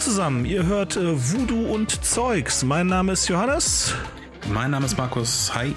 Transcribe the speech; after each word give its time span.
zusammen, 0.00 0.46
ihr 0.46 0.64
hört 0.64 0.96
äh, 0.96 1.32
Voodoo 1.32 1.66
und 1.66 2.04
Zeugs. 2.04 2.62
Mein 2.64 2.86
Name 2.86 3.12
ist 3.12 3.28
Johannes. 3.28 3.94
Mein 4.50 4.70
Name 4.70 4.86
ist 4.86 4.96
Markus. 4.96 5.54
Hi. 5.54 5.74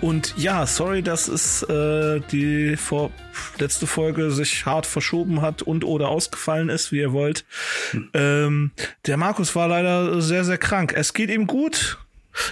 Und 0.00 0.34
ja, 0.38 0.66
sorry, 0.66 1.02
dass 1.02 1.28
es 1.28 1.62
äh, 1.64 2.20
die 2.32 2.76
vor 2.76 3.10
letzte 3.58 3.86
Folge 3.86 4.30
sich 4.30 4.64
hart 4.64 4.86
verschoben 4.86 5.42
hat 5.42 5.60
und 5.60 5.84
oder 5.84 6.08
ausgefallen 6.08 6.70
ist, 6.70 6.92
wie 6.92 7.00
ihr 7.00 7.12
wollt. 7.12 7.44
Hm. 7.90 8.10
Ähm, 8.14 8.70
der 9.04 9.18
Markus 9.18 9.54
war 9.54 9.68
leider 9.68 10.22
sehr, 10.22 10.44
sehr 10.44 10.58
krank. 10.58 10.94
Es 10.96 11.12
geht 11.12 11.28
ihm 11.28 11.46
gut. 11.46 11.98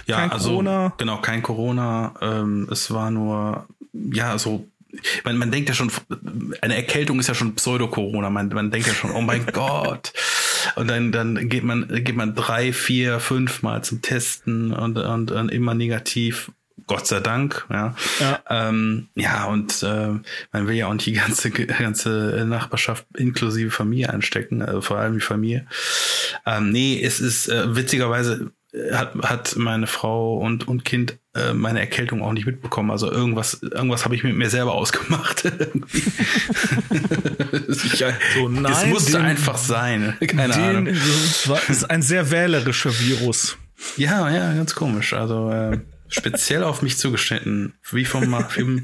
Ja, 0.05 0.17
kein 0.17 0.31
also 0.31 0.49
Corona. 0.49 0.93
genau, 0.97 1.17
kein 1.17 1.41
Corona. 1.41 2.13
Ähm, 2.21 2.67
es 2.71 2.91
war 2.91 3.09
nur, 3.09 3.65
ja, 3.91 4.37
so 4.37 4.67
man, 5.23 5.37
man 5.37 5.51
denkt 5.51 5.69
ja 5.69 5.75
schon, 5.75 5.91
eine 6.61 6.75
Erkältung 6.75 7.19
ist 7.19 7.27
ja 7.27 7.33
schon 7.33 7.55
Pseudo-Corona. 7.55 8.29
Man, 8.29 8.49
man 8.49 8.71
denkt 8.71 8.87
ja 8.87 8.93
schon, 8.93 9.11
oh 9.11 9.21
mein 9.21 9.45
Gott. 9.53 10.13
Und 10.75 10.89
dann, 10.89 11.11
dann 11.11 11.49
geht 11.49 11.63
man, 11.63 11.87
geht 12.03 12.15
man 12.15 12.35
drei, 12.35 12.73
vier, 12.73 13.19
fünf 13.19 13.61
Mal 13.63 13.83
zum 13.83 14.01
Testen 14.01 14.73
und, 14.73 14.97
und, 14.97 15.31
und 15.31 15.51
immer 15.51 15.73
negativ. 15.73 16.51
Gott 16.87 17.07
sei 17.07 17.19
Dank, 17.19 17.65
ja. 17.69 17.95
Ja, 18.19 18.39
ähm, 18.49 19.07
ja 19.15 19.45
und 19.45 19.81
äh, 19.81 20.19
man 20.51 20.67
will 20.67 20.75
ja 20.75 20.87
auch 20.87 20.93
nicht 20.93 21.07
die 21.07 21.13
ganze, 21.13 21.49
ganze 21.49 22.45
Nachbarschaft 22.47 23.05
inklusive 23.17 23.71
Familie 23.71 24.11
anstecken, 24.11 24.61
also 24.61 24.81
vor 24.81 24.97
allem 24.97 25.15
die 25.15 25.21
Familie. 25.21 25.65
Ähm, 26.45 26.71
nee, 26.71 27.01
es 27.01 27.19
ist 27.19 27.47
äh, 27.47 27.75
witzigerweise 27.75 28.51
hat, 28.91 29.15
hat 29.15 29.55
meine 29.57 29.87
Frau 29.87 30.37
und, 30.37 30.67
und 30.67 30.85
Kind 30.85 31.17
äh, 31.33 31.53
meine 31.53 31.79
Erkältung 31.79 32.21
auch 32.21 32.33
nicht 32.33 32.45
mitbekommen. 32.45 32.91
Also 32.91 33.11
irgendwas, 33.11 33.61
irgendwas 33.61 34.05
habe 34.05 34.15
ich 34.15 34.23
mit 34.23 34.35
mir 34.35 34.49
selber 34.49 34.73
ausgemacht. 34.75 35.45
ich, 37.67 38.05
so, 38.35 38.49
nein, 38.49 38.71
es 38.71 38.85
musste 38.85 39.13
den, 39.13 39.21
einfach 39.21 39.57
sein. 39.57 40.17
Keine 40.19 40.53
den, 40.53 40.63
Ahnung. 40.63 40.87
Es 40.87 41.47
ist 41.69 41.89
ein 41.89 42.01
sehr 42.01 42.31
wählerischer 42.31 42.97
Virus. 42.99 43.57
Ja, 43.97 44.29
ja, 44.29 44.53
ganz 44.53 44.75
komisch. 44.75 45.13
Also 45.13 45.49
äh, 45.51 45.79
speziell 46.07 46.63
auf 46.63 46.81
mich 46.81 46.97
zugeschnitten, 46.97 47.73
wie 47.91 48.05
vom, 48.05 48.23
vom, 48.49 48.81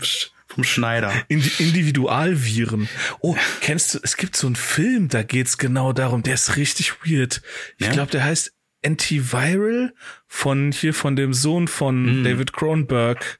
vom 0.47 0.63
Schneider. 0.63 1.11
Individualviren. 1.27 2.89
Oh, 3.19 3.35
kennst 3.61 3.93
du, 3.93 3.99
es 4.03 4.17
gibt 4.17 4.35
so 4.35 4.47
einen 4.47 4.55
Film, 4.55 5.07
da 5.07 5.23
geht's 5.23 5.57
genau 5.57 5.93
darum, 5.93 6.23
der 6.23 6.33
ist 6.33 6.57
richtig 6.57 6.93
weird. 7.05 7.41
Ich 7.77 7.87
ja? 7.87 7.93
glaube, 7.93 8.11
der 8.11 8.23
heißt 8.23 8.53
Antiviral 8.85 9.93
von 10.27 10.71
hier 10.71 10.93
von 10.93 11.15
dem 11.15 11.33
Sohn 11.33 11.67
von 11.67 12.21
mm. 12.21 12.23
David 12.23 12.53
Kronberg. 12.53 13.39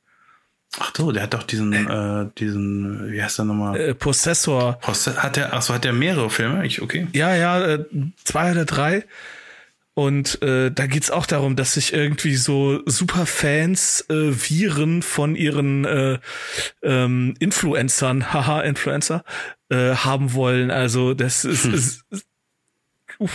Ach 0.79 0.93
so, 0.95 1.11
der 1.11 1.23
hat 1.23 1.33
doch 1.33 1.43
diesen, 1.43 1.73
äh, 1.73 2.29
diesen, 2.37 3.11
wie 3.11 3.21
heißt 3.21 3.39
der 3.39 3.45
nochmal? 3.45 3.77
Äh, 3.77 3.93
Possessor. 3.93 4.79
Posse 4.79 5.21
hat 5.21 5.35
der, 5.35 5.53
ach 5.53 5.61
so, 5.61 5.73
hat 5.73 5.83
der 5.83 5.93
mehrere 5.93 6.29
Filme? 6.29 6.65
Ich, 6.65 6.81
okay. 6.81 7.07
Ja, 7.11 7.35
ja, 7.35 7.61
äh, 7.61 7.85
zwei 8.23 8.51
oder 8.51 8.65
drei. 8.65 9.05
Und 9.93 10.41
äh, 10.41 10.71
da 10.71 10.87
geht's 10.87 11.11
auch 11.11 11.25
darum, 11.25 11.57
dass 11.57 11.73
sich 11.73 11.91
irgendwie 11.91 12.37
so 12.37 12.79
Superfans 12.85 14.05
äh, 14.09 14.31
Viren 14.31 15.01
von 15.01 15.35
ihren 15.35 15.83
äh, 15.83 16.19
ähm, 16.81 17.33
Influencern, 17.39 18.33
haha, 18.33 18.61
Influencer, 18.61 19.25
äh, 19.69 19.95
haben 19.95 20.33
wollen. 20.33 20.71
Also 20.71 21.13
das 21.13 21.43
ist, 21.43 21.65
hm. 21.65 21.73
ist 21.73 22.05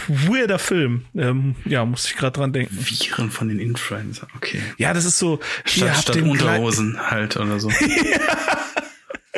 weirder 0.09 0.59
Film. 0.59 1.05
Ähm, 1.15 1.55
ja, 1.65 1.85
muss 1.85 2.07
ich 2.07 2.17
gerade 2.17 2.39
dran 2.39 2.53
denken. 2.53 2.77
Viren 2.79 3.31
von 3.31 3.49
den 3.49 3.61
Influencern, 3.61 4.29
okay. 4.37 4.61
Ja, 4.79 4.93
das 4.93 5.05
ist 5.05 5.19
so. 5.19 5.41
Statt, 5.65 5.97
statt 5.97 6.17
Unterhosen 6.17 7.11
halt 7.11 7.37
oder 7.37 7.61
so. 7.61 7.71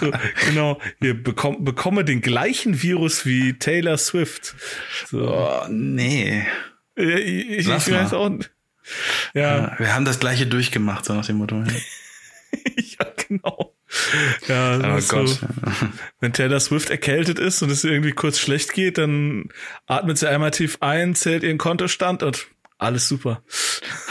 so, 0.00 0.12
genau, 0.46 0.80
ihr 1.00 1.22
bekomm, 1.22 1.64
bekomme 1.64 2.04
den 2.04 2.20
gleichen 2.20 2.82
Virus 2.82 3.26
wie 3.26 3.54
Taylor 3.54 3.98
Swift. 3.98 4.54
So. 5.06 5.32
Oh, 5.32 5.66
nee. 5.68 6.46
Ich, 6.96 7.06
ich, 7.06 7.68
ich 7.68 7.68
weiß 7.68 8.14
auch 8.14 8.28
nicht. 8.28 8.50
Ja. 9.34 9.58
ja. 9.58 9.78
Wir 9.78 9.94
haben 9.94 10.04
das 10.04 10.20
gleiche 10.20 10.46
durchgemacht, 10.46 11.04
so 11.04 11.14
nach 11.14 11.26
dem 11.26 11.36
Motto. 11.36 11.62
ja, 11.62 13.06
genau. 13.28 13.76
Ja, 14.46 14.78
oh 14.78 15.00
Gott. 15.08 15.28
So, 15.28 15.38
wenn 16.20 16.32
Taylor 16.32 16.60
Swift 16.60 16.90
erkältet 16.90 17.38
ist 17.38 17.62
und 17.62 17.70
es 17.70 17.84
irgendwie 17.84 18.12
kurz 18.12 18.38
schlecht 18.38 18.72
geht, 18.72 18.98
dann 18.98 19.48
atmet 19.86 20.18
sie 20.18 20.28
einmal 20.28 20.52
tief 20.52 20.78
ein, 20.80 21.14
zählt 21.14 21.42
ihren 21.42 21.58
Kontostand 21.58 22.22
und 22.22 22.46
alles 22.78 23.08
super. 23.08 23.42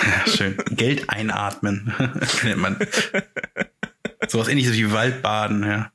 Ja, 0.04 0.32
schön. 0.32 0.58
Geld 0.72 1.10
einatmen, 1.10 1.94
nennt 2.44 2.62
man. 2.62 2.78
Sowas 4.28 4.48
ähnliches 4.48 4.74
wie 4.74 4.92
Waldbaden, 4.92 5.64
ja. 5.64 5.92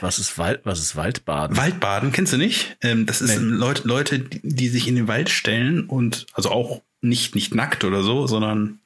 Was 0.00 0.18
ist 0.18 0.38
Wald, 0.38 0.60
was 0.64 0.78
ist 0.78 0.94
Waldbaden? 0.94 1.56
Waldbaden, 1.56 2.12
kennst 2.12 2.32
du 2.32 2.36
nicht? 2.36 2.76
Ähm, 2.80 3.06
das 3.06 3.20
ist 3.20 3.40
nee. 3.40 3.56
Leute, 3.56 3.88
Leute, 3.88 4.20
die 4.20 4.68
sich 4.68 4.86
in 4.86 4.94
den 4.94 5.08
Wald 5.08 5.30
stellen 5.30 5.86
und 5.86 6.26
also 6.32 6.50
auch 6.50 6.82
nicht, 7.00 7.34
nicht 7.34 7.54
nackt 7.54 7.84
oder 7.84 8.02
so, 8.02 8.26
sondern 8.26 8.78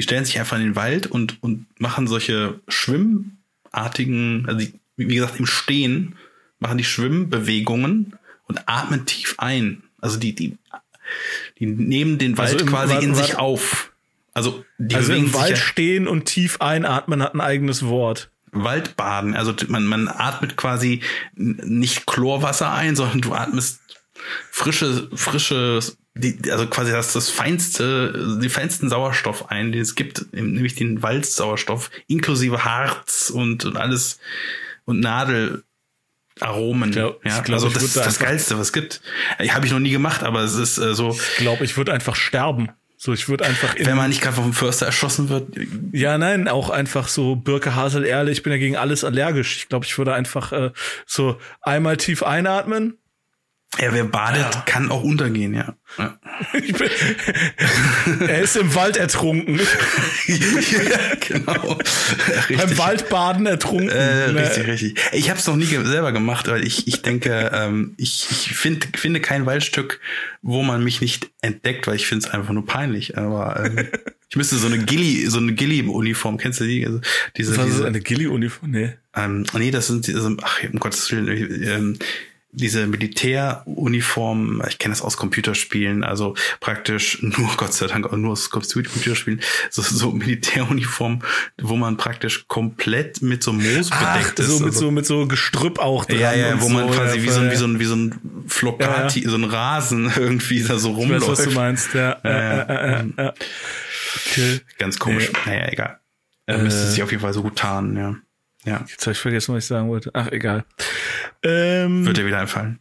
die 0.00 0.04
stellen 0.04 0.24
sich 0.24 0.38
einfach 0.38 0.56
in 0.56 0.62
den 0.62 0.76
Wald 0.76 1.08
und, 1.08 1.42
und 1.42 1.66
machen 1.78 2.06
solche 2.06 2.58
schwimmartigen, 2.68 4.46
also 4.48 4.60
die, 4.60 4.72
wie 4.96 5.14
gesagt, 5.14 5.38
im 5.38 5.44
Stehen 5.44 6.16
machen 6.58 6.78
die 6.78 6.84
Schwimmbewegungen 6.84 8.14
und 8.46 8.66
atmen 8.66 9.04
tief 9.04 9.34
ein. 9.36 9.82
Also 10.00 10.18
die, 10.18 10.34
die, 10.34 10.56
die 11.58 11.66
nehmen 11.66 12.16
den 12.16 12.38
Wald 12.38 12.54
also 12.54 12.64
quasi 12.64 12.94
Wald, 12.94 13.04
in 13.04 13.14
sich 13.14 13.36
auf. 13.36 13.92
Also, 14.32 14.64
die 14.78 14.94
also 14.94 15.12
im 15.12 15.34
Wald 15.34 15.50
ja 15.50 15.56
stehen 15.56 16.08
und 16.08 16.24
tief 16.24 16.62
einatmen 16.62 17.22
hat 17.22 17.34
ein 17.34 17.42
eigenes 17.42 17.84
Wort. 17.84 18.30
Waldbaden. 18.52 19.36
Also 19.36 19.54
man, 19.68 19.84
man 19.84 20.08
atmet 20.08 20.56
quasi 20.56 21.02
nicht 21.34 22.06
Chlorwasser 22.06 22.72
ein, 22.72 22.96
sondern 22.96 23.20
du 23.20 23.34
atmest 23.34 23.80
frische, 24.50 25.10
frische 25.14 25.80
die, 26.14 26.50
also 26.50 26.66
quasi 26.66 26.90
das, 26.90 27.12
das 27.12 27.30
feinste, 27.30 28.38
die 28.42 28.48
feinsten 28.48 28.88
Sauerstoff 28.88 29.50
ein, 29.50 29.72
den 29.72 29.80
es 29.80 29.94
gibt, 29.94 30.32
nämlich 30.32 30.74
den 30.74 31.02
Waldsauerstoff, 31.02 31.90
inklusive 32.08 32.64
Harz 32.64 33.30
und, 33.30 33.64
und 33.64 33.76
alles 33.76 34.18
und 34.84 35.00
Nadelaromen. 35.00 36.90
Glaub, 36.90 37.24
ja, 37.24 37.40
glaub, 37.40 37.54
also 37.54 37.68
das 37.68 37.82
ist 37.82 37.96
das 37.96 38.18
Geilste, 38.18 38.58
was 38.58 38.68
es 38.68 38.72
gibt. 38.72 39.00
Habe 39.38 39.66
ich 39.66 39.72
noch 39.72 39.78
nie 39.78 39.90
gemacht, 39.90 40.22
aber 40.22 40.40
es 40.40 40.54
ist 40.54 40.78
äh, 40.78 40.94
so. 40.94 41.10
Ich 41.10 41.36
glaube, 41.38 41.64
ich 41.64 41.76
würde 41.76 41.92
einfach 41.92 42.16
sterben. 42.16 42.70
So, 43.02 43.14
ich 43.14 43.30
würde 43.30 43.46
einfach. 43.46 43.76
Wenn 43.78 43.96
man 43.96 44.10
nicht 44.10 44.20
gerade 44.20 44.36
vom 44.36 44.52
Förster 44.52 44.84
erschossen 44.84 45.30
wird. 45.30 45.56
Ja, 45.92 46.18
nein, 46.18 46.48
auch 46.48 46.68
einfach 46.68 47.08
so 47.08 47.34
Birke 47.34 47.74
Hasel 47.74 48.04
Erle, 48.04 48.30
ich 48.30 48.42
bin 48.42 48.52
ja 48.52 48.58
gegen 48.58 48.76
alles 48.76 49.04
allergisch. 49.04 49.56
Ich 49.56 49.68
glaube, 49.68 49.86
ich 49.86 49.96
würde 49.96 50.12
einfach 50.12 50.52
äh, 50.52 50.72
so 51.06 51.38
einmal 51.62 51.96
tief 51.96 52.22
einatmen, 52.22 52.98
ja, 53.78 53.92
wer 53.92 54.04
badet, 54.04 54.54
ja. 54.54 54.62
kann 54.66 54.90
auch 54.90 55.04
untergehen, 55.04 55.54
ja. 55.54 55.76
ja. 55.96 56.18
er 58.26 58.42
ist 58.42 58.56
im 58.56 58.74
Wald 58.74 58.96
ertrunken. 58.96 59.60
ja, 60.26 60.98
genau. 61.20 61.78
Richtig. 62.48 62.56
Beim 62.56 62.78
Waldbaden 62.78 63.46
ertrunken. 63.46 63.88
Äh, 63.88 64.32
ne? 64.32 64.40
richtig, 64.40 64.66
richtig. 64.66 65.00
Ich 65.12 65.30
habe 65.30 65.38
es 65.38 65.46
noch 65.46 65.54
nie 65.54 65.66
selber 65.66 66.10
gemacht, 66.10 66.48
weil 66.48 66.66
ich, 66.66 66.88
ich 66.88 67.02
denke, 67.02 67.52
ähm, 67.54 67.94
ich, 67.96 68.26
ich 68.30 68.56
find, 68.56 68.88
finde 68.96 69.20
kein 69.20 69.46
Waldstück, 69.46 70.00
wo 70.42 70.62
man 70.62 70.82
mich 70.82 71.00
nicht 71.00 71.30
entdeckt, 71.40 71.86
weil 71.86 71.94
ich 71.94 72.06
finde 72.06 72.26
es 72.26 72.32
einfach 72.32 72.52
nur 72.52 72.66
peinlich. 72.66 73.16
Aber 73.18 73.64
ähm, 73.64 73.86
ich 74.28 74.36
müsste 74.36 74.56
so 74.56 74.66
eine 74.66 74.78
Gilly, 74.78 75.26
so 75.26 75.38
eine 75.38 75.52
Gilly-Uniform, 75.52 76.38
kennst 76.38 76.58
du 76.60 76.64
die? 76.64 76.84
Also 76.84 77.00
diese, 77.36 77.56
Was 77.56 77.66
ist 77.66 77.74
diese, 77.74 77.86
eine 77.86 78.00
Gilly-Uniform? 78.00 78.72
Nee. 78.72 78.94
Ähm, 79.14 79.46
nee, 79.54 79.70
das 79.70 79.86
sind 79.86 80.08
diese, 80.08 80.36
ach, 80.42 80.58
um 80.72 80.80
Gottes 80.80 81.10
Willen, 81.12 81.28
ähm, 81.64 81.98
diese 82.52 82.86
Militäruniform, 82.86 84.62
ich 84.68 84.78
kenne 84.78 84.92
das 84.92 85.02
aus 85.02 85.16
Computerspielen, 85.16 86.02
also 86.02 86.34
praktisch 86.60 87.18
nur, 87.22 87.56
Gott 87.56 87.72
sei 87.72 87.86
Dank, 87.86 88.10
nur 88.12 88.32
aus 88.32 88.50
Computerspielen, 88.50 89.40
so, 89.70 89.82
so 89.82 90.12
Militäruniform, 90.12 91.22
wo 91.60 91.76
man 91.76 91.96
praktisch 91.96 92.46
komplett 92.48 93.22
mit 93.22 93.42
so 93.42 93.52
Moos 93.52 93.90
Ach, 93.92 94.14
bedeckt 94.14 94.38
ist. 94.38 94.48
So 94.48 94.58
mit 94.58 94.66
also, 94.66 94.80
so 94.80 94.90
mit 94.90 95.06
so 95.06 95.26
Gestrüpp 95.26 95.78
auch 95.78 96.04
dran. 96.04 96.18
Ja, 96.18 96.32
ja, 96.32 96.60
wo 96.60 96.68
so, 96.68 96.74
man 96.74 96.90
quasi 96.90 97.18
ja, 97.18 97.22
wie, 97.22 97.28
so 97.28 97.40
ein, 97.40 97.50
wie 97.50 97.56
so 97.56 97.66
ein 97.66 97.80
wie 97.80 97.84
so 97.84 97.96
ein 97.96 98.44
Flocati, 98.46 99.20
ja, 99.20 99.24
ja. 99.24 99.30
so 99.30 99.36
ein 99.36 99.44
Rasen 99.44 100.12
irgendwie 100.16 100.62
da 100.62 100.78
so 100.78 100.92
rumläuft. 100.92 101.22
Ich 101.22 101.28
weiß, 101.28 101.38
was 101.38 101.44
du 101.46 101.54
meinst, 101.54 101.94
ja. 101.94 102.18
ja, 102.24 102.30
ja, 102.30 103.04
ja. 103.16 103.34
Okay. 104.26 104.60
Ganz 104.78 104.98
komisch. 104.98 105.30
Naja, 105.46 105.68
egal. 105.70 106.00
Er 106.46 106.58
äh, 106.58 106.62
müsste 106.62 106.86
sich 106.86 107.02
auf 107.02 107.10
jeden 107.10 107.22
Fall 107.22 107.32
so 107.32 107.42
gut 107.42 107.56
tarnen, 107.56 107.96
ja. 107.96 108.16
Ja. 108.64 108.84
Jetzt 108.88 109.06
habe 109.06 109.12
ich 109.12 109.18
vergessen, 109.18 109.54
was 109.54 109.64
ich 109.64 109.68
sagen 109.68 109.88
wollte. 109.88 110.10
Ach, 110.14 110.30
egal. 110.30 110.64
Ähm, 111.42 112.04
Wird 112.04 112.18
dir 112.18 112.26
wieder 112.26 112.38
einfallen. 112.40 112.78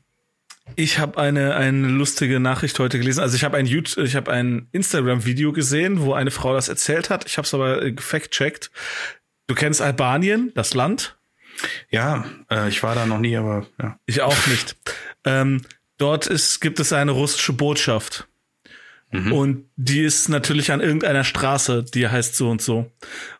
Ich 0.76 1.00
habe 1.00 1.18
eine 1.18 1.56
eine 1.56 1.88
lustige 1.88 2.40
Nachricht 2.40 2.78
heute 2.80 3.00
gelesen. 3.00 3.22
Also 3.22 3.36
ich 3.36 3.44
habe 3.44 3.58
ein 3.58 3.66
YouTube, 3.66 4.06
ich 4.06 4.16
habe 4.16 4.32
ein 4.32 4.68
Instagram-Video 4.72 5.52
gesehen, 5.52 6.02
wo 6.02 6.14
eine 6.14 6.32
Frau 6.32 6.54
das 6.54 6.70
erzählt 6.70 7.10
hat. 7.10 7.26
Ich 7.26 7.38
habe 7.38 7.46
es 7.46 7.54
aber 7.54 7.82
äh, 7.82 7.92
gefact-checkt. 7.92 8.70
Du 9.48 9.56
kennst 9.56 9.82
Albanien, 9.82 10.52
das 10.54 10.74
Land? 10.76 11.18
Ja, 11.90 12.26
äh, 12.52 12.70
ich 12.70 12.84
war 12.84 12.94
da 12.94 13.06
noch 13.06 13.20
nie, 13.20 13.36
aber 13.36 13.66
ja. 13.82 14.00
Ich 14.06 14.22
auch 14.22 14.48
nicht. 14.48 14.78
ähm, 15.26 15.62
dort 15.98 16.28
ist, 16.28 16.60
gibt 16.62 16.80
es 16.80 16.94
eine 16.94 17.12
russische 17.12 17.54
Botschaft. 17.54 18.28
Mhm. 19.12 19.34
Und 19.34 19.66
die 19.76 20.02
ist 20.02 20.30
natürlich 20.30 20.72
an 20.72 20.82
irgendeiner 20.82 21.24
Straße, 21.24 21.84
die 21.84 22.08
heißt 22.08 22.36
so 22.36 22.50
und 22.50 22.62
so. 22.62 22.92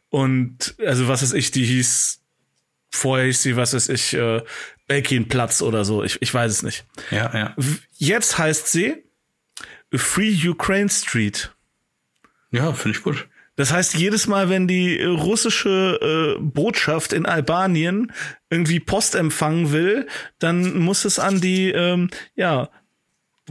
Und 0.10 0.76
also 0.84 1.08
was 1.08 1.22
ist 1.22 1.34
ich, 1.34 1.52
die 1.52 1.64
hieß 1.66 2.22
vorher 2.92 3.26
hieß 3.28 3.42
sie, 3.42 3.56
was 3.56 3.74
weiß 3.74 3.90
ich, 3.90 4.14
äh, 4.14 4.42
Belkin-Platz 4.88 5.62
oder 5.62 5.86
so. 5.86 6.04
Ich, 6.04 6.22
ich 6.22 6.34
weiß 6.34 6.52
es 6.52 6.64
nicht. 6.64 6.86
Ja, 7.12 7.32
ja. 7.38 7.56
Jetzt 7.98 8.38
heißt 8.38 8.72
sie 8.72 9.04
Free 9.94 10.36
Ukraine 10.48 10.90
Street. 10.90 11.54
Ja, 12.52 12.74
finde 12.74 12.98
ich 12.98 13.04
gut. 13.04 13.28
Das 13.56 13.74
heißt, 13.74 13.96
jedes 13.96 14.26
Mal, 14.26 14.50
wenn 14.50 14.70
die 14.70 15.04
russische 15.04 16.38
äh, 16.38 16.42
Botschaft 16.42 17.12
in 17.12 17.26
Albanien 17.26 18.14
irgendwie 18.50 18.80
Post 18.80 19.16
empfangen 19.16 19.74
will, 19.74 20.08
dann 20.40 20.80
muss 20.80 21.04
es 21.04 21.20
an 21.20 21.42
die 21.42 21.70
ähm, 21.72 22.10
ja 22.36 22.70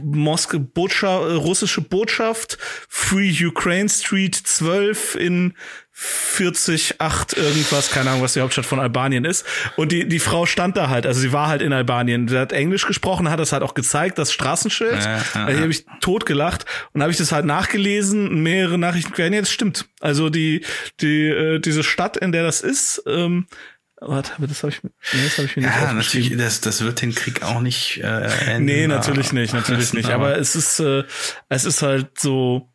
Moskau 0.03 0.59
Botschaft, 0.59 1.29
äh, 1.29 1.33
russische 1.33 1.81
Botschaft, 1.81 2.57
Free 2.87 3.33
Ukraine 3.45 3.89
Street 3.89 4.35
12 4.35 5.15
in 5.15 5.53
40, 6.01 7.01
8 7.01 7.33
irgendwas, 7.35 7.91
keine 7.91 8.11
Ahnung, 8.11 8.21
was 8.21 8.33
die 8.33 8.39
Hauptstadt 8.39 8.65
von 8.65 8.79
Albanien 8.79 9.25
ist. 9.25 9.45
Und 9.75 9.91
die, 9.91 10.07
die 10.07 10.19
Frau 10.19 10.45
stand 10.45 10.77
da 10.77 10.87
halt, 10.87 11.05
also 11.05 11.19
sie 11.19 11.33
war 11.33 11.47
halt 11.47 11.61
in 11.61 11.73
Albanien. 11.73 12.29
Sie 12.29 12.37
hat 12.37 12.53
Englisch 12.53 12.87
gesprochen, 12.87 13.29
hat 13.29 13.39
das 13.39 13.51
halt 13.51 13.63
auch 13.63 13.73
gezeigt, 13.73 14.17
das 14.17 14.31
Straßenschild. 14.31 14.93
Ja, 14.93 15.17
ja, 15.17 15.21
ja. 15.35 15.47
Hier 15.47 15.59
habe 15.59 15.71
ich 15.71 15.85
totgelacht 15.99 16.65
und 16.93 17.01
habe 17.01 17.11
ich 17.11 17.17
das 17.17 17.33
halt 17.33 17.45
nachgelesen, 17.45 18.41
mehrere 18.41 18.77
Nachrichten. 18.77 19.11
Nee, 19.29 19.41
das 19.41 19.51
stimmt. 19.51 19.89
Also 19.99 20.29
die, 20.29 20.63
die, 21.01 21.27
äh, 21.27 21.59
diese 21.59 21.83
Stadt, 21.83 22.15
in 22.15 22.31
der 22.31 22.43
das 22.43 22.61
ist, 22.61 23.03
ähm, 23.05 23.47
Warte, 24.01 24.31
aber 24.37 24.47
das 24.47 24.63
habe 24.63 24.71
ich, 24.71 24.81
nee, 24.81 24.89
das 25.23 25.37
hab 25.37 25.45
ich 25.45 25.57
mir 25.57 25.63
nicht 25.63 25.75
Ja, 25.75 25.93
natürlich, 25.93 26.37
das, 26.37 26.61
das 26.61 26.81
wird 26.81 27.01
den 27.01 27.13
Krieg 27.13 27.43
auch 27.43 27.59
nicht 27.59 27.97
äh, 27.97 28.51
enden. 28.51 28.65
Nee, 28.65 28.87
natürlich 28.87 29.33
nicht, 29.33 29.53
natürlich 29.53 29.93
nicht. 29.93 30.09
Aber 30.11 30.37
es 30.39 30.55
ist, 30.55 30.79
äh, 30.79 31.03
es 31.49 31.65
ist 31.65 31.81
halt 31.81 32.17
so, 32.17 32.71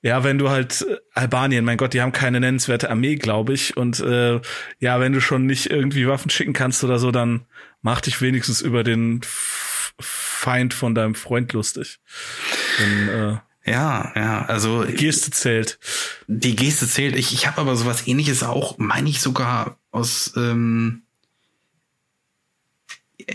ja, 0.00 0.24
wenn 0.24 0.38
du 0.38 0.48
halt 0.48 0.82
äh, 0.88 0.96
Albanien, 1.12 1.64
mein 1.64 1.76
Gott, 1.76 1.92
die 1.92 2.00
haben 2.00 2.12
keine 2.12 2.40
nennenswerte 2.40 2.88
Armee, 2.88 3.16
glaube 3.16 3.52
ich. 3.52 3.76
Und 3.76 4.00
äh, 4.00 4.40
ja, 4.78 4.98
wenn 4.98 5.12
du 5.12 5.20
schon 5.20 5.44
nicht 5.44 5.70
irgendwie 5.70 6.08
Waffen 6.08 6.30
schicken 6.30 6.54
kannst 6.54 6.82
oder 6.84 6.98
so, 6.98 7.10
dann 7.10 7.46
mach 7.82 8.00
dich 8.00 8.22
wenigstens 8.22 8.62
über 8.62 8.82
den 8.82 9.20
Feind 10.00 10.72
von 10.72 10.94
deinem 10.94 11.14
Freund 11.14 11.52
lustig. 11.52 12.00
Dann, 12.78 13.08
äh, 13.08 13.38
ja, 13.64 14.12
ja, 14.16 14.44
also 14.46 14.84
die 14.84 14.94
Geste 14.94 15.30
zählt. 15.30 15.78
Die 16.26 16.56
Geste 16.56 16.88
zählt. 16.88 17.16
Ich, 17.16 17.32
ich 17.32 17.46
habe 17.46 17.60
aber 17.60 17.76
sowas 17.76 18.06
ähnliches 18.06 18.42
auch, 18.42 18.78
meine 18.78 19.08
ich 19.08 19.20
sogar 19.20 19.78
aus 19.90 20.32
ähm, 20.36 21.02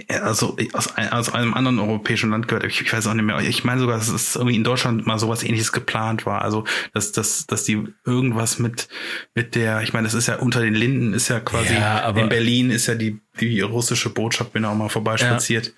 also 0.10 0.58
aus, 0.74 0.90
aus 0.98 1.34
einem 1.34 1.54
anderen 1.54 1.80
europäischen 1.80 2.32
Land 2.32 2.48
gehört. 2.48 2.66
Ich, 2.66 2.82
ich 2.82 2.92
weiß 2.92 3.08
auch 3.08 3.14
nicht 3.14 3.26
mehr. 3.26 3.40
Ich 3.40 3.64
meine 3.64 3.80
sogar, 3.80 3.98
dass 3.98 4.10
es 4.10 4.36
irgendwie 4.36 4.56
in 4.56 4.64
Deutschland 4.64 5.06
mal 5.06 5.20
sowas 5.20 5.44
ähnliches 5.44 5.72
geplant 5.72 6.26
war. 6.26 6.42
Also, 6.42 6.66
dass, 6.94 7.12
dass, 7.12 7.48
dass 7.48 7.64
die 7.64 7.88
irgendwas 8.06 8.60
mit, 8.60 8.88
mit 9.34 9.56
der, 9.56 9.82
ich 9.82 9.94
meine, 9.94 10.06
das 10.06 10.14
ist 10.14 10.28
ja 10.28 10.38
unter 10.38 10.62
den 10.62 10.74
Linden, 10.74 11.14
ist 11.14 11.28
ja 11.28 11.40
quasi, 11.40 11.74
ja, 11.74 12.10
in 12.10 12.30
Berlin 12.30 12.72
ist 12.72 12.88
ja 12.88 12.96
die, 12.96 13.20
die 13.40 13.62
russische 13.62 14.10
Botschaft, 14.10 14.54
bin 14.54 14.66
auch 14.66 14.76
mal 14.76 14.90
vorbeispaziert. 14.90 15.74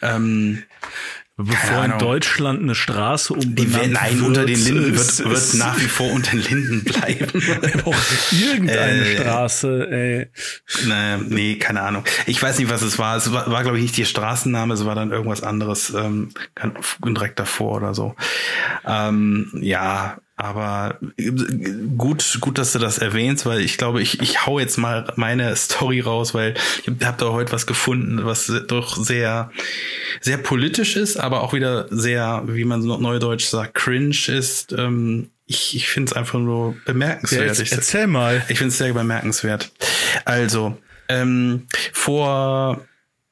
Ja. 0.00 0.16
Ähm, 0.16 0.62
Bevor 1.36 1.84
in 1.84 1.98
Deutschland 1.98 2.62
eine 2.62 2.76
Straße 2.76 3.34
umbenannt 3.34 3.92
Nein, 3.92 4.20
wird, 4.20 4.28
unter 4.28 4.46
den 4.46 4.64
Linden 4.64 4.96
wird, 4.96 5.18
wird 5.24 5.54
nach 5.54 5.76
wie 5.80 5.88
vor 5.88 6.12
unter 6.12 6.30
den 6.30 6.42
Linden 6.42 6.84
bleiben. 6.84 7.82
Auch 7.84 7.96
irgendeine 8.30 9.00
äh, 9.00 9.16
Straße, 9.16 9.88
ey. 9.90 10.86
Naja, 10.86 11.18
nee, 11.28 11.56
keine 11.56 11.82
Ahnung. 11.82 12.04
Ich 12.26 12.40
weiß 12.40 12.60
nicht, 12.60 12.70
was 12.70 12.82
es 12.82 13.00
war. 13.00 13.16
Es 13.16 13.32
war, 13.32 13.50
war 13.50 13.62
glaube 13.64 13.78
ich, 13.78 13.82
nicht 13.82 13.98
ihr 13.98 14.06
Straßenname, 14.06 14.74
es 14.74 14.84
war 14.84 14.94
dann 14.94 15.10
irgendwas 15.10 15.42
anderes, 15.42 15.92
ähm, 15.92 16.30
direkt 17.04 17.40
davor 17.40 17.78
oder 17.78 17.94
so. 17.94 18.14
Ähm, 18.86 19.50
ja, 19.54 20.18
aber 20.36 20.98
äh, 21.16 21.30
gut, 21.96 22.38
gut, 22.40 22.58
dass 22.58 22.72
du 22.72 22.78
das 22.78 22.98
erwähnst, 22.98 23.46
weil 23.46 23.60
ich 23.60 23.78
glaube, 23.78 24.02
ich, 24.02 24.20
ich 24.20 24.46
hau 24.46 24.58
jetzt 24.58 24.78
mal 24.78 25.12
meine 25.16 25.54
Story 25.56 26.00
raus, 26.00 26.34
weil 26.34 26.54
ich 26.82 26.88
habe 26.88 27.16
da 27.18 27.30
heute 27.30 27.52
was 27.52 27.66
gefunden, 27.66 28.24
was 28.24 28.52
doch 28.66 28.96
sehr, 28.96 29.50
sehr 30.20 30.38
politisch 30.38 30.96
ist, 30.96 31.16
aber 31.16 31.42
auch 31.42 31.52
wieder 31.52 31.86
sehr, 31.90 32.42
wie 32.46 32.64
man 32.64 32.84
neudeutsch 32.84 33.46
sagt, 33.46 33.74
cringe 33.74 34.16
ist. 34.28 34.72
Ähm, 34.72 35.30
ich, 35.46 35.76
ich 35.76 35.88
finde 35.88 36.10
es 36.10 36.16
einfach 36.16 36.38
nur 36.38 36.74
bemerkenswert. 36.84 37.58
Ja, 37.58 37.76
erzähl 37.76 38.06
mal. 38.06 38.42
Ich 38.48 38.58
finde 38.58 38.70
es 38.70 38.78
sehr 38.78 38.92
bemerkenswert. 38.92 39.70
Also, 40.24 40.78
ähm, 41.08 41.66
vor 41.92 42.80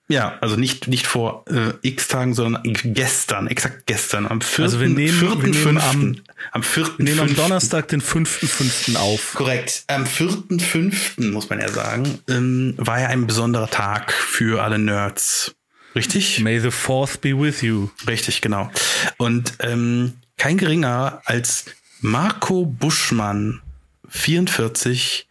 ja, 0.08 0.36
also 0.40 0.56
nicht, 0.56 0.88
nicht 0.88 1.06
vor 1.06 1.44
äh, 1.48 1.72
x 1.82 2.08
Tagen, 2.08 2.34
sondern 2.34 2.62
gestern, 2.64 3.46
exakt 3.46 3.86
gestern, 3.86 4.26
am 4.26 4.40
4. 4.40 4.64
Also 4.64 4.80
wir 4.80 4.88
nehmen, 4.88 5.18
4. 5.18 5.42
wir 5.42 5.48
nehmen 5.50 5.78
am, 5.78 6.16
am 6.50 6.62
4. 6.62 6.98
Wir 6.98 7.04
nehmen 7.04 7.20
am 7.20 7.34
Donnerstag 7.34 7.88
den 7.88 8.02
5.5. 8.02 8.96
auf. 8.96 9.34
Korrekt. 9.34 9.84
Am 9.86 10.04
4.5. 10.04 11.30
muss 11.30 11.48
man 11.48 11.60
ja 11.60 11.68
sagen, 11.68 12.18
ähm, 12.28 12.74
war 12.76 13.00
ja 13.00 13.08
ein 13.08 13.26
besonderer 13.26 13.70
Tag 13.70 14.12
für 14.12 14.62
alle 14.62 14.78
Nerds. 14.78 15.54
Richtig? 15.94 16.40
May 16.40 16.58
the 16.58 16.70
fourth 16.70 17.20
be 17.20 17.38
with 17.38 17.62
you. 17.62 17.88
Richtig, 18.06 18.40
genau. 18.40 18.70
Und 19.18 19.54
ähm, 19.60 20.14
kein 20.36 20.58
geringer 20.58 21.22
als 21.24 21.66
Marco 22.00 22.66
Buschmann, 22.66 23.60
44 24.08 25.28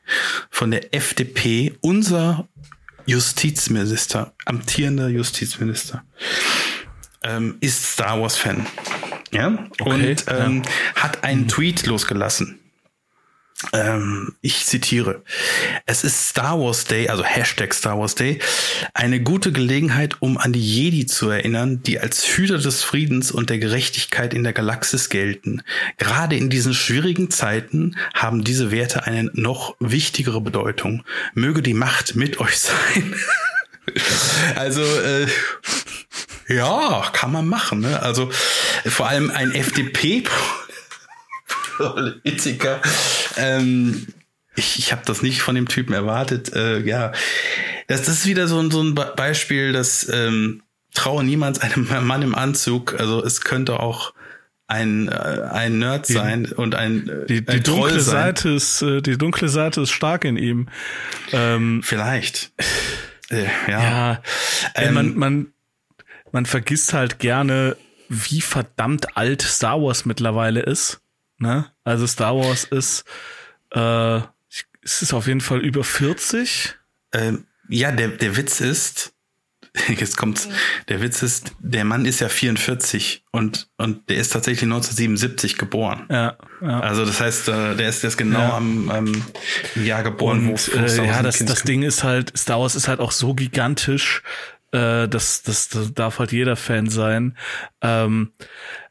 von 0.50 0.72
der 0.72 0.94
FDP, 0.94 1.78
unser 1.82 2.48
Justizminister, 3.06 4.33
amtierender 4.45 5.07
Justizminister, 5.07 6.03
ähm, 7.24 7.57
ist 7.59 7.83
Star 7.83 8.21
Wars 8.21 8.38
Fan. 8.38 8.65
Ja. 9.31 9.68
Okay, 9.80 10.12
und 10.12 10.25
ähm, 10.27 10.63
ja. 10.63 11.01
hat 11.03 11.24
einen 11.24 11.42
mhm. 11.42 11.48
Tweet 11.48 11.86
losgelassen. 11.86 12.61
Ähm, 13.74 14.36
ich 14.42 14.66
zitiere. 14.66 15.22
Es 15.86 16.04
ist 16.04 16.30
Star 16.30 16.60
Wars 16.60 16.86
Day, 16.86 17.10
also 17.10 17.24
Hashtag 17.24 17.74
Star 17.74 18.00
Wars 18.00 18.16
Day, 18.16 18.40
eine 18.94 19.22
gute 19.22 19.52
Gelegenheit, 19.52 20.16
um 20.19 20.38
an 20.38 20.52
die 20.52 20.62
Jedi 20.62 21.06
zu 21.06 21.30
erinnern, 21.30 21.84
die 21.84 22.00
als 22.00 22.25
Hüter 22.25 22.58
des 22.58 22.84
Friedens 22.84 23.31
und 23.31 23.50
der 23.50 23.60
Gerechtigkeit 23.60 24.34
in 24.34 24.44
der 24.44 24.54
Galaxis 24.54 25.10
gelten. 25.10 25.62
Gerade 25.98 26.36
in 26.36 26.50
diesen 26.50 26.74
schwierigen 26.74 27.30
Zeiten 27.30 27.96
haben 28.13 28.44
diese 28.44 28.72
Werte 28.72 29.04
eine 29.04 29.30
noch 29.34 29.75
wichtigere 29.80 30.42
Bedeutung. 30.42 31.04
Möge 31.34 31.62
die 31.62 31.75
Macht 31.75 32.16
mit 32.16 32.40
euch 32.40 32.60
sein. 32.60 33.16
also, 34.56 34.81
äh, 34.81 35.28
ja, 36.48 37.10
kann 37.13 37.31
man 37.31 37.48
machen. 37.48 37.81
Ne? 37.81 38.02
Also 38.02 38.30
vor 38.86 39.08
allem 39.08 39.30
ein 39.30 39.54
FDP 39.54 40.24
Politiker. 41.89 42.81
Ähm, 43.38 44.07
ich 44.56 44.79
ich 44.79 44.91
habe 44.91 45.03
das 45.06 45.22
nicht 45.22 45.41
von 45.41 45.56
dem 45.56 45.67
Typen 45.67 45.94
erwartet. 45.94 46.53
Äh, 46.53 46.79
ja, 46.79 47.12
das, 47.88 48.03
das 48.03 48.20
ist 48.20 48.25
wieder 48.25 48.48
so, 48.48 48.70
so 48.70 48.82
ein 48.82 48.96
Beispiel, 48.96 49.72
dass 49.72 50.08
ähm, 50.10 50.63
traue 50.94 51.24
niemals 51.24 51.60
einem 51.60 51.88
Mann 52.06 52.22
im 52.22 52.36
Anzug. 52.36 53.00
Also 53.00 53.24
es 53.24 53.41
könnte 53.41 53.79
auch 53.79 54.13
ein, 54.67 55.10
äh, 55.10 55.12
ein 55.51 55.79
Nerd 55.79 56.08
die, 56.08 56.13
sein 56.13 56.46
und 56.46 56.75
ein, 56.75 57.08
äh, 57.10 57.25
die, 57.25 57.46
die 57.46 57.51
ein 57.51 57.63
dunkle 57.63 58.00
Seite 58.00 58.50
ist 58.50 58.82
äh, 58.82 59.01
die 59.01 59.17
dunkle 59.17 59.50
Seite 59.50 59.82
ist 59.82 59.91
stark 59.91 60.24
in 60.24 60.38
ihm. 60.38 60.70
Ähm, 61.34 61.82
Vielleicht. 61.84 62.51
Äh, 63.29 63.46
ja. 63.67 63.82
ja 63.82 64.24
ähm, 64.75 64.94
man, 64.94 65.15
man, 65.15 65.48
man 66.32 66.46
vergisst 66.46 66.94
halt 66.94 67.20
gerne, 67.20 67.75
wie 68.08 68.41
verdammt 68.41 69.17
alt 69.17 69.41
Star 69.41 69.82
Wars 69.82 70.06
mittlerweile 70.06 70.62
ist. 70.62 71.01
Ne? 71.41 71.65
Also 71.83 72.05
Star 72.05 72.38
Wars 72.38 72.65
ist, 72.65 73.03
äh, 73.71 74.21
es 74.83 75.01
ist 75.01 75.13
auf 75.13 75.27
jeden 75.27 75.41
Fall 75.41 75.60
über 75.60 75.83
40. 75.83 76.75
Ähm, 77.13 77.45
ja, 77.67 77.91
der, 77.91 78.10
der 78.10 78.38
Witz 78.38 78.62
ist, 78.62 79.13
jetzt 79.88 80.17
kommt's, 80.17 80.50
der 80.88 81.01
Witz 81.01 81.24
ist, 81.24 81.53
der 81.60 81.83
Mann 81.83 82.05
ist 82.05 82.19
ja 82.19 82.29
44 82.29 83.25
und, 83.31 83.69
und 83.77 84.07
der 84.10 84.17
ist 84.17 84.33
tatsächlich 84.33 84.63
1977 84.63 85.57
geboren. 85.57 86.05
Ja, 86.12 86.38
ja. 86.62 86.79
Also 86.81 87.05
das 87.05 87.19
heißt, 87.19 87.48
äh, 87.48 87.75
der 87.75 87.89
ist, 87.89 88.03
der 88.03 88.10
ist 88.10 88.17
genau 88.17 88.39
ja. 88.39 88.57
am, 88.57 88.89
am 88.91 89.25
Jahr 89.75 90.03
geboren. 90.03 90.50
Und, 90.50 90.75
wo 90.75 90.77
äh, 90.77 91.07
ja, 91.07 91.24
das, 91.24 91.39
das 91.39 91.63
Ding 91.63 91.81
ist 91.81 92.03
halt, 92.03 92.38
Star 92.38 92.60
Wars 92.60 92.75
ist 92.75 92.88
halt 92.88 93.00
auch 93.00 93.12
so 93.12 93.33
gigantisch, 93.33 94.21
äh, 94.71 95.07
das, 95.07 95.41
das, 95.43 95.69
das 95.69 95.93
darf 95.93 96.19
halt 96.19 96.31
jeder 96.31 96.55
Fan 96.55 96.89
sein. 96.89 97.36
Ähm, 97.81 98.31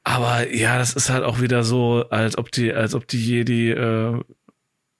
aber 0.05 0.53
ja, 0.55 0.79
das 0.79 0.95
ist 0.95 1.11
halt 1.11 1.25
auch 1.25 1.41
wieder 1.41 1.63
so, 1.63 2.05
als 2.11 2.39
ob 2.39 2.51
die, 2.51 2.73
als 2.73 2.95
ob 2.95 3.07
die 3.07 3.25
Jedi 3.25 3.71
äh, 3.71 4.21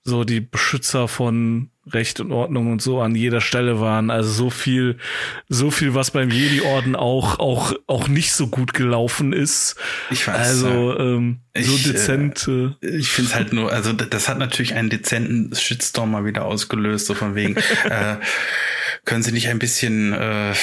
so 0.03 0.23
die 0.23 0.41
Beschützer 0.41 1.07
von 1.07 1.69
Recht 1.87 2.19
und 2.19 2.31
Ordnung 2.31 2.71
und 2.71 2.81
so 2.81 3.01
an 3.01 3.15
jeder 3.15 3.41
Stelle 3.41 3.79
waren. 3.79 4.11
Also 4.11 4.31
so 4.31 4.49
viel, 4.49 4.97
so 5.49 5.71
viel, 5.71 5.95
was 5.95 6.11
beim 6.11 6.29
Jedi-Orden 6.29 6.95
auch, 6.95 7.39
auch, 7.39 7.73
auch 7.87 8.07
nicht 8.07 8.33
so 8.33 8.47
gut 8.47 8.73
gelaufen 8.73 9.33
ist. 9.33 9.75
Ich 10.11 10.27
weiß. 10.27 10.37
Also 10.37 10.97
ähm, 10.99 11.39
ich, 11.53 11.65
so 11.65 11.91
dezent. 11.91 12.47
Äh, 12.47 12.85
ich 12.85 13.09
finde 13.09 13.31
es 13.31 13.35
halt 13.35 13.53
nur, 13.53 13.71
also 13.71 13.93
das 13.93 14.29
hat 14.29 14.37
natürlich 14.37 14.75
einen 14.75 14.89
dezenten 14.89 15.55
Shitstorm 15.55 16.11
mal 16.11 16.25
wieder 16.25 16.45
ausgelöst, 16.45 17.07
so 17.07 17.15
von 17.15 17.33
wegen. 17.33 17.55
äh, 17.89 18.17
können 19.05 19.23
Sie 19.23 19.31
nicht 19.31 19.49
ein 19.49 19.59
bisschen 19.59 20.13
äh, 20.13 20.53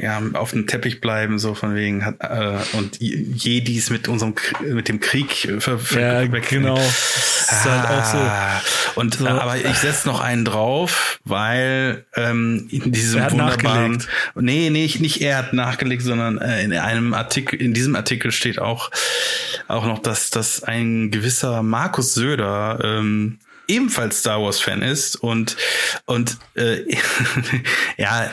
ja, 0.00 0.22
auf 0.34 0.50
dem 0.50 0.66
Teppich 0.66 1.00
bleiben, 1.00 1.38
so 1.38 1.54
von 1.54 1.74
wegen 1.74 2.04
hat 2.04 2.16
äh, 2.20 2.58
und 2.76 3.00
Jedis 3.00 3.90
mit 3.90 4.06
unserem 4.06 4.34
mit 4.60 4.88
dem 4.88 5.00
Krieg 5.00 5.48
ver, 5.58 5.78
ver 5.78 6.24
ja, 6.24 6.26
genau. 6.26 6.76
ist 6.78 7.64
halt 7.64 7.86
auch 7.86 8.04
so. 8.04 8.18
Ah, 8.18 8.60
und 8.96 9.14
so. 9.14 9.26
aber 9.26 9.56
ich 9.56 9.76
setze 9.78 10.06
noch 10.08 10.20
einen 10.20 10.44
drauf, 10.44 11.20
weil 11.24 12.04
ähm, 12.14 12.68
in 12.70 12.92
diesem 12.92 13.22
wunderbaren. 13.30 13.92
Nachgelegt. 13.92 14.08
Nee, 14.34 14.70
nee, 14.70 14.90
nicht 14.98 15.22
er 15.22 15.38
hat 15.38 15.52
nachgelegt, 15.54 16.02
sondern 16.02 16.38
äh, 16.38 16.62
in 16.62 16.72
einem 16.74 17.14
Artikel, 17.14 17.60
in 17.60 17.72
diesem 17.72 17.96
Artikel 17.96 18.30
steht 18.30 18.58
auch 18.58 18.90
auch 19.68 19.86
noch, 19.86 20.00
dass, 20.00 20.30
dass 20.30 20.62
ein 20.62 21.10
gewisser 21.10 21.62
Markus 21.62 22.14
Söder 22.14 22.78
ähm, 22.82 23.38
ebenfalls 23.70 24.20
Star 24.20 24.42
Wars 24.42 24.60
Fan 24.60 24.82
ist 24.82 25.16
und 25.16 25.56
und 26.06 26.38
äh, 26.56 26.84
ja. 27.96 28.30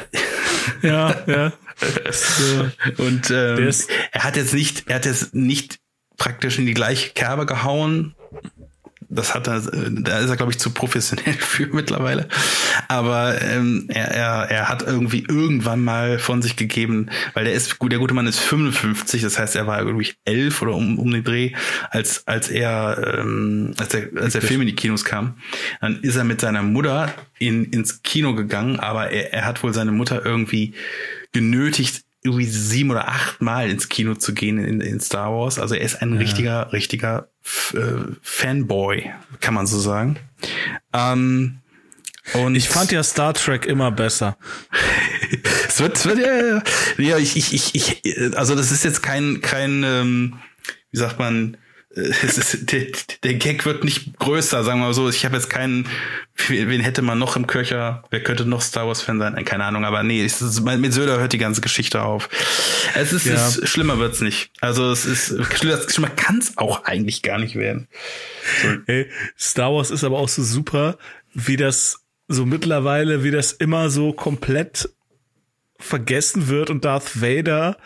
Ja 0.81 1.15
ja. 1.27 1.53
Und 2.97 3.29
ähm, 3.29 3.71
er 4.11 4.23
hat 4.23 4.35
jetzt 4.35 4.53
nicht 4.53 4.85
er 4.87 4.95
hat 4.95 5.05
jetzt 5.05 5.35
nicht 5.35 5.79
praktisch 6.17 6.57
in 6.57 6.65
die 6.65 6.73
gleiche 6.73 7.11
Kerbe 7.11 7.45
gehauen 7.45 8.15
das 9.17 9.33
hat 9.33 9.47
er, 9.47 9.61
da 9.61 10.19
ist 10.19 10.29
er, 10.29 10.37
glaube 10.37 10.51
ich, 10.51 10.59
zu 10.59 10.71
professionell 10.71 11.33
für 11.39 11.67
mittlerweile. 11.67 12.27
Aber 12.87 13.41
ähm, 13.41 13.85
er, 13.89 14.11
er, 14.11 14.51
er 14.51 14.69
hat 14.69 14.83
irgendwie 14.83 15.25
irgendwann 15.27 15.83
mal 15.83 16.19
von 16.19 16.41
sich 16.41 16.55
gegeben, 16.55 17.09
weil 17.33 17.45
der 17.45 17.53
ist, 17.53 17.79
gut, 17.79 17.91
der 17.91 17.99
gute 17.99 18.13
Mann 18.13 18.27
ist 18.27 18.39
55, 18.39 19.21
das 19.21 19.39
heißt, 19.39 19.55
er 19.55 19.67
war 19.67 19.81
irgendwie 19.81 20.13
elf 20.25 20.61
oder 20.61 20.73
um, 20.73 20.99
um 20.99 21.11
den 21.11 21.23
Dreh, 21.23 21.53
als, 21.89 22.27
als 22.27 22.49
er, 22.49 23.17
ähm, 23.19 23.73
als 23.77 23.89
der, 23.89 24.09
als 24.15 24.33
der 24.33 24.41
Film 24.41 24.61
in 24.61 24.67
die 24.67 24.75
Kinos 24.75 25.03
kam. 25.03 25.37
Dann 25.81 26.01
ist 26.01 26.15
er 26.15 26.23
mit 26.23 26.41
seiner 26.41 26.61
Mutter 26.61 27.13
in, 27.39 27.65
ins 27.65 28.03
Kino 28.03 28.35
gegangen, 28.35 28.79
aber 28.79 29.09
er, 29.09 29.33
er 29.33 29.45
hat 29.45 29.63
wohl 29.63 29.73
seine 29.73 29.91
Mutter 29.91 30.25
irgendwie 30.25 30.73
genötigt, 31.33 32.03
irgendwie 32.23 32.45
sieben 32.45 32.91
oder 32.91 33.07
acht 33.07 33.41
Mal 33.41 33.69
ins 33.69 33.89
Kino 33.89 34.15
zu 34.15 34.33
gehen 34.33 34.57
in, 34.59 34.81
in 34.81 34.99
Star 34.99 35.31
Wars. 35.31 35.59
Also 35.59 35.75
er 35.75 35.81
ist 35.81 36.01
ein 36.01 36.13
ja. 36.13 36.19
richtiger, 36.19 36.73
richtiger 36.73 37.29
Fanboy, 38.21 39.11
kann 39.39 39.53
man 39.53 39.67
so 39.67 39.79
sagen. 39.79 40.17
Ähm, 40.93 41.59
und 42.33 42.55
ich 42.55 42.67
fand 42.67 42.91
ja 42.91 43.03
Star 43.03 43.33
Trek 43.33 43.65
immer 43.65 43.91
besser. 43.91 44.37
es 45.67 45.79
wird, 45.79 45.97
es 45.97 46.05
wird 46.05 46.19
ja, 46.19 46.61
ja, 46.97 47.17
ich, 47.17 47.37
ich, 47.37 47.53
ich, 47.53 47.75
ich, 47.75 48.37
also 48.37 48.55
das 48.55 48.71
ist 48.71 48.83
jetzt 48.83 49.01
kein, 49.01 49.41
kein, 49.41 49.83
ähm, 49.83 50.39
wie 50.91 50.97
sagt 50.97 51.19
man, 51.19 51.57
der, 52.61 52.87
der 53.23 53.33
Gag 53.35 53.65
wird 53.65 53.83
nicht 53.83 54.17
größer, 54.19 54.63
sagen 54.63 54.79
wir 54.79 54.87
mal 54.87 54.93
so. 54.93 55.09
Ich 55.09 55.25
habe 55.25 55.35
jetzt 55.35 55.49
keinen, 55.49 55.87
wen 56.47 56.81
hätte 56.81 57.01
man 57.01 57.17
noch 57.17 57.35
im 57.35 57.47
Köcher? 57.47 58.03
Wer 58.11 58.21
könnte 58.21 58.45
noch 58.45 58.61
Star 58.61 58.87
Wars 58.87 59.01
Fan 59.01 59.19
sein? 59.19 59.43
Keine 59.45 59.65
Ahnung, 59.65 59.83
aber 59.83 60.03
nee, 60.03 60.23
ist, 60.23 60.61
mit 60.61 60.93
Söder 60.93 61.19
hört 61.19 61.33
die 61.33 61.39
ganze 61.39 61.61
Geschichte 61.61 62.03
auf. 62.03 62.29
Es 62.93 63.13
ist, 63.13 63.25
ja. 63.25 63.47
ist 63.47 63.67
schlimmer 63.67 63.97
wird's 63.97 64.21
nicht. 64.21 64.51
Also 64.61 64.91
es 64.91 65.05
ist 65.05 65.35
schlimmer 65.55 66.09
kann 66.09 66.37
es 66.37 66.57
auch 66.57 66.83
eigentlich 66.85 67.23
gar 67.23 67.39
nicht 67.39 67.55
werden. 67.55 67.87
So. 68.61 68.69
Hey, 68.85 69.09
Star 69.37 69.73
Wars 69.73 69.89
ist 69.89 70.03
aber 70.03 70.19
auch 70.19 70.29
so 70.29 70.43
super, 70.43 70.97
wie 71.33 71.57
das 71.57 72.03
so 72.27 72.45
mittlerweile, 72.45 73.23
wie 73.23 73.31
das 73.31 73.53
immer 73.53 73.89
so 73.89 74.13
komplett 74.13 74.89
vergessen 75.79 76.47
wird 76.47 76.69
und 76.69 76.85
Darth 76.85 77.21
Vader 77.21 77.77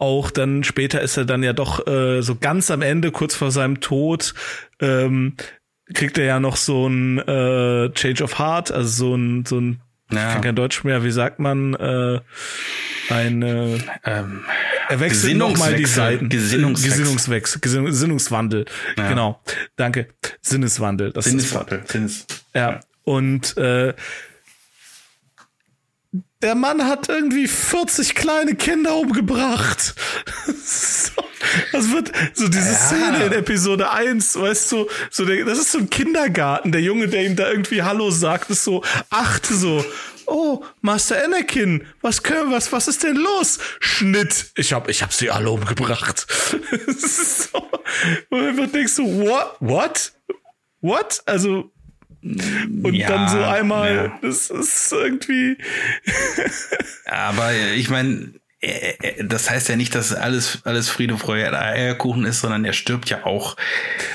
auch 0.00 0.30
dann 0.30 0.64
später 0.64 1.00
ist 1.00 1.16
er 1.16 1.24
dann 1.24 1.42
ja 1.42 1.52
doch 1.52 1.86
äh, 1.86 2.22
so 2.22 2.36
ganz 2.36 2.70
am 2.70 2.82
Ende, 2.82 3.10
kurz 3.10 3.34
vor 3.34 3.50
seinem 3.50 3.80
Tod, 3.80 4.34
ähm, 4.80 5.36
kriegt 5.92 6.18
er 6.18 6.24
ja 6.24 6.40
noch 6.40 6.56
so 6.56 6.86
ein 6.88 7.18
äh, 7.18 7.90
Change 7.92 8.24
of 8.24 8.38
Heart, 8.38 8.72
also 8.72 8.88
so 8.88 9.14
ein, 9.14 9.44
so 9.44 9.60
ein 9.60 9.80
ja. 10.10 10.26
ich 10.26 10.32
kann 10.32 10.42
kein 10.42 10.56
Deutsch 10.56 10.84
mehr, 10.84 11.04
wie 11.04 11.10
sagt 11.10 11.38
man, 11.38 11.74
äh, 11.74 12.20
ein 13.10 13.42
äh, 13.42 13.78
ähm, 14.04 14.44
er 14.88 14.98
wechselt 14.98 15.36
nochmal 15.36 15.74
die 15.74 15.86
Seiten. 15.86 16.28
Gesinnungswechsel. 16.28 16.98
Gesinnungswechsel, 16.98 17.60
Gesinnungswandel. 17.60 18.64
Ja. 18.96 19.08
Genau. 19.08 19.40
Danke. 19.76 20.08
Sinneswandel. 20.40 21.12
Das 21.12 21.26
Sinneswandel. 21.26 21.82
Sinnes. 21.86 22.26
Ja. 22.54 22.80
Und 23.04 23.56
äh, 23.56 23.94
der 26.42 26.54
Mann 26.54 26.86
hat 26.86 27.08
irgendwie 27.08 27.46
40 27.46 28.14
kleine 28.14 28.54
Kinder 28.54 28.96
umgebracht. 28.96 29.94
Das 31.72 31.90
wird 31.90 32.12
so 32.34 32.48
diese 32.48 32.72
ja. 32.72 32.78
Szene 32.78 33.24
in 33.24 33.32
Episode 33.32 33.90
1, 33.90 34.38
weißt 34.38 34.72
du, 34.72 34.86
so 35.10 35.24
der, 35.24 35.44
das 35.46 35.58
ist 35.58 35.72
so 35.72 35.78
ein 35.78 35.88
Kindergarten. 35.88 36.70
Der 36.70 36.82
Junge, 36.82 37.08
der 37.08 37.24
ihm 37.24 37.34
da 37.34 37.50
irgendwie 37.50 37.82
Hallo 37.82 38.10
sagt, 38.10 38.50
ist 38.50 38.62
so 38.62 38.84
acht 39.08 39.46
so. 39.46 39.84
Oh, 40.26 40.62
Master 40.82 41.24
Anakin, 41.24 41.86
was 42.02 42.22
können 42.22 42.52
was 42.52 42.70
was 42.72 42.88
ist 42.88 43.02
denn 43.02 43.16
los? 43.16 43.58
Schnitt. 43.80 44.52
Ich 44.54 44.74
hab 44.74 44.88
ich 44.88 45.02
hab 45.02 45.14
sie 45.14 45.30
alle 45.30 45.50
umgebracht. 45.50 46.26
so. 46.88 47.58
Und 48.28 48.56
dann 48.58 48.70
denkst 48.70 48.96
du, 48.96 49.26
what? 49.26 49.56
What? 49.60 50.12
What? 50.82 51.22
Also 51.24 51.72
und 52.22 52.94
ja, 52.94 53.08
dann 53.08 53.28
so 53.28 53.42
einmal, 53.42 53.94
ja. 53.94 54.18
das 54.20 54.50
ist 54.50 54.92
irgendwie. 54.92 55.56
Aber 57.06 57.52
ich 57.74 57.88
meine, 57.88 58.39
das 59.24 59.48
heißt 59.48 59.70
ja 59.70 59.76
nicht, 59.76 59.94
dass 59.94 60.12
alles, 60.12 60.58
alles 60.64 60.90
Friede, 60.90 61.16
Freude, 61.16 61.58
Eierkuchen 61.58 62.26
ist, 62.26 62.40
sondern 62.40 62.66
er 62.66 62.74
stirbt 62.74 63.08
ja 63.08 63.24
auch 63.24 63.56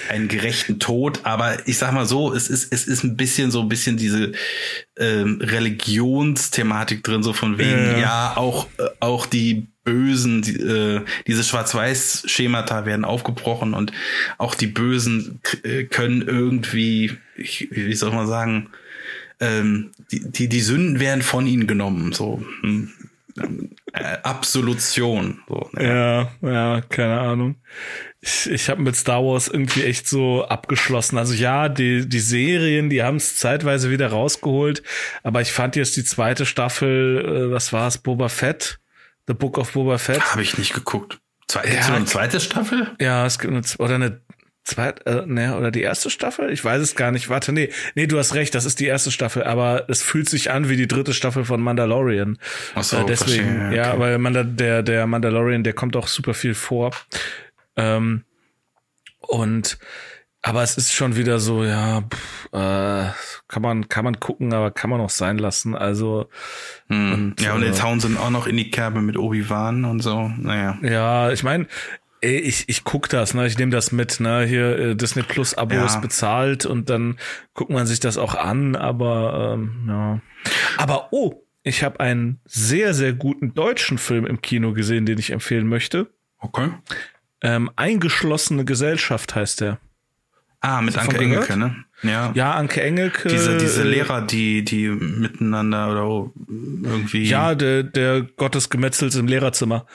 einen 0.07 0.27
gerechten 0.27 0.79
Tod. 0.79 1.21
Aber 1.23 1.67
ich 1.67 1.79
sag 1.79 1.93
mal 1.93 2.05
so, 2.05 2.31
es 2.31 2.47
ist, 2.47 2.71
es 2.71 2.85
ist 2.85 3.03
ein 3.03 3.17
bisschen 3.17 3.49
so 3.49 3.61
ein 3.61 3.69
bisschen 3.69 3.97
diese 3.97 4.33
ähm, 4.97 5.39
Religionsthematik 5.41 7.03
drin, 7.03 7.23
so 7.23 7.33
von 7.33 7.57
wegen, 7.57 7.85
ja, 7.93 7.99
ja 7.99 8.33
auch, 8.37 8.67
äh, 8.77 8.83
auch 8.99 9.25
die 9.25 9.65
Bösen, 9.83 10.43
die, 10.43 10.57
äh, 10.57 11.01
diese 11.25 11.43
Schwarz-Weiß-Schemata 11.43 12.85
werden 12.85 13.03
aufgebrochen 13.03 13.73
und 13.73 13.93
auch 14.37 14.53
die 14.53 14.67
Bösen 14.67 15.41
können 15.89 16.21
irgendwie, 16.21 17.17
ich, 17.35 17.67
wie 17.71 17.95
soll 17.95 18.11
man 18.11 18.27
sagen, 18.27 18.69
ähm, 19.39 19.91
die, 20.11 20.19
die, 20.19 20.49
die 20.49 20.61
Sünden 20.61 20.99
werden 20.99 21.23
von 21.23 21.47
ihnen 21.47 21.65
genommen. 21.65 22.13
So. 22.13 22.43
Hm 22.61 22.91
äh, 23.37 23.47
Absolution. 24.23 25.41
So, 25.47 25.69
ne? 25.73 26.29
Ja, 26.41 26.49
ja, 26.49 26.81
keine 26.81 27.19
Ahnung. 27.19 27.55
Ich, 28.21 28.49
ich 28.49 28.69
habe 28.69 28.81
mit 28.81 28.95
Star 28.95 29.23
Wars 29.23 29.47
irgendwie 29.47 29.83
echt 29.83 30.07
so 30.07 30.45
abgeschlossen. 30.45 31.17
Also 31.17 31.33
ja, 31.33 31.69
die, 31.69 32.07
die 32.09 32.19
Serien, 32.19 32.89
die 32.89 33.03
haben 33.03 33.17
es 33.17 33.37
zeitweise 33.37 33.91
wieder 33.91 34.07
rausgeholt, 34.07 34.83
aber 35.23 35.41
ich 35.41 35.51
fand 35.51 35.75
jetzt 35.75 35.95
die 35.95 36.03
zweite 36.03 36.45
Staffel, 36.45 37.49
äh, 37.49 37.51
was 37.51 37.71
war 37.71 37.87
es, 37.87 37.97
Boba 37.97 38.29
Fett? 38.29 38.79
The 39.27 39.33
Book 39.33 39.57
of 39.57 39.73
Boba 39.73 39.97
Fett. 39.97 40.21
Habe 40.31 40.41
ich 40.41 40.57
nicht 40.57 40.73
geguckt. 40.73 41.19
Zwei, 41.47 41.65
ja, 41.65 41.93
eine 41.93 42.05
zweite 42.05 42.39
Staffel? 42.39 42.91
Ja, 42.99 43.25
es 43.25 43.39
gibt 43.39 43.53
eine, 43.53 43.61
oder 43.77 43.95
eine 43.95 44.21
Zweit, 44.65 45.05
äh, 45.05 45.27
ne, 45.27 45.55
oder 45.55 45.69
die 45.69 45.83
erste 45.83 46.09
Staffel? 46.09 46.51
Ich 46.51 46.65
weiß 46.65 46.81
es 46.81 46.95
gar 46.95 47.11
nicht. 47.11 47.29
Warte, 47.29 47.53
nee, 47.53 47.69
nee, 47.93 48.07
du 48.07 48.17
hast 48.17 48.33
recht, 48.33 48.55
das 48.55 48.65
ist 48.65 48.79
die 48.79 48.87
erste 48.87 49.11
Staffel, 49.11 49.43
aber 49.43 49.85
es 49.89 50.01
fühlt 50.01 50.27
sich 50.27 50.49
an 50.49 50.69
wie 50.69 50.75
die 50.75 50.87
dritte 50.87 51.13
Staffel 51.13 51.45
von 51.45 51.61
Mandalorian. 51.61 52.39
Ach 52.73 52.83
so, 52.83 52.97
äh, 52.97 53.05
deswegen, 53.05 53.45
verstehe, 53.45 53.67
okay. 53.67 53.75
ja, 53.77 53.99
weil 53.99 54.17
Manda, 54.17 54.43
der 54.43 54.81
der 54.81 55.05
Mandalorian, 55.05 55.63
der 55.63 55.73
kommt 55.73 55.95
auch 55.95 56.07
super 56.07 56.33
viel 56.33 56.55
vor. 56.55 56.91
Ähm, 57.75 58.23
und 59.19 59.77
aber 60.41 60.63
es 60.63 60.77
ist 60.77 60.93
schon 60.93 61.15
wieder 61.15 61.39
so, 61.39 61.63
ja, 61.63 62.01
pff, 62.01 62.45
äh, 62.51 63.11
kann 63.47 63.61
man 63.61 63.87
kann 63.87 64.03
man 64.03 64.19
gucken, 64.19 64.51
aber 64.51 64.71
kann 64.71 64.89
man 64.89 64.99
auch 64.99 65.11
sein 65.11 65.37
lassen. 65.37 65.75
Also 65.75 66.27
hm. 66.87 67.13
und, 67.13 67.41
ja, 67.41 67.53
und 67.53 67.61
jetzt 67.61 67.79
äh, 67.79 67.83
hauen 67.83 67.99
sie 67.99 68.17
auch 68.17 68.31
noch 68.31 68.47
in 68.47 68.57
die 68.57 68.71
Kerbe 68.71 69.01
mit 69.01 69.15
Obi 69.15 69.47
Wan 69.47 69.85
und 69.85 70.01
so. 70.01 70.31
Naja. 70.37 70.79
Ja, 70.81 71.31
ich 71.31 71.43
meine, 71.43 71.67
ey, 72.25 72.39
ich, 72.39 72.67
ich 72.67 72.83
guck 72.83 73.07
das, 73.09 73.33
ne? 73.33 73.45
Ich 73.45 73.57
nehme 73.57 73.71
das 73.71 73.91
mit, 73.91 74.19
ne? 74.19 74.45
Hier 74.45 74.77
äh, 74.77 74.95
Disney 74.95 75.23
Plus 75.23 75.53
Abo 75.53 75.75
ja. 75.75 75.85
ist 75.85 76.01
bezahlt 76.01 76.65
und 76.65 76.89
dann 76.89 77.17
guckt 77.53 77.69
man 77.71 77.85
sich 77.85 77.99
das 77.99 78.17
auch 78.17 78.35
an, 78.35 78.75
aber 78.75 79.53
ähm, 79.53 79.85
ja. 79.87 80.21
Aber 80.77 81.09
oh, 81.11 81.43
ich 81.63 81.83
habe 81.83 81.99
einen 81.99 82.39
sehr, 82.45 82.93
sehr 82.93 83.13
guten 83.13 83.53
deutschen 83.53 83.97
Film 83.97 84.25
im 84.25 84.41
Kino 84.41 84.73
gesehen, 84.73 85.05
den 85.05 85.19
ich 85.19 85.31
empfehlen 85.31 85.67
möchte. 85.67 86.07
Okay. 86.39 86.69
Ähm, 87.41 87.69
Eingeschlossene 87.75 88.65
Gesellschaft 88.65 89.35
heißt 89.35 89.61
der. 89.61 89.79
Ah, 90.61 90.81
mit 90.81 90.97
Anke 90.97 91.17
Engelke, 91.17 91.57
ne? 91.57 91.75
Ja. 92.01 92.31
Ja, 92.33 92.53
Anke 92.53 92.81
Engelke. 92.81 93.29
Diese, 93.29 93.57
diese 93.57 93.83
Lehrer, 93.83 94.21
die, 94.21 94.63
die 94.63 94.89
miteinander 94.89 95.91
oder 95.91 96.31
irgendwie. 96.47 97.25
Ja, 97.25 97.53
der, 97.53 97.83
der 97.83 98.23
Gottesgemetzels 98.23 99.15
im 99.15 99.27
Lehrerzimmer. 99.27 99.85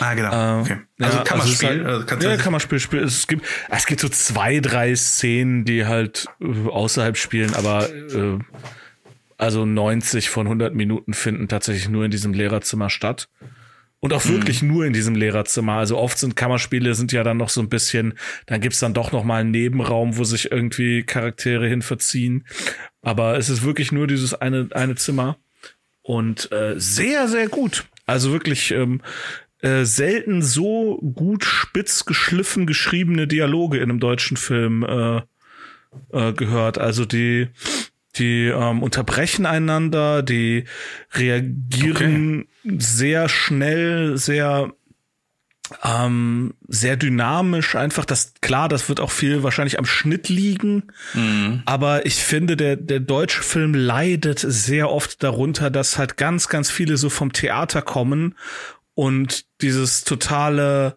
Ah, 0.00 0.14
genau. 0.14 0.30
Äh, 0.30 0.60
okay. 0.60 0.76
Also 1.00 1.18
ja, 1.18 1.24
Kammerspiel. 1.24 1.86
Also 1.86 2.06
halt, 2.06 2.22
ja, 2.22 2.36
Kammerspiel. 2.36 2.80
Spiel. 2.80 3.02
Es 3.02 3.26
gibt, 3.26 3.46
es 3.70 3.86
gibt 3.86 4.00
so 4.00 4.08
zwei, 4.08 4.60
drei 4.60 4.94
Szenen, 4.94 5.64
die 5.64 5.86
halt 5.86 6.26
äh, 6.40 6.68
außerhalb 6.68 7.16
spielen, 7.16 7.54
aber 7.54 7.88
äh, 7.90 8.38
also 9.36 9.66
90 9.66 10.30
von 10.30 10.46
100 10.46 10.74
Minuten 10.74 11.14
finden 11.14 11.48
tatsächlich 11.48 11.88
nur 11.88 12.04
in 12.04 12.10
diesem 12.10 12.32
Lehrerzimmer 12.32 12.90
statt. 12.90 13.28
Und 14.00 14.12
auch 14.12 14.26
wirklich 14.26 14.62
mhm. 14.62 14.68
nur 14.68 14.84
in 14.84 14.92
diesem 14.92 15.14
Lehrerzimmer. 15.14 15.74
Also 15.74 15.96
oft 15.96 16.18
sind 16.18 16.36
Kammerspiele 16.36 16.94
sind 16.94 17.10
ja 17.12 17.22
dann 17.22 17.38
noch 17.38 17.48
so 17.48 17.62
ein 17.62 17.70
bisschen, 17.70 18.12
dann 18.44 18.60
gibt's 18.60 18.78
dann 18.80 18.92
doch 18.92 19.12
noch 19.12 19.24
mal 19.24 19.40
einen 19.40 19.50
Nebenraum, 19.50 20.18
wo 20.18 20.24
sich 20.24 20.52
irgendwie 20.52 21.04
Charaktere 21.04 21.66
hin 21.66 21.80
verziehen. 21.80 22.46
Aber 23.00 23.38
es 23.38 23.48
ist 23.48 23.64
wirklich 23.64 23.92
nur 23.92 24.06
dieses 24.06 24.34
eine, 24.34 24.68
eine 24.72 24.94
Zimmer. 24.96 25.38
Und 26.02 26.52
äh, 26.52 26.74
sehr, 26.76 27.28
sehr 27.28 27.48
gut. 27.48 27.86
Also 28.04 28.30
wirklich 28.30 28.72
ähm, 28.72 29.00
äh, 29.64 29.86
selten 29.86 30.42
so 30.42 30.98
gut 30.98 31.44
spitz 31.44 32.04
geschliffen 32.04 32.66
geschriebene 32.66 33.26
Dialoge 33.26 33.78
in 33.78 33.84
einem 33.84 34.00
deutschen 34.00 34.36
Film 34.36 34.82
äh, 34.82 35.22
äh, 36.12 36.32
gehört. 36.34 36.76
Also 36.76 37.06
die 37.06 37.48
die 38.16 38.46
ähm, 38.46 38.82
unterbrechen 38.82 39.46
einander, 39.46 40.22
die 40.22 40.64
reagieren 41.14 42.46
okay. 42.64 42.76
sehr 42.78 43.28
schnell, 43.30 44.18
sehr 44.18 44.70
ähm, 45.82 46.52
sehr 46.68 46.96
dynamisch 46.98 47.74
einfach 47.74 48.04
das 48.04 48.34
klar 48.42 48.68
das 48.68 48.90
wird 48.90 49.00
auch 49.00 49.10
viel 49.10 49.42
wahrscheinlich 49.42 49.78
am 49.78 49.86
Schnitt 49.86 50.28
liegen 50.28 50.92
mhm. 51.14 51.62
aber 51.64 52.04
ich 52.04 52.16
finde 52.16 52.54
der 52.58 52.76
der 52.76 53.00
deutsche 53.00 53.42
Film 53.42 53.72
leidet 53.72 54.38
sehr 54.38 54.90
oft 54.90 55.22
darunter 55.22 55.70
dass 55.70 55.96
halt 55.96 56.18
ganz 56.18 56.48
ganz 56.48 56.70
viele 56.70 56.98
so 56.98 57.08
vom 57.08 57.32
Theater 57.32 57.80
kommen 57.80 58.34
und 58.94 59.44
dieses 59.60 60.04
totale 60.04 60.96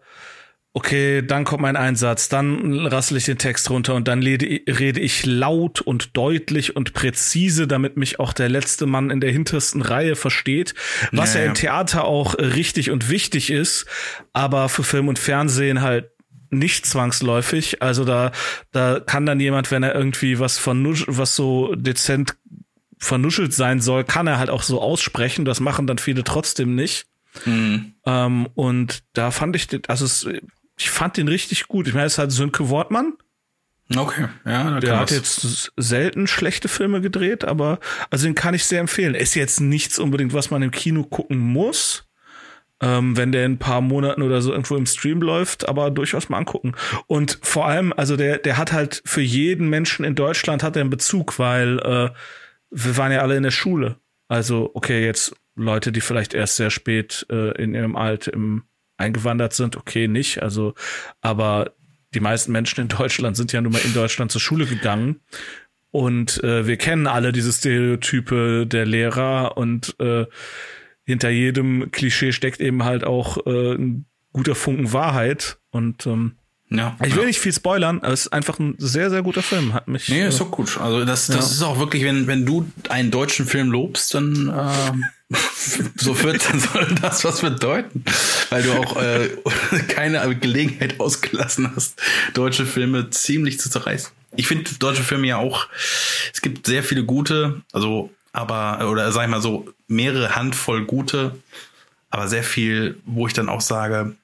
okay, 0.78 1.22
dann 1.26 1.42
kommt 1.42 1.62
mein 1.62 1.74
Einsatz, 1.74 2.28
dann 2.28 2.86
rassel 2.86 3.16
ich 3.16 3.24
den 3.24 3.38
Text 3.38 3.68
runter 3.68 3.96
und 3.96 4.06
dann 4.06 4.22
rede 4.22 5.00
ich 5.00 5.26
laut 5.26 5.80
und 5.80 6.16
deutlich 6.16 6.76
und 6.76 6.92
präzise, 6.92 7.66
damit 7.66 7.96
mich 7.96 8.20
auch 8.20 8.32
der 8.32 8.48
letzte 8.48 8.86
Mann 8.86 9.10
in 9.10 9.20
der 9.20 9.32
hintersten 9.32 9.82
Reihe 9.82 10.14
versteht, 10.14 10.74
was 11.10 11.34
ja, 11.34 11.40
ja 11.40 11.46
im 11.46 11.54
Theater 11.54 12.04
auch 12.04 12.36
richtig 12.38 12.92
und 12.92 13.10
wichtig 13.10 13.50
ist, 13.50 13.86
aber 14.32 14.68
für 14.68 14.84
Film 14.84 15.08
und 15.08 15.18
Fernsehen 15.18 15.80
halt 15.80 16.10
nicht 16.50 16.86
zwangsläufig. 16.86 17.82
Also 17.82 18.04
da, 18.04 18.30
da 18.70 19.00
kann 19.00 19.26
dann 19.26 19.40
jemand, 19.40 19.72
wenn 19.72 19.82
er 19.82 19.96
irgendwie 19.96 20.38
was 20.38 20.58
von 20.58 20.94
was 21.08 21.34
so 21.34 21.74
dezent 21.74 22.36
vernuschelt 22.98 23.52
sein 23.52 23.80
soll, 23.80 24.04
kann 24.04 24.28
er 24.28 24.38
halt 24.38 24.50
auch 24.50 24.62
so 24.62 24.80
aussprechen. 24.80 25.44
Das 25.44 25.58
machen 25.58 25.88
dann 25.88 25.98
viele 25.98 26.22
trotzdem 26.22 26.76
nicht. 26.76 27.06
Mhm. 27.44 27.94
Ähm, 28.06 28.48
und 28.54 29.02
da 29.12 29.30
fand 29.30 29.56
ich, 29.56 29.68
also 29.88 30.04
es, 30.04 30.26
ich 30.78 30.90
fand 30.90 31.16
den 31.16 31.28
richtig 31.28 31.68
gut. 31.68 31.86
Ich 31.88 31.94
meine, 31.94 32.06
es 32.06 32.14
ist 32.14 32.18
halt 32.18 32.32
Sönke 32.32 32.68
Wortmann. 32.68 33.14
Okay, 33.96 34.28
ja, 34.44 34.80
der 34.80 34.98
hat 34.98 35.10
jetzt 35.10 35.72
selten 35.76 36.26
schlechte 36.26 36.68
Filme 36.68 37.00
gedreht, 37.00 37.44
aber 37.44 37.78
also 38.10 38.26
den 38.26 38.34
kann 38.34 38.52
ich 38.52 38.66
sehr 38.66 38.80
empfehlen. 38.80 39.14
Ist 39.14 39.34
jetzt 39.34 39.60
nichts 39.60 39.98
unbedingt, 39.98 40.34
was 40.34 40.50
man 40.50 40.60
im 40.60 40.70
Kino 40.70 41.04
gucken 41.04 41.38
muss, 41.38 42.06
ähm, 42.82 43.16
wenn 43.16 43.32
der 43.32 43.46
in 43.46 43.52
ein 43.52 43.58
paar 43.58 43.80
Monaten 43.80 44.20
oder 44.20 44.42
so 44.42 44.52
irgendwo 44.52 44.76
im 44.76 44.84
Stream 44.84 45.22
läuft, 45.22 45.66
aber 45.66 45.90
durchaus 45.90 46.28
mal 46.28 46.36
angucken. 46.36 46.74
Und 47.06 47.38
vor 47.40 47.66
allem, 47.66 47.94
also 47.96 48.16
der, 48.16 48.36
der 48.36 48.58
hat 48.58 48.72
halt 48.72 49.00
für 49.06 49.22
jeden 49.22 49.70
Menschen 49.70 50.04
in 50.04 50.14
Deutschland 50.14 50.62
hat 50.62 50.76
er 50.76 50.82
einen 50.82 50.90
Bezug, 50.90 51.38
weil 51.38 51.78
äh, 51.78 52.10
wir 52.70 52.96
waren 52.98 53.12
ja 53.12 53.20
alle 53.20 53.38
in 53.38 53.42
der 53.42 53.50
Schule. 53.50 53.96
Also 54.28 54.70
okay, 54.74 55.02
jetzt 55.02 55.34
Leute, 55.62 55.92
die 55.92 56.00
vielleicht 56.00 56.34
erst 56.34 56.56
sehr 56.56 56.70
spät 56.70 57.26
äh, 57.30 57.50
in 57.62 57.74
ihrem 57.74 57.96
Alt 57.96 58.28
im 58.28 58.64
eingewandert 58.98 59.54
sind, 59.54 59.76
okay, 59.76 60.08
nicht. 60.08 60.42
Also, 60.42 60.74
aber 61.20 61.72
die 62.14 62.20
meisten 62.20 62.52
Menschen 62.52 62.80
in 62.82 62.88
Deutschland 62.88 63.36
sind 63.36 63.52
ja 63.52 63.60
nun 63.60 63.72
mal 63.72 63.82
in 63.84 63.94
Deutschland 63.94 64.30
zur 64.30 64.40
Schule 64.40 64.66
gegangen. 64.66 65.20
Und 65.90 66.42
äh, 66.44 66.66
wir 66.66 66.76
kennen 66.76 67.06
alle 67.06 67.32
diese 67.32 67.52
Stereotype 67.52 68.66
der 68.66 68.84
Lehrer 68.84 69.56
und 69.56 69.96
äh, 70.00 70.26
hinter 71.04 71.30
jedem 71.30 71.90
Klischee 71.90 72.32
steckt 72.32 72.60
eben 72.60 72.84
halt 72.84 73.04
auch 73.04 73.46
äh, 73.46 73.74
ein 73.74 74.04
guter 74.32 74.54
Funken 74.54 74.92
Wahrheit. 74.92 75.58
Und 75.70 76.06
ähm, 76.06 76.36
ja, 76.68 76.96
ich 77.02 77.14
will 77.14 77.22
ja. 77.22 77.28
nicht 77.28 77.40
viel 77.40 77.54
spoilern, 77.54 78.00
aber 78.02 78.12
es 78.12 78.26
ist 78.26 78.32
einfach 78.32 78.58
ein 78.58 78.74
sehr, 78.76 79.08
sehr 79.08 79.22
guter 79.22 79.42
Film. 79.42 79.72
Hat 79.72 79.88
mich. 79.88 80.10
Nee, 80.10 80.28
ist 80.28 80.40
doch 80.40 80.50
gut. 80.50 80.78
Also 80.78 81.06
das, 81.06 81.28
das 81.28 81.36
ja. 81.36 81.40
ist 81.40 81.62
auch 81.62 81.78
wirklich, 81.78 82.04
wenn, 82.04 82.26
wenn 82.26 82.44
du 82.44 82.70
einen 82.90 83.10
deutschen 83.10 83.46
Film 83.46 83.70
lobst, 83.70 84.12
dann 84.12 84.48
äh, 84.48 84.92
so 85.96 86.22
wird, 86.22 86.42
soll 86.42 86.86
das 87.02 87.24
was 87.24 87.40
bedeuten. 87.40 88.04
Weil 88.50 88.62
du 88.62 88.72
auch 88.72 88.96
äh, 88.96 89.28
keine 89.88 90.36
Gelegenheit 90.36 91.00
ausgelassen 91.00 91.72
hast, 91.74 92.00
deutsche 92.34 92.66
Filme 92.66 93.10
ziemlich 93.10 93.60
zu 93.60 93.70
zerreißen. 93.70 94.10
Ich 94.36 94.46
finde 94.46 94.70
deutsche 94.78 95.02
Filme 95.02 95.26
ja 95.26 95.36
auch, 95.38 95.68
es 96.32 96.40
gibt 96.40 96.66
sehr 96.66 96.82
viele 96.82 97.04
gute, 97.04 97.62
also, 97.72 98.10
aber, 98.32 98.88
oder 98.90 99.10
sag 99.12 99.24
ich 99.24 99.30
mal 99.30 99.40
so, 99.40 99.72
mehrere 99.86 100.36
Handvoll 100.36 100.84
gute, 100.84 101.36
aber 102.10 102.28
sehr 102.28 102.42
viel, 102.42 103.00
wo 103.04 103.26
ich 103.26 103.32
dann 103.32 103.48
auch 103.48 103.60
sage, 103.60 104.14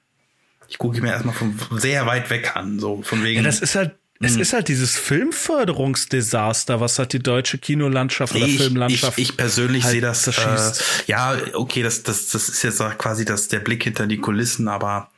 ich 0.67 0.77
gucke 0.77 1.01
mir 1.01 1.11
erstmal 1.11 1.35
von 1.35 1.59
sehr 1.71 2.05
weit 2.07 2.29
weg 2.29 2.55
an, 2.55 2.79
so 2.79 3.01
von 3.03 3.23
wegen. 3.23 3.37
Ja, 3.37 3.43
das 3.43 3.59
ist 3.59 3.75
halt 3.75 3.95
es 4.21 4.35
mhm. 4.35 4.41
ist 4.41 4.53
halt 4.53 4.69
dieses 4.69 4.95
Filmförderungsdesaster, 4.95 6.79
was 6.79 6.99
hat 6.99 7.11
die 7.11 7.19
deutsche 7.19 7.57
Kinolandschaft 7.57 8.33
oder 8.33 8.45
ich, 8.45 8.57
Filmlandschaft. 8.57 9.17
Ich, 9.17 9.31
ich 9.31 9.37
persönlich 9.37 9.83
halt 9.83 9.91
sehe 9.91 10.01
das. 10.01 10.27
Äh, 10.27 10.71
ja, 11.07 11.37
okay, 11.53 11.83
das, 11.83 12.03
das, 12.03 12.29
das 12.29 12.47
ist 12.47 12.63
jetzt 12.63 12.79
quasi 12.97 13.25
das, 13.25 13.49
der 13.49 13.59
Blick 13.59 13.83
hinter 13.83 14.07
die 14.07 14.17
Kulissen, 14.17 14.69
aber 14.69 15.11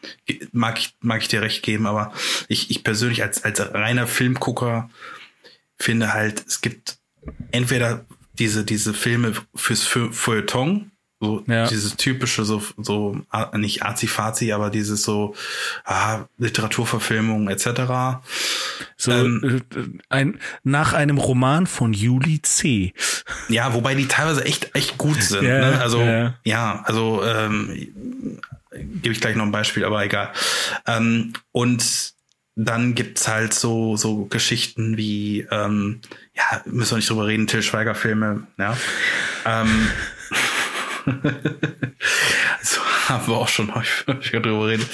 mag 0.51 0.79
ich, 0.79 0.95
mag 0.99 1.21
ich 1.21 1.27
dir 1.27 1.43
recht 1.43 1.61
geben, 1.61 1.85
aber 1.85 2.11
ich, 2.47 2.71
ich 2.71 2.83
persönlich 2.83 3.21
als, 3.21 3.43
als 3.43 3.59
reiner 3.59 4.07
Filmgucker 4.07 4.89
finde 5.77 6.13
halt, 6.13 6.43
es 6.47 6.61
gibt 6.61 6.97
entweder 7.51 8.03
diese, 8.33 8.63
diese 8.63 8.95
Filme 8.95 9.33
fürs 9.53 9.83
Feuilleton, 9.83 10.91
so 11.19 11.43
ja. 11.47 11.67
dieses 11.67 11.95
typische, 11.95 12.45
so, 12.45 12.61
so 12.77 13.19
nicht 13.53 13.83
Azi-Fazi, 13.83 14.51
aber 14.51 14.69
dieses 14.69 15.01
so 15.01 15.35
ah, 15.83 16.25
Literaturverfilmung 16.37 17.49
etc. 17.49 18.19
So 18.97 19.11
ähm, 19.11 19.63
äh, 19.73 19.79
ein, 20.09 20.39
nach 20.63 20.93
einem 20.93 21.17
Roman 21.17 21.65
von 21.65 21.93
Juli 21.93 22.41
C. 22.43 22.93
Ja, 23.49 23.73
wobei 23.73 23.95
die 23.95 24.07
teilweise 24.07 24.45
echt 24.45 24.75
echt 24.75 24.97
gut 24.97 25.21
sind. 25.23 25.45
ja, 25.45 25.71
ne? 25.71 25.81
Also 25.81 26.01
ja, 26.01 26.35
ja 26.43 26.83
also 26.85 27.23
ähm, 27.23 27.89
gebe 28.71 29.11
ich 29.11 29.21
gleich 29.21 29.35
noch 29.35 29.45
ein 29.45 29.51
Beispiel, 29.51 29.85
aber 29.85 30.03
egal. 30.03 30.31
Ähm, 30.85 31.33
und 31.51 32.13
dann 32.55 32.95
gibt's 32.95 33.27
halt 33.27 33.53
so 33.53 33.97
so 33.97 34.25
Geschichten 34.25 34.97
wie 34.97 35.47
ähm, 35.51 36.01
ja 36.35 36.61
müssen 36.65 36.91
wir 36.91 36.97
nicht 36.97 37.09
drüber 37.09 37.27
reden 37.27 37.45
Till 37.45 37.61
Schweiger 37.61 37.93
Filme 37.93 38.47
ja 38.57 38.75
ähm, 39.45 39.89
so 42.61 42.81
haben 43.07 43.27
wir 43.27 43.37
auch 43.37 43.47
schon 43.47 43.73
häufiger 43.73 44.39
drüber 44.41 44.67
reden. 44.67 44.85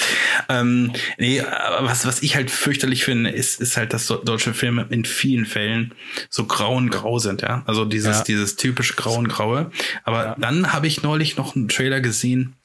Ähm, 0.49 0.93
nee, 1.17 1.41
aber 1.41 1.87
was, 1.87 2.05
was 2.05 2.21
ich 2.21 2.35
halt 2.35 2.51
fürchterlich 2.51 3.03
finde, 3.03 3.31
ist, 3.31 3.59
ist 3.59 3.77
halt, 3.77 3.93
dass 3.93 4.07
deutsche 4.07 4.53
Filme 4.53 4.85
in 4.89 5.05
vielen 5.05 5.45
Fällen 5.45 5.93
so 6.29 6.45
grau 6.45 6.75
und 6.75 6.89
grau 6.91 7.17
sind, 7.19 7.41
ja. 7.41 7.63
Also 7.65 7.85
dieses, 7.85 8.19
ja. 8.19 8.23
dieses 8.23 8.55
typisch 8.55 8.95
grau 8.95 9.15
und 9.15 9.27
graue. 9.27 9.71
Aber 10.03 10.25
ja. 10.25 10.35
dann 10.39 10.73
habe 10.73 10.87
ich 10.87 11.01
neulich 11.01 11.37
noch 11.37 11.55
einen 11.55 11.67
Trailer 11.67 12.01
gesehen, 12.01 12.55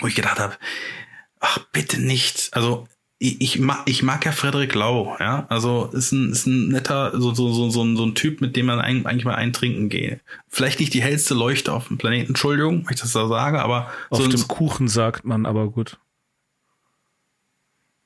wo 0.00 0.06
ich 0.06 0.14
gedacht 0.14 0.38
habe, 0.38 0.56
ach, 1.40 1.58
bitte 1.72 2.00
nicht. 2.00 2.50
Also 2.52 2.86
ich, 3.20 3.40
ich, 3.40 3.58
mag, 3.58 3.82
ich 3.86 4.02
mag 4.02 4.24
ja 4.24 4.32
Frederik 4.32 4.74
Lau, 4.74 5.16
ja. 5.18 5.46
Also 5.48 5.90
ist 5.92 6.12
ein, 6.12 6.30
ist 6.30 6.46
ein 6.46 6.68
netter, 6.68 7.12
so, 7.20 7.34
so, 7.34 7.52
so, 7.52 7.68
so, 7.68 7.82
ein, 7.82 7.96
so 7.96 8.04
ein 8.04 8.14
Typ, 8.14 8.40
mit 8.40 8.54
dem 8.54 8.66
man 8.66 8.80
eigentlich 8.80 9.24
mal 9.24 9.34
eintrinken 9.34 9.88
gehe. 9.88 10.20
Vielleicht 10.48 10.78
nicht 10.78 10.94
die 10.94 11.02
hellste 11.02 11.34
Leuchte 11.34 11.72
auf 11.72 11.88
dem 11.88 11.98
Planeten, 11.98 12.28
Entschuldigung, 12.28 12.86
wenn 12.86 12.94
ich 12.94 13.00
das 13.00 13.12
da 13.12 13.26
sage, 13.26 13.60
aber. 13.60 13.90
Auf 14.10 14.22
so 14.22 14.28
dem 14.28 14.46
Kuchen 14.46 14.86
sagt 14.86 15.24
man, 15.24 15.46
aber 15.46 15.68
gut. 15.68 15.98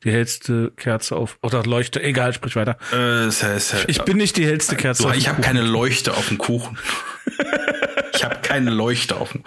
Die 0.02 0.10
hellste 0.10 0.72
Kerze 0.76 1.14
auf. 1.14 1.38
Oder 1.42 1.62
Leuchte, 1.62 2.02
egal, 2.02 2.32
sprich 2.32 2.56
weiter. 2.56 2.78
Äh, 2.90 3.26
das 3.26 3.42
heißt, 3.42 3.84
ich 3.88 4.02
bin 4.02 4.16
nicht 4.16 4.36
die 4.36 4.46
hellste 4.46 4.76
Kerze 4.76 5.02
so, 5.02 5.08
auf 5.08 5.14
dem 5.14 5.18
Ich 5.18 5.28
habe 5.28 5.42
keine 5.42 5.62
Leuchte 5.62 6.14
auf 6.14 6.28
dem 6.28 6.38
Kuchen. 6.38 6.78
ich 8.14 8.24
habe 8.24 8.36
keine 8.42 8.70
Leuchte 8.70 9.16
auf 9.16 9.32
dem. 9.32 9.44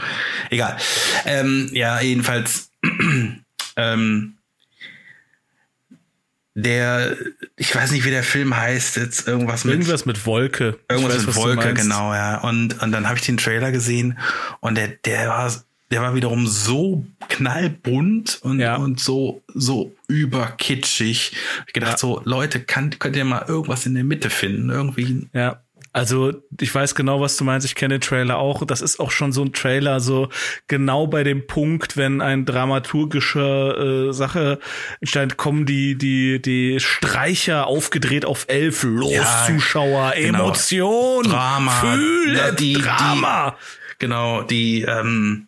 Egal. 0.52 0.78
Ähm, 1.26 1.70
ja, 1.74 2.00
jedenfalls. 2.00 2.70
ähm, 3.76 4.38
der, 6.56 7.18
ich 7.58 7.76
weiß 7.76 7.92
nicht, 7.92 8.06
wie 8.06 8.10
der 8.10 8.24
Film 8.24 8.56
heißt, 8.56 8.96
jetzt 8.96 9.28
irgendwas 9.28 9.66
mit. 9.66 9.74
Irgendwas 9.74 10.06
mit 10.06 10.26
Wolke. 10.26 10.80
Irgendwas 10.90 11.18
weiß, 11.18 11.28
mit 11.28 11.36
Wolke, 11.36 11.74
genau, 11.74 12.14
ja. 12.14 12.40
Und, 12.40 12.82
und 12.82 12.92
dann 12.94 13.08
habe 13.08 13.18
ich 13.18 13.26
den 13.26 13.38
Trailer 13.38 13.72
gesehen 13.72 14.18
und 14.62 14.76
der, 14.76 14.88
der 14.88 15.28
war, 15.28 15.54
der 15.92 16.02
war 16.02 16.16
wiederum 16.16 16.48
so 16.48 17.06
knallbunt 17.28 18.40
und, 18.42 18.60
ja. 18.60 18.78
und 18.78 19.02
so, 19.02 19.44
so 19.54 19.94
überkitschig. 20.08 21.34
Ich 21.68 21.74
gedacht, 21.74 21.92
ja. 21.92 21.98
so, 21.98 22.22
Leute, 22.24 22.62
kann, 22.62 22.98
könnt 23.00 23.18
ihr 23.18 23.26
mal 23.26 23.46
irgendwas 23.48 23.86
in 23.86 23.94
der 23.94 24.06
Mitte 24.06 24.30
finden? 24.30 24.70
Irgendwie. 24.70 25.28
Ja. 25.34 25.62
Also 25.96 26.34
ich 26.60 26.76
weiß 26.76 26.94
genau, 26.94 27.22
was 27.22 27.38
du 27.38 27.46
meinst. 27.46 27.66
Ich 27.66 27.74
kenne 27.74 28.00
den 28.00 28.02
Trailer 28.02 28.38
auch. 28.38 28.66
Das 28.66 28.82
ist 28.82 29.00
auch 29.00 29.12
schon 29.12 29.32
so 29.32 29.44
ein 29.44 29.54
Trailer, 29.54 30.02
so 30.02 30.28
genau 30.68 31.08
bei 31.08 31.24
dem 31.24 31.48
Punkt, 31.48 31.96
wenn 31.96 32.20
ein 32.20 32.44
dramaturgische 32.46 34.10
äh, 34.10 34.14
Sache 34.14 34.60
entsteht, 35.00 35.38
kommen 35.38 35.66
die 35.66 35.98
die 35.98 36.42
die 36.42 36.82
Streicher 36.82 37.68
aufgedreht 37.68 38.26
auf 38.26 38.44
elf. 38.50 38.84
Los, 38.84 39.14
ja, 39.14 39.46
Zuschauer, 39.48 40.12
genau. 40.18 40.48
Emotion, 40.48 41.24
Drama, 41.24 41.72
Fühle, 41.72 42.54
die, 42.60 42.74
Drama. 42.74 43.52
Die, 43.52 43.96
genau, 44.00 44.42
die 44.42 44.82
ähm, 44.82 45.48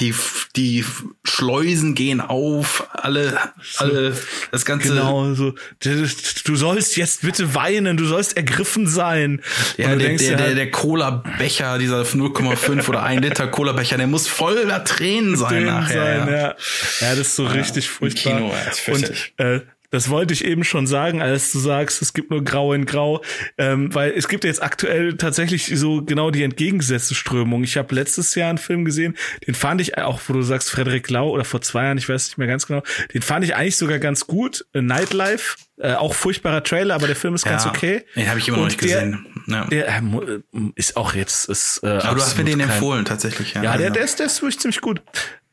die, 0.00 0.14
die 0.54 0.84
Schleusen 1.24 1.94
gehen 1.94 2.20
auf, 2.20 2.86
alle, 2.92 3.38
alle, 3.78 4.16
das 4.50 4.64
Ganze. 4.66 4.88
Genau, 4.88 5.32
so, 5.34 5.54
du 5.80 6.56
sollst 6.56 6.96
jetzt 6.96 7.22
bitte 7.22 7.54
weinen, 7.54 7.96
du 7.96 8.04
sollst 8.04 8.36
ergriffen 8.36 8.86
sein. 8.86 9.40
Ja, 9.76 9.96
der, 9.96 10.16
der, 10.16 10.36
der, 10.36 10.54
der 10.54 10.70
Cola-Becher, 10.70 11.78
dieser 11.78 12.02
0,5 12.02 12.88
oder 12.88 13.02
1 13.02 13.22
Liter 13.22 13.48
Cola-Becher, 13.48 13.96
der 13.96 14.06
muss 14.06 14.28
voller 14.28 14.84
Tränen 14.84 15.36
sein 15.36 15.48
Tränen 15.48 15.66
nachher. 15.66 16.18
Sein, 16.18 16.28
ja. 16.28 16.36
ja. 16.36 16.56
ja, 17.00 17.10
das 17.10 17.18
ist 17.18 17.36
so 17.36 17.44
ja, 17.44 17.52
richtig 17.52 17.88
furchtbar. 17.88 18.36
Kino, 18.36 18.52
ja, 18.52 18.94
Und 18.94 19.32
äh, 19.38 19.60
Das 19.90 20.10
wollte 20.10 20.34
ich 20.34 20.44
eben 20.44 20.64
schon 20.64 20.86
sagen, 20.86 21.22
als 21.22 21.52
du 21.52 21.58
sagst, 21.58 22.02
es 22.02 22.12
gibt 22.12 22.30
nur 22.30 22.44
Grau 22.44 22.72
in 22.74 22.84
Grau, 22.84 23.22
ähm, 23.56 23.94
weil 23.94 24.12
es 24.12 24.28
gibt 24.28 24.44
jetzt 24.44 24.62
aktuell 24.62 25.16
tatsächlich 25.16 25.72
so 25.78 26.02
genau 26.02 26.30
die 26.30 26.42
entgegengesetzte 26.42 27.14
Strömung. 27.14 27.64
Ich 27.64 27.76
habe 27.78 27.94
letztes 27.94 28.34
Jahr 28.34 28.50
einen 28.50 28.58
Film 28.58 28.84
gesehen, 28.84 29.16
den 29.46 29.54
fand 29.54 29.80
ich 29.80 29.96
auch, 29.96 30.20
wo 30.26 30.34
du 30.34 30.42
sagst 30.42 30.70
Frederik 30.70 31.08
Lau 31.08 31.30
oder 31.30 31.44
vor 31.44 31.62
zwei 31.62 31.84
Jahren, 31.84 31.98
ich 31.98 32.08
weiß 32.08 32.28
nicht 32.28 32.38
mehr 32.38 32.46
ganz 32.46 32.66
genau, 32.66 32.82
den 33.14 33.22
fand 33.22 33.44
ich 33.44 33.56
eigentlich 33.56 33.76
sogar 33.76 33.98
ganz 33.98 34.26
gut. 34.26 34.66
Nightlife, 34.74 35.56
äh, 35.78 35.94
auch 35.94 36.14
furchtbarer 36.14 36.62
Trailer, 36.62 36.94
aber 36.94 37.06
der 37.06 37.16
Film 37.16 37.34
ist 37.34 37.46
ja, 37.46 37.52
ganz 37.52 37.66
okay. 37.66 38.04
Den 38.14 38.28
habe 38.28 38.38
ich 38.38 38.48
immer 38.48 38.58
noch 38.58 38.64
nicht 38.66 38.82
der, 38.82 39.06
gesehen. 39.06 39.26
Ja. 39.46 39.64
Der 39.66 39.88
äh, 39.88 40.40
ist 40.74 40.96
auch 40.96 41.14
jetzt 41.14 41.48
ist. 41.48 41.80
Äh, 41.82 41.86
aber 41.86 42.16
du 42.16 42.20
hast 42.20 42.36
mir 42.36 42.44
den 42.44 42.60
empfohlen 42.60 43.04
tatsächlich. 43.04 43.54
Ja, 43.54 43.62
ja 43.62 43.76
der, 43.76 43.90
der 43.90 44.04
ist 44.04 44.18
der 44.18 44.26
ist 44.26 44.42
wirklich 44.42 44.58
ziemlich 44.58 44.80
gut. 44.80 45.00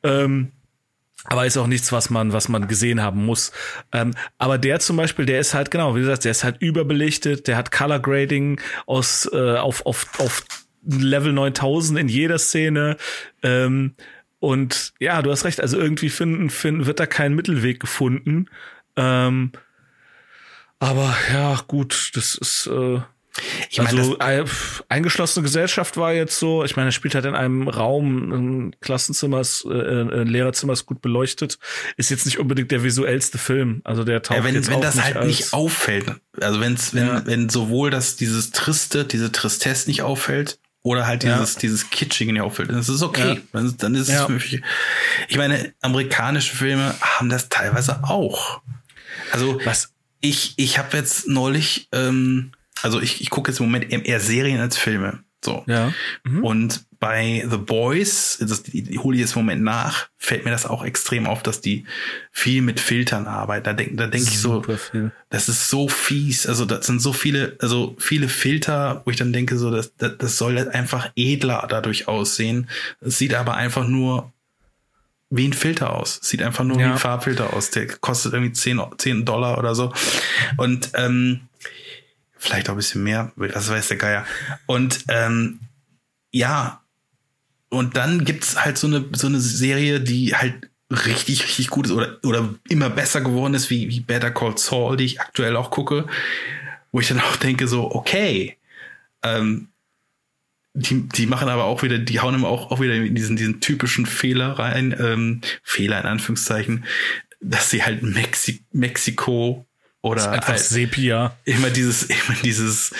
Ähm, 0.03 0.51
aber 1.23 1.45
ist 1.45 1.57
auch 1.57 1.67
nichts, 1.67 1.91
was 1.91 2.09
man, 2.09 2.33
was 2.33 2.49
man 2.49 2.67
gesehen 2.67 3.01
haben 3.01 3.25
muss. 3.25 3.51
Ähm, 3.91 4.13
aber 4.37 4.57
der 4.57 4.79
zum 4.79 4.97
Beispiel, 4.97 5.25
der 5.25 5.39
ist 5.39 5.53
halt 5.53 5.71
genau, 5.71 5.95
wie 5.95 6.01
gesagt, 6.01 6.25
der 6.25 6.31
ist 6.31 6.43
halt 6.43 6.61
überbelichtet, 6.61 7.47
der 7.47 7.57
hat 7.57 7.71
Color 7.71 7.99
Grading 7.99 8.61
aus 8.85 9.27
äh, 9.31 9.57
auf 9.57 9.85
auf 9.85 10.07
auf 10.19 10.43
Level 10.85 11.33
9000 11.33 11.99
in 11.99 12.07
jeder 12.07 12.37
Szene. 12.37 12.97
Ähm, 13.41 13.95
und 14.39 14.93
ja, 14.99 15.21
du 15.21 15.31
hast 15.31 15.45
recht. 15.45 15.59
Also 15.61 15.79
irgendwie 15.79 16.09
finden, 16.09 16.49
finden 16.49 16.85
wird 16.85 16.99
da 16.99 17.07
kein 17.07 17.33
Mittelweg 17.33 17.79
gefunden. 17.79 18.47
Ähm, 18.95 19.51
aber 20.79 21.15
ja, 21.33 21.59
gut, 21.67 22.11
das 22.13 22.35
ist 22.35 22.67
äh, 22.67 22.99
ich 23.69 23.77
meine, 23.79 23.99
also 23.99 24.17
äh, 24.19 24.45
eingeschlossene 24.89 25.43
Gesellschaft 25.43 25.97
war 25.97 26.13
jetzt 26.13 26.39
so, 26.39 26.63
ich 26.63 26.75
meine, 26.75 26.89
er 26.89 26.91
spielt 26.91 27.15
halt 27.15 27.25
in 27.25 27.35
einem 27.35 27.67
Raum, 27.67 28.31
ein 28.31 28.75
Klassenzimmer, 28.79 29.41
ist, 29.41 29.65
äh, 29.65 29.69
ein 29.69 30.27
Lehrerzimmer 30.27 30.73
ist 30.73 30.85
gut 30.85 31.01
beleuchtet, 31.01 31.59
ist 31.97 32.09
jetzt 32.09 32.25
nicht 32.25 32.39
unbedingt 32.39 32.71
der 32.71 32.83
visuellste 32.83 33.37
Film. 33.37 33.81
Also 33.83 34.03
der 34.03 34.21
taucht 34.21 34.37
ja, 34.37 34.43
wenn, 34.43 34.55
jetzt 34.55 34.69
wenn 34.69 34.81
das 34.81 34.95
nicht 34.95 35.05
halt 35.05 35.17
als, 35.17 35.27
nicht 35.27 35.53
auffällt, 35.53 36.05
also 36.39 36.61
wenn's, 36.61 36.93
wenn, 36.93 37.07
ja. 37.07 37.25
wenn 37.25 37.49
sowohl 37.49 37.89
das 37.91 38.15
dieses 38.15 38.51
Triste, 38.51 39.05
diese 39.05 39.31
Tristesse 39.31 39.89
nicht 39.89 40.01
auffällt, 40.01 40.59
oder 40.81 41.07
halt 41.07 41.23
dieses, 41.23 41.55
ja. 41.55 41.59
dieses 41.61 41.89
Kitschige 41.89 42.31
nicht 42.31 42.43
auffällt, 42.43 42.69
dann 42.69 42.77
ist 42.77 42.89
es 42.89 43.01
okay. 43.01 43.41
Dann, 43.51 43.75
dann 43.77 43.95
ist 43.95 44.07
es 44.07 44.21
für 44.21 44.33
mich. 44.33 44.61
Ich 45.27 45.37
meine, 45.37 45.73
amerikanische 45.81 46.55
Filme 46.55 46.93
haben 47.01 47.27
das 47.27 47.49
teilweise 47.49 48.03
auch. 48.03 48.61
Also 49.31 49.59
was 49.65 49.95
ich, 50.21 50.53
ich 50.57 50.77
habe 50.77 50.95
jetzt 50.95 51.27
neulich 51.27 51.87
ähm, 51.91 52.51
also 52.81 53.01
ich, 53.01 53.21
ich 53.21 53.29
gucke 53.29 53.51
jetzt 53.51 53.59
im 53.59 53.67
Moment 53.67 53.91
eher 53.91 54.19
Serien 54.19 54.59
als 54.59 54.77
Filme. 54.77 55.23
So. 55.43 55.63
Ja. 55.67 55.93
Mhm. 56.23 56.43
Und 56.43 56.85
bei 56.99 57.45
The 57.47 57.57
Boys, 57.57 58.39
das 58.41 58.63
die, 58.63 58.81
die 58.81 58.97
hole 58.97 59.15
ich 59.15 59.21
jetzt 59.21 59.35
im 59.35 59.43
Moment 59.43 59.61
nach, 59.61 60.07
fällt 60.17 60.43
mir 60.43 60.49
das 60.49 60.65
auch 60.65 60.83
extrem 60.83 61.27
auf, 61.27 61.43
dass 61.43 61.61
die 61.61 61.85
viel 62.31 62.63
mit 62.63 62.79
Filtern 62.79 63.27
arbeiten. 63.27 63.63
Da 63.63 63.73
denke 63.73 63.95
da 63.95 64.07
denk 64.07 64.23
ich 64.23 64.39
so, 64.39 64.63
viel. 64.63 65.11
das 65.29 65.47
ist 65.47 65.69
so 65.69 65.87
fies. 65.87 66.47
Also 66.47 66.65
das 66.65 66.87
sind 66.87 66.99
so 66.99 67.13
viele, 67.13 67.57
also 67.61 67.95
viele 67.99 68.27
Filter, 68.27 69.03
wo 69.05 69.11
ich 69.11 69.17
dann 69.17 69.33
denke, 69.33 69.57
so, 69.57 69.69
das, 69.69 69.95
das, 69.97 70.17
das 70.17 70.37
soll 70.37 70.57
einfach 70.69 71.11
edler 71.15 71.67
dadurch 71.69 72.07
aussehen. 72.07 72.67
Es 72.99 73.19
sieht 73.19 73.35
aber 73.35 73.53
einfach 73.53 73.87
nur 73.87 74.33
wie 75.29 75.47
ein 75.47 75.53
Filter 75.53 75.93
aus. 75.93 76.19
Sieht 76.23 76.41
einfach 76.41 76.63
nur 76.63 76.79
ja. 76.79 76.87
wie 76.87 76.91
ein 76.91 76.97
Farbfilter 76.97 77.53
aus. 77.53 77.69
Der 77.69 77.87
kostet 77.87 78.33
irgendwie 78.33 78.53
10, 78.53 78.81
10 78.97 79.25
Dollar 79.25 79.57
oder 79.57 79.75
so. 79.75 79.93
Und 80.57 80.89
ähm, 80.95 81.41
vielleicht 82.45 82.69
auch 82.69 82.73
ein 82.73 82.77
bisschen 82.77 83.03
mehr, 83.03 83.31
das 83.35 83.69
weiß 83.69 83.87
der 83.89 83.97
Geier. 83.97 84.25
Und 84.65 85.05
ähm, 85.09 85.59
ja, 86.31 86.81
und 87.69 87.97
dann 87.97 88.23
gibt's 88.23 88.63
halt 88.63 88.77
so 88.77 88.87
eine, 88.87 89.05
so 89.13 89.27
eine 89.27 89.39
Serie, 89.39 89.99
die 89.99 90.35
halt 90.35 90.69
richtig, 90.91 91.43
richtig 91.43 91.69
gut 91.69 91.87
ist 91.87 91.91
oder, 91.91 92.19
oder 92.23 92.55
immer 92.69 92.89
besser 92.89 93.21
geworden 93.21 93.53
ist, 93.53 93.69
wie, 93.69 93.89
wie 93.89 93.99
Better 93.99 94.31
Call 94.31 94.57
Saul, 94.57 94.97
die 94.97 95.05
ich 95.05 95.19
aktuell 95.19 95.55
auch 95.55 95.71
gucke, 95.71 96.05
wo 96.91 96.99
ich 96.99 97.07
dann 97.07 97.19
auch 97.19 97.35
denke, 97.35 97.67
so, 97.67 97.91
okay, 97.91 98.57
ähm, 99.23 99.69
die, 100.73 101.07
die 101.07 101.25
machen 101.25 101.49
aber 101.49 101.63
auch 101.63 101.83
wieder, 101.83 101.97
die 101.97 102.19
hauen 102.19 102.35
immer 102.35 102.49
auch, 102.49 102.69
auch 102.69 102.81
wieder 102.81 102.93
in 102.93 103.15
diesen, 103.15 103.37
diesen 103.37 103.61
typischen 103.61 104.05
Fehler 104.05 104.59
rein, 104.59 104.95
ähm, 104.99 105.41
Fehler 105.63 105.99
in 106.01 106.07
Anführungszeichen, 106.07 106.85
dass 107.39 107.69
sie 107.69 107.83
halt 107.83 108.03
Mexi 108.03 108.63
Mexiko 108.71 109.65
oder 110.05 110.31
einfach 110.31 110.49
halt 110.49 110.59
Sepia. 110.59 111.35
Immer 111.45 111.71
dieses, 111.71 112.03
immer 112.03 112.37
dieses 112.43 112.93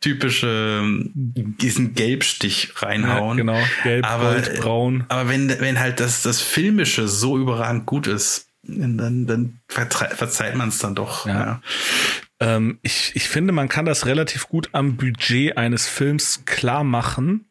typische, 0.00 0.82
diesen 1.14 1.94
Gelbstich 1.94 2.72
reinhauen. 2.76 3.38
Ja, 3.38 3.42
genau, 3.42 3.60
gelb, 3.82 4.06
aber, 4.06 4.34
gold, 4.34 4.60
braun. 4.60 5.04
Aber 5.08 5.28
wenn, 5.28 5.48
wenn 5.60 5.80
halt 5.80 5.98
das, 5.98 6.22
das 6.22 6.40
Filmische 6.40 7.08
so 7.08 7.36
überragend 7.36 7.86
gut 7.86 8.06
ist, 8.06 8.46
dann, 8.62 9.26
dann 9.26 9.58
verzeiht 9.66 10.54
man 10.54 10.68
es 10.68 10.78
dann 10.78 10.94
doch. 10.94 11.26
Ja. 11.26 11.32
ja. 11.32 11.62
Ähm, 12.38 12.78
ich, 12.82 13.10
ich 13.16 13.28
finde, 13.28 13.52
man 13.52 13.68
kann 13.68 13.84
das 13.84 14.06
relativ 14.06 14.48
gut 14.48 14.68
am 14.70 14.96
Budget 14.96 15.56
eines 15.56 15.88
Films 15.88 16.44
klar 16.44 16.84
machen. 16.84 17.44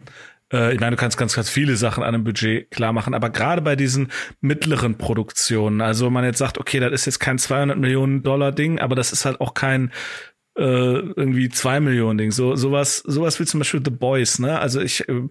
Äh, 0.51 0.73
ich 0.73 0.79
meine, 0.79 0.95
du 0.95 0.99
kannst 0.99 1.17
ganz, 1.17 1.35
ganz 1.35 1.49
viele 1.49 1.75
Sachen 1.75 2.03
an 2.03 2.13
einem 2.13 2.23
Budget 2.23 2.71
klar 2.71 2.93
machen, 2.93 3.13
aber 3.13 3.29
gerade 3.29 3.61
bei 3.61 3.75
diesen 3.75 4.11
mittleren 4.41 4.97
Produktionen, 4.97 5.81
also 5.81 6.05
wenn 6.05 6.13
man 6.13 6.25
jetzt 6.25 6.37
sagt, 6.37 6.57
okay, 6.57 6.79
das 6.79 6.91
ist 6.91 7.05
jetzt 7.05 7.19
kein 7.19 7.37
200 7.37 7.77
Millionen 7.77 8.23
Dollar 8.23 8.51
Ding, 8.51 8.79
aber 8.79 8.95
das 8.95 9.11
ist 9.11 9.25
halt 9.25 9.41
auch 9.41 9.53
kein 9.53 9.91
äh, 10.57 10.63
irgendwie 10.63 11.49
zwei 11.49 11.79
Millionen 11.79 12.17
Ding. 12.17 12.31
So 12.31 12.55
sowas, 12.55 12.97
sowas 12.97 13.39
wie 13.39 13.45
zum 13.45 13.61
Beispiel 13.61 13.81
The 13.83 13.91
Boys. 13.91 14.39
Ne? 14.39 14.59
Also 14.59 14.81
ich, 14.81 15.07
äh, 15.07 15.21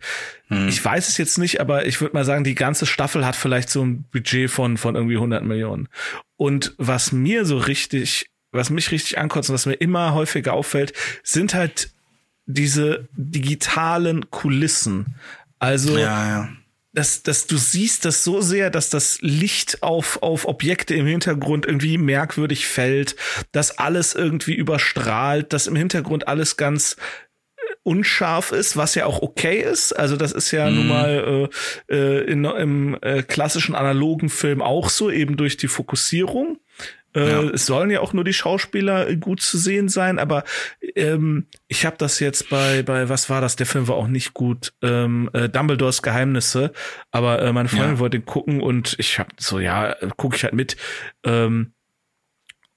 hm. 0.48 0.68
ich 0.68 0.82
weiß 0.82 1.08
es 1.08 1.18
jetzt 1.18 1.38
nicht, 1.38 1.60
aber 1.60 1.86
ich 1.86 2.00
würde 2.00 2.14
mal 2.14 2.24
sagen, 2.24 2.44
die 2.44 2.54
ganze 2.54 2.86
Staffel 2.86 3.26
hat 3.26 3.36
vielleicht 3.36 3.68
so 3.68 3.84
ein 3.84 4.04
Budget 4.10 4.50
von 4.50 4.76
von 4.76 4.94
irgendwie 4.94 5.16
100 5.16 5.44
Millionen. 5.44 5.88
Und 6.36 6.74
was 6.78 7.12
mir 7.12 7.44
so 7.44 7.58
richtig, 7.58 8.30
was 8.50 8.70
mich 8.70 8.90
richtig 8.92 9.18
ankotzt 9.18 9.50
und 9.50 9.54
was 9.54 9.66
mir 9.66 9.74
immer 9.74 10.14
häufiger 10.14 10.54
auffällt, 10.54 10.94
sind 11.22 11.54
halt 11.54 11.90
diese 12.52 13.08
digitalen 13.12 14.30
Kulissen. 14.30 15.14
Also, 15.58 15.96
ja, 15.96 16.28
ja. 16.28 16.48
Dass, 16.92 17.22
dass 17.22 17.46
du 17.46 17.56
siehst 17.56 18.04
das 18.04 18.24
so 18.24 18.40
sehr, 18.40 18.68
dass 18.68 18.90
das 18.90 19.18
Licht 19.20 19.82
auf, 19.82 20.22
auf 20.22 20.46
Objekte 20.46 20.94
im 20.94 21.06
Hintergrund 21.06 21.64
irgendwie 21.64 21.98
merkwürdig 21.98 22.66
fällt, 22.66 23.14
dass 23.52 23.78
alles 23.78 24.16
irgendwie 24.16 24.54
überstrahlt, 24.54 25.52
dass 25.52 25.68
im 25.68 25.76
Hintergrund 25.76 26.26
alles 26.26 26.56
ganz 26.56 26.96
äh, 27.56 27.74
unscharf 27.84 28.50
ist, 28.50 28.76
was 28.76 28.96
ja 28.96 29.06
auch 29.06 29.22
okay 29.22 29.60
ist. 29.60 29.92
Also 29.92 30.16
das 30.16 30.32
ist 30.32 30.50
ja 30.50 30.68
mm. 30.68 30.74
nun 30.74 30.88
mal 30.88 31.48
äh, 31.88 31.94
äh, 31.94 32.24
in, 32.24 32.44
im 32.44 32.98
äh, 33.02 33.22
klassischen 33.22 33.76
analogen 33.76 34.28
Film 34.28 34.60
auch 34.60 34.88
so, 34.88 35.12
eben 35.12 35.36
durch 35.36 35.56
die 35.56 35.68
Fokussierung. 35.68 36.58
Äh, 37.14 37.30
ja. 37.30 37.42
Es 37.42 37.66
sollen 37.66 37.90
ja 37.90 38.00
auch 38.00 38.12
nur 38.12 38.24
die 38.24 38.32
Schauspieler 38.32 39.14
gut 39.16 39.40
zu 39.40 39.58
sehen 39.58 39.88
sein, 39.88 40.18
aber 40.18 40.44
ähm, 40.94 41.46
ich 41.68 41.84
habe 41.86 41.96
das 41.98 42.20
jetzt 42.20 42.50
bei 42.50 42.82
bei 42.82 43.08
was 43.08 43.28
war 43.28 43.40
das? 43.40 43.56
Der 43.56 43.66
Film 43.66 43.88
war 43.88 43.96
auch 43.96 44.08
nicht 44.08 44.34
gut. 44.34 44.72
Ähm, 44.82 45.30
äh, 45.32 45.48
Dumbledores 45.48 46.02
Geheimnisse, 46.02 46.72
aber 47.10 47.42
äh, 47.42 47.52
meine 47.52 47.68
Freundin 47.68 47.94
ja. 47.94 47.98
wollte 47.98 48.20
gucken 48.20 48.60
und 48.60 48.94
ich 48.98 49.18
habe 49.18 49.30
so 49.38 49.58
ja, 49.58 49.96
gucke 50.16 50.36
ich 50.36 50.44
halt 50.44 50.54
mit. 50.54 50.76
Ähm, 51.24 51.72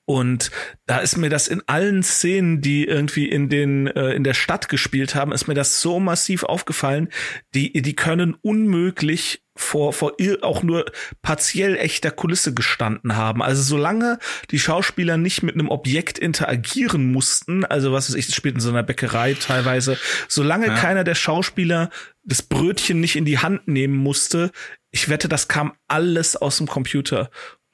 und 0.06 0.52
da 0.86 0.98
ist 0.98 1.18
mir 1.18 1.30
das 1.30 1.48
in 1.48 1.62
allen 1.68 2.04
Szenen, 2.04 2.60
die 2.60 2.86
irgendwie 2.86 3.30
in 3.30 3.48
den 3.48 3.88
äh, 3.88 4.12
in 4.14 4.24
der 4.24 4.34
Stadt 4.34 4.68
gespielt 4.68 5.16
haben, 5.16 5.32
ist 5.32 5.48
mir 5.48 5.54
das 5.54 5.80
so 5.80 6.00
massiv 6.00 6.44
aufgefallen. 6.44 7.10
Die 7.54 7.82
die 7.82 7.96
können 7.96 8.36
unmöglich 8.42 9.43
vor 9.56 9.94
vor 9.94 10.14
auch 10.42 10.64
nur 10.64 10.86
partiell 11.22 11.76
echter 11.76 12.12
Kulisse 12.12 12.54
gestanden 12.54 13.16
haben. 13.16 13.42
Also 13.42 13.62
solange 13.62 14.20
die 14.52 14.60
Schauspieler 14.60 15.18
nicht 15.18 15.44
mit 15.44 15.56
einem 15.56 15.70
Objekt 15.70 16.18
interagieren 16.18 17.12
mussten, 17.12 17.64
also 17.66 17.92
was 17.92 18.10
weiß 18.10 18.16
ich, 18.16 18.26
das 18.26 18.36
spielt 18.36 18.56
in 18.56 18.62
so 18.62 18.70
einer 18.70 18.84
Bäckerei 18.84 19.36
teilweise, 19.36 19.98
solange 20.28 20.68
ja. 20.68 20.76
keiner 20.76 21.04
der 21.04 21.16
Schauspieler 21.16 21.90
das 22.24 22.42
Brötchen 22.42 23.00
nicht 23.00 23.16
in 23.16 23.26
die 23.26 23.40
Hand 23.40 23.68
nehmen 23.68 23.96
musste, 23.96 24.52
ich 24.92 25.10
wette, 25.10 25.28
das 25.28 25.48
kam 25.48 25.74
alles 25.88 26.36
aus 26.36 26.58
dem 26.58 26.68
Computer. 26.68 27.30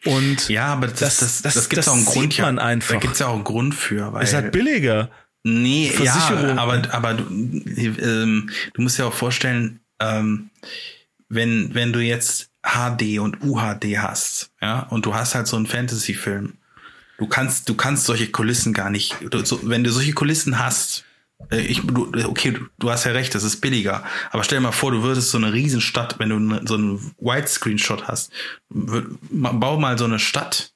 Und 0.06 0.48
ja, 0.48 0.68
aber 0.68 0.88
das, 0.88 1.00
das, 1.00 1.20
das, 1.20 1.42
das, 1.42 1.54
das 1.56 1.70
gibt 1.70 1.88
auch 1.88 1.94
einen 1.94 2.06
Grund. 2.06 2.40
Man 2.40 2.58
ja, 2.58 2.64
einfach. 2.64 2.96
Da 2.96 3.00
gibt's 3.00 3.20
ja 3.20 3.28
auch 3.28 3.36
einen 3.36 3.44
Grund 3.44 3.76
für. 3.76 4.14
Weil 4.14 4.24
ist 4.24 4.34
halt 4.34 4.52
billiger. 4.52 5.10
Nee, 5.44 5.92
ja, 6.04 6.56
aber, 6.58 6.82
aber 6.94 7.14
du, 7.14 7.24
ähm, 7.26 8.50
du 8.74 8.82
musst 8.82 8.98
ja 8.98 9.06
auch 9.06 9.14
vorstellen, 9.14 9.80
ähm, 10.02 10.50
wenn, 11.30 11.74
wenn 11.74 11.94
du 11.94 12.00
jetzt 12.00 12.50
HD 12.64 13.20
und 13.20 13.42
UHD 13.44 13.98
hast, 13.98 14.52
ja, 14.62 14.82
und 14.90 15.06
du 15.06 15.16
hast 15.16 15.36
halt 15.36 15.48
so 15.48 15.56
einen 15.56 15.68
Fantasy-Film, 15.68 16.54
du 17.18 17.28
kannst, 17.28 17.70
du 17.70 17.76
kannst 17.76 18.06
solche 18.06 18.30
Kulissen 18.30 18.74
gar 18.74 18.90
nicht, 18.90 19.16
du, 19.30 19.46
so, 19.46 19.60
wenn 19.64 19.84
du 19.84 19.92
solche 19.92 20.14
Kulissen 20.14 20.60
hast, 20.60 21.06
äh, 21.52 21.62
ich, 21.62 21.82
du, 21.86 22.12
okay, 22.26 22.52
du, 22.52 22.62
du 22.80 22.90
hast 22.90 23.06
ja 23.06 23.12
recht, 23.12 23.34
das 23.34 23.44
ist 23.44 23.62
billiger. 23.62 24.04
Aber 24.32 24.44
stell 24.44 24.58
dir 24.58 24.64
mal 24.64 24.72
vor, 24.72 24.92
du 24.92 25.04
würdest 25.04 25.32
so 25.32 25.38
eine 25.38 25.54
Riesenstadt, 25.54 26.20
wenn 26.20 26.30
du 26.30 26.40
ne, 26.40 26.62
so 26.66 26.76
einen 26.76 27.14
Widescreen-Shot 27.20 28.08
hast, 28.08 28.32
bau 28.70 29.80
mal 29.80 29.98
so 29.98 30.06
eine 30.06 30.20
Stadt. 30.20 30.74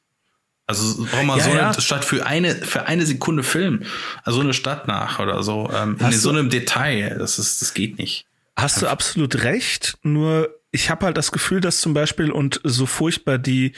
Also 0.66 1.06
bau 1.12 1.24
mal 1.24 1.38
ja, 1.40 1.44
so 1.44 1.50
eine 1.52 1.60
ja. 1.60 1.82
Stadt 1.82 2.06
für 2.06 2.26
eine 2.26 2.56
für 2.56 2.86
eine 2.86 3.06
Sekunde 3.06 3.44
Film, 3.44 3.84
also 4.24 4.40
eine 4.40 4.54
Stadt 4.54 4.88
nach 4.88 5.20
oder 5.20 5.44
so 5.44 5.70
ähm, 5.74 5.98
in 6.00 6.14
so 6.14 6.30
einem 6.30 6.50
Detail. 6.50 7.18
Das 7.20 7.38
ist, 7.38 7.62
das 7.62 7.74
geht 7.74 7.98
nicht. 7.98 8.26
Hast 8.56 8.82
du 8.82 8.88
absolut 8.88 9.44
recht. 9.44 9.98
Nur 10.04 10.60
ich 10.72 10.90
habe 10.90 11.06
halt 11.06 11.18
das 11.18 11.32
Gefühl, 11.32 11.62
dass 11.62 11.80
zum 11.80 11.94
Beispiel 11.94 12.32
und 12.32 12.62
so 12.64 12.86
furchtbar 12.86 13.38
die 13.38 13.74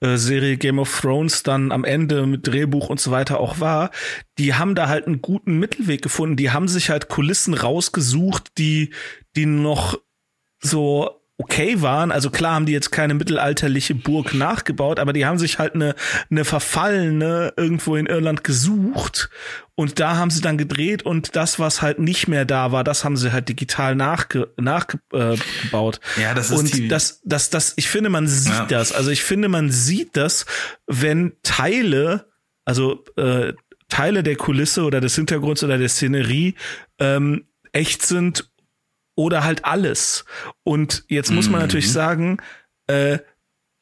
äh, 0.00 0.16
Serie 0.16 0.56
Game 0.56 0.78
of 0.78 1.00
Thrones 1.00 1.42
dann 1.42 1.72
am 1.72 1.84
Ende 1.84 2.26
mit 2.26 2.46
Drehbuch 2.46 2.88
und 2.88 3.00
so 3.00 3.10
weiter 3.10 3.38
auch 3.38 3.60
war, 3.60 3.90
die 4.38 4.54
haben 4.54 4.74
da 4.74 4.88
halt 4.88 5.06
einen 5.06 5.20
guten 5.20 5.58
Mittelweg 5.58 6.02
gefunden. 6.02 6.36
Die 6.36 6.50
haben 6.50 6.68
sich 6.68 6.90
halt 6.90 7.08
Kulissen 7.08 7.54
rausgesucht, 7.54 8.56
die, 8.58 8.94
die 9.36 9.46
noch 9.46 9.98
so 10.60 11.19
okay 11.40 11.80
waren. 11.80 12.12
Also 12.12 12.28
klar 12.28 12.54
haben 12.54 12.66
die 12.66 12.72
jetzt 12.72 12.90
keine 12.90 13.14
mittelalterliche 13.14 13.94
Burg 13.94 14.34
nachgebaut, 14.34 14.98
aber 14.98 15.14
die 15.14 15.24
haben 15.24 15.38
sich 15.38 15.58
halt 15.58 15.74
eine, 15.74 15.94
eine 16.30 16.44
verfallene 16.44 17.54
irgendwo 17.56 17.96
in 17.96 18.04
Irland 18.04 18.44
gesucht 18.44 19.30
und 19.74 20.00
da 20.00 20.16
haben 20.16 20.30
sie 20.30 20.42
dann 20.42 20.58
gedreht 20.58 21.02
und 21.02 21.36
das, 21.36 21.58
was 21.58 21.80
halt 21.80 21.98
nicht 21.98 22.28
mehr 22.28 22.44
da 22.44 22.72
war, 22.72 22.84
das 22.84 23.04
haben 23.04 23.16
sie 23.16 23.32
halt 23.32 23.48
digital 23.48 23.94
nachge 23.94 24.52
nachgebaut. 24.58 26.00
Äh, 26.18 26.22
ja, 26.22 26.34
das 26.34 26.50
ist 26.50 26.58
und 26.58 26.74
die 26.74 26.88
das, 26.88 27.22
das, 27.24 27.48
das, 27.48 27.72
ich 27.76 27.88
finde, 27.88 28.10
man 28.10 28.28
sieht 28.28 28.52
ja. 28.52 28.66
das. 28.66 28.92
Also 28.92 29.10
ich 29.10 29.22
finde, 29.22 29.48
man 29.48 29.70
sieht 29.70 30.18
das, 30.18 30.44
wenn 30.86 31.32
Teile, 31.42 32.26
also 32.66 33.02
äh, 33.16 33.54
Teile 33.88 34.22
der 34.22 34.36
Kulisse 34.36 34.82
oder 34.84 35.00
des 35.00 35.14
Hintergrunds 35.14 35.64
oder 35.64 35.78
der 35.78 35.88
Szenerie 35.88 36.54
ähm, 36.98 37.46
echt 37.72 38.04
sind 38.04 38.49
oder 39.20 39.44
halt 39.44 39.66
alles. 39.66 40.24
Und 40.62 41.04
jetzt 41.08 41.30
muss 41.30 41.50
man 41.50 41.60
mhm. 41.60 41.66
natürlich 41.66 41.92
sagen, 41.92 42.38
äh, 42.86 43.18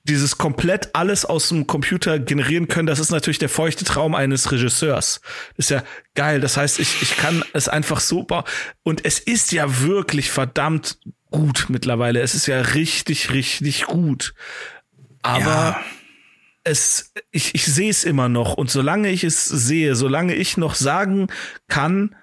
dieses 0.03 0.37
komplett 0.37 0.95
alles 0.95 1.25
aus 1.25 1.51
dem 1.51 1.67
Computer 1.69 2.19
generieren 2.19 2.67
können, 2.67 2.87
das 2.87 2.99
ist 2.99 3.11
natürlich 3.11 3.39
der 3.39 3.49
feuchte 3.49 3.85
Traum 3.85 4.15
eines 4.17 4.51
Regisseurs. 4.51 5.21
Ist 5.57 5.71
ja 5.71 5.85
geil. 6.15 6.41
Das 6.41 6.57
heißt, 6.57 6.81
ich, 6.81 7.03
ich 7.03 7.17
kann 7.17 7.45
es 7.53 7.69
einfach 7.69 8.01
so 8.01 8.25
bauen. 8.25 8.45
Und 8.83 9.05
es 9.05 9.21
ist 9.21 9.53
ja 9.53 9.83
wirklich 9.83 10.31
verdammt 10.31 10.99
gut 11.31 11.67
mittlerweile. 11.69 12.21
Es 12.21 12.35
ist 12.35 12.47
ja 12.47 12.61
richtig, 12.61 13.31
richtig 13.31 13.85
gut. 13.85 14.35
Aber 15.23 15.51
ja. 15.51 15.81
es, 16.65 17.13
ich, 17.31 17.55
ich 17.55 17.67
sehe 17.67 17.91
es 17.91 18.03
immer 18.03 18.29
noch. 18.29 18.55
Und 18.55 18.71
solange 18.71 19.11
ich 19.11 19.23
es 19.23 19.45
sehe, 19.45 19.95
solange 19.95 20.35
ich 20.35 20.57
noch 20.57 20.75
sagen 20.75 21.29
kann, 21.69 22.17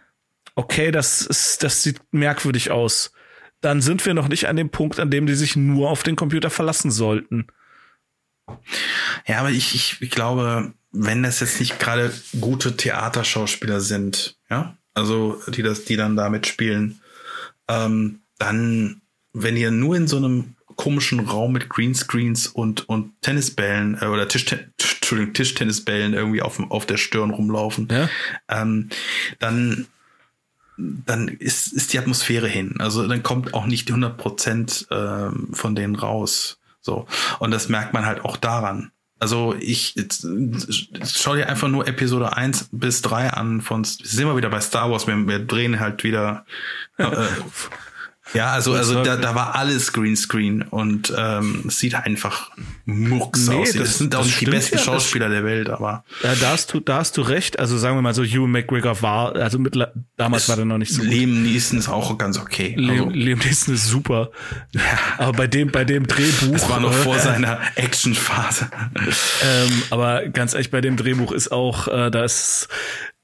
okay, 0.56 0.91
das 0.91 1.22
ist, 1.22 1.63
das 1.63 1.84
sieht 1.84 2.02
merkwürdig 2.12 2.72
aus, 2.72 3.12
dann 3.62 3.82
sind 3.82 4.06
wir 4.06 4.13
noch 4.13 4.28
nicht 4.28 4.48
an 4.48 4.56
dem 4.56 4.70
Punkt, 4.70 5.00
an 5.00 5.12
dem 5.12 5.26
die 5.26 5.36
sich 5.36 5.56
nur 5.56 5.89
auf 5.89 6.04
den 6.04 6.15
Computer 6.15 6.50
verlassen 6.50 6.91
sollten. 6.91 7.48
Ja, 9.26 9.39
aber 9.39 9.50
ich, 9.50 9.74
ich, 9.76 10.02
ich 10.02 10.12
glaube, 10.12 10.74
wenn 10.91 11.24
das 11.24 11.39
jetzt 11.39 11.60
nicht 11.60 11.80
gerade 11.80 12.13
gute 12.39 12.78
Theaterschauspieler 12.78 13.82
sind, 13.82 14.38
ja, 14.50 14.78
also 14.94 15.41
die 15.48 15.63
das, 15.63 15.84
die 15.86 15.98
dann 15.98 16.15
da 16.15 16.30
mitspielen, 16.30 17.02
ähm, 17.68 18.22
dann, 18.38 19.02
wenn 19.34 19.58
ihr 19.58 19.72
nur 19.72 19.96
in 19.96 20.08
so 20.08 20.18
einem 20.18 20.56
komischen 20.76 21.22
Raum 21.22 21.54
mit 21.54 21.70
Greenscreens 21.70 22.48
und, 22.48 22.88
und 22.88 23.20
Tennisbällen 23.22 23.98
äh, 24.02 24.06
oder 24.06 24.28
Tisch, 24.28 24.46
Entschuldigung, 24.52 25.34
Tischtennisbällen 25.34 26.13
irgendwie 26.13 26.41
auf, 26.41 26.60
auf 26.70 26.86
der 26.86 26.98
Stirn 26.98 27.32
rumlaufen, 27.32 27.88
ja? 27.91 28.10
ähm, 28.50 28.89
dann 29.39 29.88
dann 30.78 31.28
ist, 31.28 31.74
ist 31.74 31.94
die 31.94 32.00
Atmosphäre 32.00 32.48
hin. 32.48 32.76
Also 32.80 33.08
dann 33.08 33.24
kommt 33.24 33.54
auch 33.54 33.66
nicht 33.66 33.90
100 33.90 34.18
Prozent 34.18 34.88
ähm, 34.92 35.50
von 35.54 35.76
denen 35.76 35.96
raus. 35.96 36.60
So. 36.82 37.08
Und 37.40 37.52
das 37.52 37.70
merkt 37.70 37.94
man 37.94 38.06
halt 38.06 38.24
auch 38.24 38.38
daran. 38.38 38.92
Also 39.18 39.56
ich 39.58 39.96
jetzt, 39.96 40.28
schau 41.06 41.36
dir 41.36 41.48
einfach 41.48 41.70
nur 41.70 41.88
Episode 41.88 42.36
1 42.36 42.70
bis 42.74 43.02
3 43.02 43.30
an 43.30 43.62
von 43.62 43.86
sind 43.86 44.28
wir 44.28 44.36
wieder 44.36 44.50
bei 44.50 44.60
Star 44.60 44.92
Wars, 44.92 45.08
wir, 45.08 45.16
wir 45.28 45.40
drehen 45.40 45.80
halt 45.80 46.04
wieder 46.04 46.46
äh, 46.98 47.08
Ja, 48.34 48.52
also, 48.52 48.74
also 48.74 49.04
da, 49.04 49.18
da 49.18 49.36
war 49.36 49.56
alles 49.56 49.94
Greenscreen 49.94 50.64
und 50.64 51.14
ähm, 51.16 51.66
es 51.68 51.80
sieht 51.80 51.96
einfach 51.96 52.52
mucks 52.86 53.48
nee, 53.48 53.56
aus. 53.56 53.72
Das, 53.74 53.82
das 53.82 53.98
sind 54.00 54.16
auch 54.16 54.26
nicht 54.26 54.42
die 54.42 54.46
besten 54.46 54.78
ja, 54.78 54.84
Schauspieler 54.84 55.30
der 55.30 55.44
Welt, 55.44 55.70
aber. 55.70 56.04
Ja, 56.24 56.34
da 56.36 56.50
hast 56.52 56.74
du, 56.74 56.80
da 56.80 56.98
hast 56.98 57.18
du 57.18 57.22
recht. 57.22 57.60
Also 57.60 57.78
sagen 57.78 57.98
wir 57.98 58.02
mal 58.02 58.14
so, 58.14 58.24
Hugh 58.24 58.48
McGregor 58.48 59.02
war, 59.02 59.36
also 59.36 59.60
mit, 59.60 59.78
damals 60.18 60.50
war 60.50 60.56
der 60.56 60.66
noch 60.66 60.78
nicht 60.78 60.94
so. 60.94 61.04
Liam 61.04 61.44
Neeson 61.44 61.78
ist 61.78 61.88
auch 61.88 62.18
ganz 62.18 62.40
okay. 62.40 62.76
Also, 62.78 63.10
Liam 63.10 63.40
Neeson 63.40 63.76
ist 63.76 63.88
super. 63.88 64.32
Ja. 64.72 64.82
Aber 65.18 65.34
bei 65.34 65.48
dem, 65.48 65.72
bei 65.72 65.86
dem 65.86 66.08
Drehbuch. 66.08 66.54
Das 66.54 66.70
war 66.70 66.80
noch 66.80 66.94
vor 66.94 67.18
äh, 67.18 67.20
seiner 67.20 67.60
Actionphase. 67.76 68.70
Ähm, 69.44 69.84
aber 69.90 70.28
ganz 70.30 70.54
ehrlich, 70.54 70.72
bei 70.72 70.82
dem 70.82 70.98
Drehbuch 70.98 71.32
ist 71.32 71.52
auch, 71.52 71.88
äh, 71.88 72.10
da 72.10 72.24
ist 72.24 72.68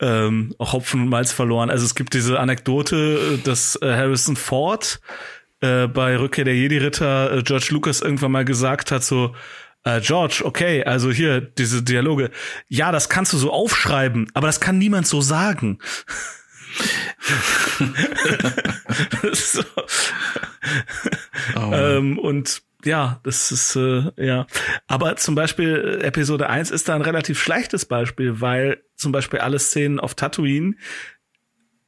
ähm, 0.01 0.53
Hopfen 0.59 1.01
und 1.01 1.09
Malz 1.09 1.31
verloren. 1.31 1.69
Also 1.69 1.85
es 1.85 1.95
gibt 1.95 2.13
diese 2.13 2.39
Anekdote, 2.39 3.39
dass 3.43 3.77
äh, 3.81 3.95
Harrison 3.95 4.35
Ford 4.35 4.99
äh, 5.61 5.87
bei 5.87 6.17
Rückkehr 6.17 6.43
der 6.43 6.55
Jedi-Ritter 6.55 7.37
äh, 7.37 7.43
George 7.43 7.67
Lucas 7.69 8.01
irgendwann 8.01 8.31
mal 8.31 8.45
gesagt 8.45 8.91
hat, 8.91 9.03
so, 9.03 9.35
äh, 9.83 10.01
George, 10.01 10.41
okay, 10.43 10.83
also 10.83 11.11
hier 11.11 11.39
diese 11.39 11.83
Dialoge, 11.83 12.31
ja, 12.67 12.91
das 12.91 13.09
kannst 13.09 13.33
du 13.33 13.37
so 13.37 13.51
aufschreiben, 13.51 14.27
aber 14.33 14.47
das 14.47 14.59
kann 14.59 14.77
niemand 14.77 15.07
so 15.07 15.21
sagen. 15.21 15.79
so. 19.33 19.63
oh 21.55 21.71
ähm, 21.73 22.17
und 22.17 22.61
ja, 22.85 23.19
das 23.23 23.51
ist, 23.51 23.75
äh, 23.75 24.11
ja. 24.17 24.47
Aber 24.87 25.15
zum 25.17 25.35
Beispiel 25.35 25.99
äh, 26.01 26.05
Episode 26.05 26.49
1 26.49 26.71
ist 26.71 26.89
da 26.89 26.95
ein 26.95 27.01
relativ 27.01 27.39
schlechtes 27.41 27.85
Beispiel, 27.85 28.41
weil 28.41 28.83
zum 28.95 29.11
Beispiel 29.11 29.39
alle 29.39 29.59
Szenen 29.59 29.99
auf 29.99 30.15
Tatooine, 30.15 30.75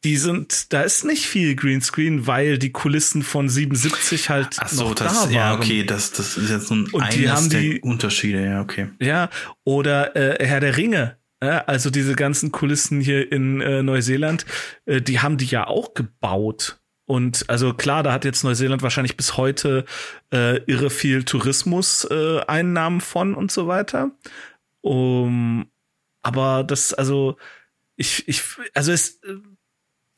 die 0.04 0.18
sind, 0.18 0.74
da 0.74 0.82
ist 0.82 1.06
nicht 1.06 1.26
viel 1.28 1.56
Greenscreen, 1.56 2.28
weil 2.28 2.58
die 2.58 2.72
Kulissen 2.72 3.24
von 3.24 3.48
77 3.48 4.30
halt 4.30 4.58
Ach 4.60 4.68
so, 4.68 4.90
noch 4.90 4.96
das, 4.96 5.14
da 5.14 5.20
waren. 5.22 5.32
Ja, 5.34 5.56
okay, 5.56 5.84
das, 5.84 6.12
das 6.12 6.38
ist 6.38 6.50
jetzt 6.50 6.68
so 6.68 6.76
ein 6.76 6.88
Und 6.92 7.14
die 7.14 7.30
haben 7.30 7.50
die 7.50 7.80
Unterschiede, 7.80 8.44
ja, 8.44 8.62
okay. 8.62 8.90
Ja, 9.00 9.30
oder 9.64 10.16
äh, 10.16 10.46
Herr 10.46 10.60
der 10.60 10.76
Ringe, 10.76 11.18
also 11.40 11.90
diese 11.90 12.16
ganzen 12.16 12.52
Kulissen 12.52 13.02
hier 13.02 13.32
in 13.32 13.62
äh, 13.62 13.84
Neuseeland, 13.84 14.46
äh, 14.86 15.02
die 15.02 15.20
haben 15.20 15.38
die 15.38 15.46
ja 15.46 15.68
auch 15.68 15.94
gebaut. 15.94 16.80
Und 17.14 17.48
also 17.48 17.76
klar, 17.76 18.02
da 18.02 18.12
hat 18.12 18.26
jetzt 18.26 18.44
Neuseeland 18.44 18.82
wahrscheinlich 18.82 19.16
bis 19.16 19.38
heute 19.38 19.86
äh, 20.34 20.64
irre 20.66 20.90
viel 20.90 21.24
Tourismus-Einnahmen 21.24 22.98
äh, 22.98 23.04
von 23.04 23.36
und 23.36 23.52
so 23.52 23.68
weiter. 23.68 24.10
Um, 24.82 25.68
aber 26.24 26.64
das, 26.64 26.92
also, 26.92 27.38
ich, 27.98 28.28
ich, 28.28 28.42
also 28.74 28.92
es, 28.92 29.22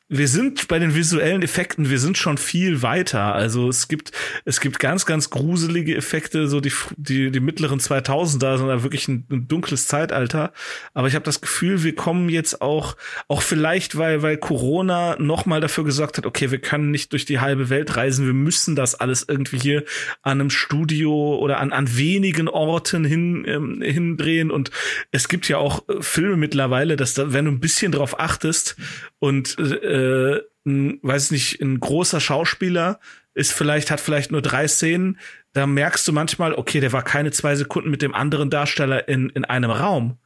wir 0.08 0.28
sind 0.28 0.68
bei 0.68 0.78
den 0.78 0.94
visuellen 0.94 1.42
Effekten, 1.42 1.90
wir 1.90 1.98
sind 1.98 2.16
schon 2.16 2.38
viel 2.38 2.84
weiter. 2.84 3.34
Also 3.34 3.70
es 3.70 3.88
gibt, 3.88 4.12
es 4.46 4.62
gibt 4.62 4.78
ganz, 4.78 5.08
ganz 5.08 5.32
gruselige 5.32 5.96
Effekte, 5.96 6.48
so 6.48 6.62
die, 6.62 6.72
die, 6.96 7.32
die 7.32 7.40
mittleren 7.40 7.80
2000er 7.80 8.58
sind 8.58 8.68
da 8.68 8.84
wirklich 8.84 9.08
ein, 9.08 9.26
ein 9.32 9.48
dunkles 9.48 9.88
Zeitalter. 9.88 10.54
Aber 10.94 11.08
ich 11.08 11.16
habe 11.16 11.26
das 11.26 11.42
Gefühl, 11.42 11.84
wir 11.84 11.96
kommen 11.96 12.30
jetzt 12.30 12.62
auch, 12.62 12.96
auch 13.28 13.42
vielleicht, 13.42 13.98
weil, 13.98 14.22
weil 14.22 14.38
Corona 14.38 15.16
nochmal 15.18 15.60
dafür 15.60 15.84
gesorgt 15.84 16.20
hat, 16.20 16.28
okay, 16.28 16.52
wir 16.52 16.60
können 16.60 16.92
nicht 16.92 17.12
durch 17.12 17.26
die 17.26 17.40
halbe 17.40 17.72
Welt 17.72 17.98
reisen, 17.98 18.28
wir 18.28 18.34
müssen 18.34 18.76
das 18.76 18.94
alles 18.94 19.26
irgendwie 19.28 19.58
hier 19.58 19.86
an 20.22 20.40
einem 20.40 20.52
Studio 20.52 21.36
oder 21.40 21.60
an, 21.60 21.72
an 21.72 21.98
wenigen 21.98 22.48
Orten 22.48 23.06
hin, 23.06 23.44
ähm, 23.48 23.82
hindrehen. 23.82 24.52
Und 24.52 24.70
es 25.12 25.30
gibt 25.30 25.50
ja 25.50 25.58
auch 25.58 25.84
Filme 26.00 26.38
mittlerweile, 26.38 26.96
dass 26.96 27.16
da, 27.16 27.34
wenn 27.34 27.46
du 27.46 27.52
ein 27.52 27.60
bisschen 27.60 27.92
drauf 27.92 28.20
achtest 28.20 28.76
und 29.18 29.58
äh, 29.58 29.95
äh, 29.96 30.42
ein, 30.66 31.00
weiß 31.02 31.32
nicht, 31.32 31.62
ein 31.62 31.80
großer 31.80 32.20
Schauspieler 32.20 33.00
ist 33.34 33.54
vielleicht, 33.54 33.92
hat 33.92 34.00
vielleicht 34.00 34.32
nur 34.32 34.42
drei 34.42 34.68
Szenen, 34.68 35.20
da 35.54 35.68
merkst 35.68 36.08
du 36.08 36.14
manchmal, 36.14 36.54
okay, 36.54 36.80
der 36.80 36.94
war 36.94 37.04
keine 37.04 37.32
zwei 37.32 37.56
Sekunden 37.56 37.90
mit 37.90 38.02
dem 38.02 38.14
anderen 38.14 38.50
Darsteller 38.50 39.08
in, 39.08 39.30
in 39.30 39.46
einem 39.46 39.72
Raum. 39.72 40.18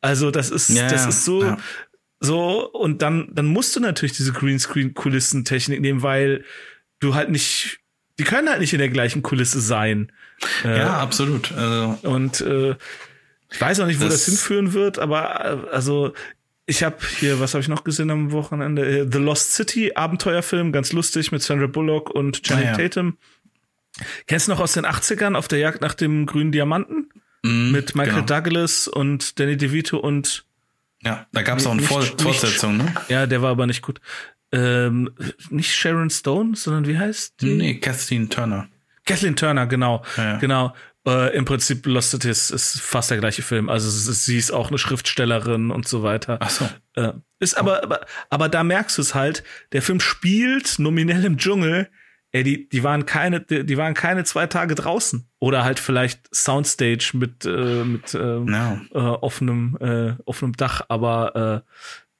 Also 0.00 0.30
das 0.30 0.50
ist, 0.50 0.68
ja, 0.68 0.88
das 0.88 1.06
ist 1.06 1.24
so, 1.24 1.42
ja. 1.42 1.58
so, 2.20 2.70
und 2.70 3.02
dann, 3.02 3.28
dann 3.32 3.46
musst 3.46 3.74
du 3.76 3.80
natürlich 3.80 4.16
diese 4.16 4.32
Greenscreen-Kulissentechnik 4.32 5.80
nehmen, 5.80 6.02
weil 6.02 6.44
du 7.00 7.14
halt 7.14 7.30
nicht, 7.30 7.80
die 8.18 8.24
können 8.24 8.48
halt 8.48 8.60
nicht 8.60 8.72
in 8.72 8.78
der 8.78 8.88
gleichen 8.88 9.22
Kulisse 9.22 9.60
sein. 9.60 10.12
Ja, 10.62 10.76
äh, 10.76 10.82
absolut. 10.82 11.52
Also, 11.52 11.98
und 12.02 12.40
äh, 12.40 12.76
ich 13.50 13.60
weiß 13.60 13.80
auch 13.80 13.86
nicht, 13.86 14.00
wo 14.00 14.04
das, 14.04 14.14
das 14.14 14.26
hinführen 14.26 14.72
wird, 14.72 14.98
aber 14.98 15.66
äh, 15.70 15.74
also 15.74 16.12
ich 16.66 16.82
habe 16.82 16.96
hier, 17.18 17.40
was 17.40 17.54
habe 17.54 17.62
ich 17.62 17.68
noch 17.68 17.84
gesehen 17.84 18.10
am 18.10 18.32
Wochenende? 18.32 18.86
Äh, 18.86 19.08
The 19.10 19.18
Lost 19.18 19.52
City, 19.52 19.92
Abenteuerfilm, 19.94 20.72
ganz 20.72 20.92
lustig 20.92 21.32
mit 21.32 21.42
Sandra 21.42 21.66
Bullock 21.66 22.10
und 22.10 22.42
Channing 22.42 22.68
ah, 22.68 22.70
ja. 22.70 22.76
Tatum. 22.76 23.18
Kennst 24.26 24.48
du 24.48 24.52
noch 24.52 24.60
aus 24.60 24.72
den 24.72 24.86
80ern 24.86 25.36
auf 25.36 25.46
der 25.48 25.58
Jagd 25.58 25.80
nach 25.82 25.94
dem 25.94 26.26
grünen 26.26 26.52
Diamanten? 26.52 27.10
Mm, 27.42 27.70
mit 27.70 27.94
Michael 27.94 28.22
genau. 28.22 28.26
Douglas 28.26 28.88
und 28.88 29.38
Danny 29.38 29.56
DeVito 29.56 29.98
und 29.98 30.46
Ja, 31.02 31.26
da 31.32 31.42
gab 31.42 31.58
es 31.58 31.66
auch 31.66 31.72
eine 31.72 31.82
Fortsetzung, 31.82 32.78
ne? 32.78 32.94
Ja, 33.08 33.26
der 33.26 33.42
war 33.42 33.50
aber 33.50 33.66
nicht 33.66 33.82
gut. 33.82 34.00
Ähm, 34.50 35.10
nicht 35.50 35.74
Sharon 35.74 36.10
Stone, 36.10 36.56
sondern 36.56 36.86
wie 36.86 36.98
heißt 36.98 37.40
die? 37.40 37.54
Nee, 37.54 37.74
Kathleen 37.74 38.30
Turner. 38.30 38.68
Kathleen 39.04 39.36
Turner, 39.36 39.66
genau. 39.66 40.02
Ja, 40.16 40.24
ja. 40.24 40.36
Genau. 40.38 40.74
Äh, 41.06 41.36
Im 41.36 41.44
Prinzip 41.44 41.84
Lost 41.86 42.12
City 42.12 42.30
ist, 42.30 42.80
fast 42.80 43.10
der 43.10 43.18
gleiche 43.18 43.42
Film. 43.42 43.68
Also 43.68 43.90
sie 43.90 44.38
ist 44.38 44.50
auch 44.50 44.68
eine 44.68 44.78
Schriftstellerin 44.78 45.70
und 45.70 45.86
so 45.86 46.02
weiter. 46.02 46.38
Ach 46.40 46.50
so. 46.50 46.68
Äh, 46.94 47.12
ist 47.40 47.58
aber, 47.58 47.82
aber, 47.82 48.00
aber 48.30 48.48
da 48.48 48.64
merkst 48.64 48.96
du 48.96 49.02
es 49.02 49.14
halt, 49.14 49.44
der 49.72 49.82
Film 49.82 50.00
spielt 50.00 50.78
nominell 50.78 51.24
im 51.24 51.36
Dschungel, 51.36 51.90
ey, 52.32 52.42
die, 52.42 52.68
die 52.68 52.82
waren 52.82 53.04
keine, 53.04 53.40
die, 53.40 53.64
die 53.66 53.76
waren 53.76 53.92
keine 53.92 54.24
zwei 54.24 54.46
Tage 54.46 54.74
draußen. 54.74 55.28
Oder 55.40 55.62
halt 55.62 55.78
vielleicht 55.78 56.34
Soundstage 56.34 57.10
mit, 57.12 57.44
äh, 57.44 57.84
mit 57.84 58.14
äh, 58.14 58.18
no. 58.18 58.80
äh, 58.92 58.98
offenem, 58.98 59.76
äh, 59.80 60.14
offenem 60.24 60.54
Dach, 60.54 60.82
aber 60.88 61.64
äh, 61.66 61.70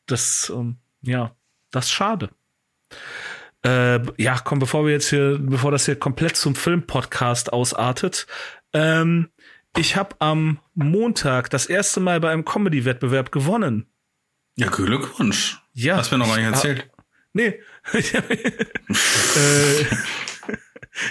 das, 0.07 0.53
ähm, 0.55 0.77
ja, 1.01 1.35
das 1.71 1.87
ist 1.87 1.93
schade. 1.93 2.29
Äh, 3.65 4.01
ja, 4.19 4.39
komm, 4.45 4.59
bevor 4.59 4.85
wir 4.85 4.93
jetzt 4.93 5.09
hier, 5.09 5.39
bevor 5.41 5.71
das 5.71 5.87
hier 5.87 5.97
komplett 5.97 6.37
zum 6.37 6.55
Filmpodcast 6.55 7.53
ausartet, 7.53 8.27
ähm, 8.75 9.31
ich 9.77 9.97
habe 9.97 10.17
am 10.21 10.61
Montag 10.75 11.51
das 11.51 11.67
erste 11.67 12.01
Mal 12.01 12.21
bei 12.21 12.31
einem 12.31 12.45
Comedy-Wettbewerb 12.45 13.33
gewonnen. 13.33 13.87
Ja, 14.57 14.69
Glückwunsch. 14.69 15.61
Ja. 15.73 15.97
Hast 15.97 16.13
mir 16.13 16.19
noch 16.19 16.29
gar 16.29 16.37
nicht 16.37 16.47
erzählt. 16.47 16.91
Nee. 17.33 17.61
äh, 17.93 18.05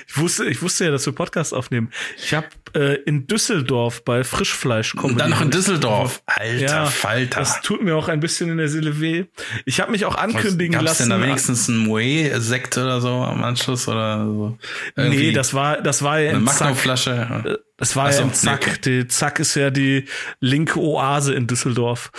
ich 0.07 0.17
wusste, 0.17 0.45
ich 0.45 0.61
wusste 0.61 0.85
ja, 0.85 0.91
dass 0.91 1.05
wir 1.05 1.13
Podcast 1.13 1.53
aufnehmen. 1.53 1.91
Ich 2.17 2.33
habe 2.33 2.47
äh, 2.73 2.95
in 3.03 3.27
Düsseldorf 3.27 4.03
bei 4.03 4.23
Frischfleisch 4.23 4.95
kommen. 4.95 5.17
Dann 5.17 5.31
noch 5.31 5.41
in 5.41 5.51
Düsseldorf. 5.51 6.21
Alter 6.25 6.59
ja, 6.59 6.85
Falter. 6.85 7.39
Das 7.39 7.61
tut 7.61 7.83
mir 7.83 7.95
auch 7.95 8.07
ein 8.07 8.19
bisschen 8.19 8.49
in 8.49 8.57
der 8.57 8.69
Seele 8.69 8.99
weh. 8.99 9.25
Ich 9.65 9.79
habe 9.79 9.91
mich 9.91 10.05
auch 10.05 10.15
ankündigen 10.15 10.75
Was, 10.75 10.85
gab's 10.85 10.99
lassen. 10.99 11.09
denn 11.09 11.19
da 11.19 11.25
wenigstens 11.25 11.67
ein 11.67 11.77
Moe-Sekt 11.77 12.77
oder 12.77 13.01
so 13.01 13.09
am 13.09 13.43
Anschluss 13.43 13.87
oder 13.87 14.25
so? 14.25 14.57
Irgendwie 14.95 15.27
nee, 15.27 15.31
das 15.31 15.53
war, 15.53 15.81
das 15.81 16.01
war 16.01 16.19
ja 16.19 16.31
im 16.31 16.47
Zack. 16.47 16.85
Äh, 16.85 17.57
das 17.77 17.95
war 17.95 18.11
so, 18.11 18.19
ja 18.19 18.25
im 18.25 18.33
Zack. 18.33 18.67
Nee. 18.85 19.01
Die 19.01 19.07
Zack 19.07 19.39
ist 19.39 19.55
ja 19.55 19.69
die 19.69 20.05
linke 20.39 20.79
Oase 20.79 21.33
in 21.33 21.47
Düsseldorf. 21.47 22.11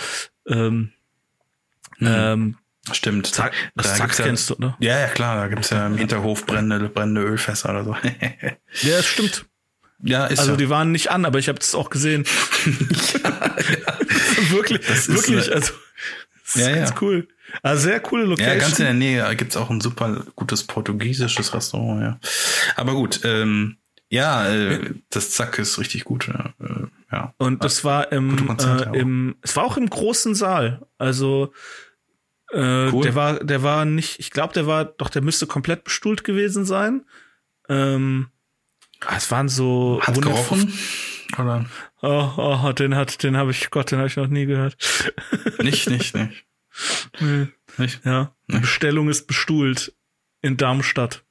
Ähm, 0.47 0.91
hm. 1.97 2.07
ähm, 2.07 2.57
Stimmt. 2.91 3.27
Zack, 3.27 3.53
das 3.75 3.87
da 3.87 3.95
Zack 3.95 4.15
kennst 4.15 4.49
ja, 4.49 4.55
du, 4.55 4.61
ne? 4.61 4.75
Ja, 4.79 4.99
ja, 4.99 5.07
klar. 5.07 5.35
Da 5.37 5.47
gibt's 5.47 5.69
ja 5.69 5.87
im 5.87 5.97
Hinterhof 5.97 6.45
brennende, 6.45 6.89
brennende 6.89 7.21
Ölfässer 7.21 7.69
oder 7.71 7.83
so. 7.83 7.95
ja, 8.87 8.97
das 8.97 9.05
stimmt. 9.05 9.45
Ja, 10.03 10.25
ist 10.25 10.39
Also 10.39 10.51
so. 10.51 10.57
die 10.57 10.69
waren 10.69 10.91
nicht 10.91 11.09
an, 11.09 11.25
aber 11.25 11.39
ich 11.39 11.47
habe 11.47 11.57
das 11.57 11.73
auch 11.73 11.89
gesehen. 11.89 12.25
ja, 12.65 13.29
ja. 13.29 14.51
wirklich, 14.51 14.85
das 14.85 15.07
wirklich. 15.07 15.51
also 15.53 15.73
das 16.43 16.55
ja, 16.55 16.69
ist 16.69 16.75
ganz 16.75 17.01
cool. 17.01 17.27
Also 17.63 17.83
sehr 17.83 17.99
coole 18.01 18.25
Location. 18.25 18.53
Ja, 18.53 18.59
ganz 18.59 18.79
in 18.79 18.85
der 18.85 18.93
Nähe 18.93 19.35
gibt's 19.35 19.57
auch 19.57 19.69
ein 19.69 19.81
super 19.81 20.23
gutes 20.35 20.63
portugiesisches 20.63 21.53
Restaurant, 21.53 22.01
ja. 22.01 22.19
Aber 22.75 22.93
gut, 22.93 23.21
ähm, 23.23 23.77
ja, 24.09 24.47
äh, 24.47 24.93
das 25.09 25.31
Zack 25.31 25.57
ist 25.57 25.79
richtig 25.79 26.03
gut. 26.03 26.27
Ja. 26.27 26.53
Äh, 26.59 26.87
ja. 27.11 27.33
Und 27.37 27.63
das 27.63 27.83
war 27.83 28.11
im, 28.11 28.57
äh, 28.59 28.99
im, 28.99 29.35
es 29.41 29.55
war 29.55 29.63
auch 29.63 29.77
im 29.77 29.89
großen 29.89 30.35
Saal. 30.35 30.85
Also 30.97 31.53
äh, 32.55 32.89
cool. 32.91 33.03
Der 33.03 33.15
war, 33.15 33.43
der 33.43 33.63
war 33.63 33.83
nicht, 33.83 34.19
ich 34.19 34.31
glaube, 34.31 34.53
der 34.53 34.65
war, 34.65 34.85
doch, 34.85 35.09
der 35.09 35.21
müsste 35.21 35.45
komplett 35.45 35.83
bestuhlt 35.83 36.23
gewesen 36.23 36.65
sein. 36.65 37.05
Ähm, 37.67 38.29
ah, 39.05 39.15
es 39.17 39.29
waren 39.29 39.49
so. 39.49 39.99
Hat 40.01 40.21
gerochen? 40.21 40.73
Oder? 41.37 41.65
Oh, 42.01 42.31
oh, 42.37 42.71
den 42.71 42.95
hat, 42.95 43.23
den 43.23 43.35
habe 43.35 43.51
ich, 43.51 43.71
Gott, 43.71 43.91
den 43.91 43.99
habe 43.99 44.07
ich 44.07 44.15
noch 44.15 44.27
nie 44.27 44.45
gehört. 44.45 44.77
Nicht, 45.59 45.89
nicht, 45.89 46.15
nicht. 46.15 46.45
nee. 47.19 47.47
Nicht? 47.77 48.05
Ja. 48.05 48.33
Nicht. 48.47 48.61
Bestellung 48.61 49.09
ist 49.09 49.27
bestuhlt 49.27 49.93
in 50.41 50.55
Darmstadt. 50.55 51.23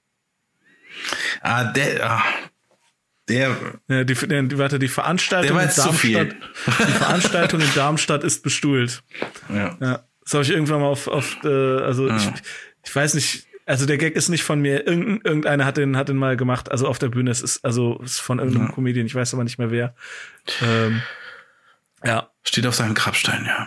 Ah, 1.40 1.64
der, 1.64 2.10
ah, 2.10 2.24
der, 3.28 3.56
ja, 3.88 4.04
die, 4.04 4.14
die, 4.14 4.58
warte, 4.58 4.78
die 4.78 4.88
Veranstaltung 4.88 5.58
in 5.58 5.70
Darmstadt, 5.74 6.34
die 6.66 6.92
Veranstaltung 6.92 7.60
in 7.60 7.74
Darmstadt 7.74 8.24
ist 8.24 8.42
bestuhlt. 8.42 9.02
Ja. 9.48 9.76
ja. 9.80 10.04
Das 10.24 10.34
habe 10.34 10.44
ich 10.44 10.50
irgendwann 10.50 10.80
mal 10.80 10.88
auf, 10.88 11.06
auf 11.06 11.36
äh, 11.44 11.48
also 11.48 12.08
ja. 12.08 12.16
ich, 12.16 12.30
ich 12.84 12.96
weiß 12.96 13.14
nicht, 13.14 13.46
also 13.66 13.86
der 13.86 13.98
Gag 13.98 14.14
ist 14.14 14.28
nicht 14.28 14.42
von 14.42 14.60
mir, 14.60 14.86
Irgend, 14.86 15.24
irgendeiner 15.24 15.64
hat 15.64 15.76
den, 15.76 15.96
hat 15.96 16.08
den 16.08 16.16
mal 16.16 16.36
gemacht, 16.36 16.70
also 16.70 16.86
auf 16.86 16.98
der 16.98 17.08
Bühne, 17.08 17.30
es 17.30 17.42
ist, 17.42 17.64
also 17.64 18.00
es 18.04 18.12
ist 18.12 18.20
von 18.20 18.38
irgendeinem 18.38 18.68
ja. 18.68 18.72
Comedian, 18.72 19.06
ich 19.06 19.14
weiß 19.14 19.34
aber 19.34 19.44
nicht 19.44 19.58
mehr 19.58 19.70
wer. 19.70 19.94
Ähm, 20.62 21.02
ja. 22.04 22.30
Steht 22.42 22.66
auf 22.66 22.74
seinem 22.74 22.94
Grabstein, 22.94 23.44
ja. 23.46 23.66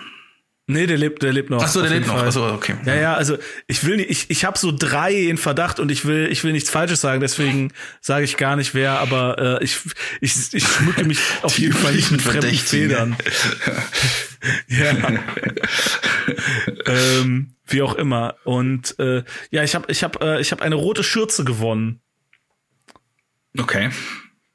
Nee, 0.70 0.86
der 0.86 0.98
lebt, 0.98 1.24
der 1.24 1.32
lebt 1.32 1.50
noch. 1.50 1.64
Ach 1.64 1.68
so, 1.70 1.82
der 1.82 1.92
lebt 1.92 2.08
noch. 2.08 2.22
Ach 2.22 2.30
so, 2.30 2.44
okay. 2.44 2.76
Ja, 2.86 2.96
ja, 2.96 3.14
also 3.14 3.38
ich 3.68 3.86
will 3.86 3.96
nicht, 3.96 4.10
ich, 4.10 4.30
ich 4.30 4.44
habe 4.44 4.58
so 4.58 4.74
drei 4.78 5.14
in 5.14 5.38
Verdacht 5.38 5.80
und 5.80 5.90
ich 5.90 6.04
will, 6.04 6.28
ich 6.30 6.44
will 6.44 6.52
nichts 6.52 6.70
Falsches 6.70 7.00
sagen, 7.00 7.22
deswegen 7.22 7.72
sage 8.02 8.26
ich 8.26 8.36
gar 8.36 8.58
nicht 8.58 8.76
wer, 8.76 9.00
aber 9.00 9.60
äh, 9.62 9.64
ich, 9.64 9.78
ich, 10.20 10.54
ich 10.54 10.68
schmücke 10.68 11.06
mich 11.06 11.20
auf 11.42 11.58
jeden 11.58 11.74
Fall 11.74 11.94
nicht 11.94 12.12
mit 12.12 12.22
fremden 12.22 12.54
Federn. 12.54 13.16
ja. 14.68 14.94
ähm, 16.86 17.56
wie 17.66 17.82
auch 17.82 17.96
immer. 17.96 18.36
Und 18.44 19.00
äh, 19.00 19.24
ja, 19.52 19.64
ich 19.64 19.74
habe, 19.74 19.90
ich 19.90 20.04
habe, 20.04 20.20
äh, 20.20 20.42
ich 20.42 20.52
habe 20.52 20.64
eine 20.64 20.76
rote 20.76 21.04
Schürze 21.04 21.46
gewonnen. 21.46 22.02
Okay. 23.58 23.90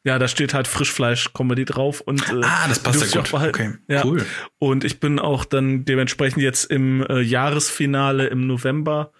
Ja, 0.05 0.19
da 0.19 0.27
steht 0.27 0.53
halt 0.53 0.67
Frischfleisch-Comedy 0.67 1.65
drauf 1.65 2.01
und 2.01 2.29
äh, 2.29 2.41
ah, 2.43 2.67
das 2.69 2.81
passt 2.81 3.15
ja 3.15 3.21
gut. 3.21 3.33
Okay, 3.33 3.75
ja. 3.87 4.05
cool. 4.05 4.27
Und 4.59 4.83
ich 4.83 4.99
bin 4.99 5.21
auch 5.21 5.45
dann 5.45 5.85
dementsprechend 5.85 6.43
jetzt 6.43 6.65
im 6.65 7.07
äh, 7.07 7.21
Jahresfinale 7.21 8.27
im 8.27 8.47
November 8.49 9.13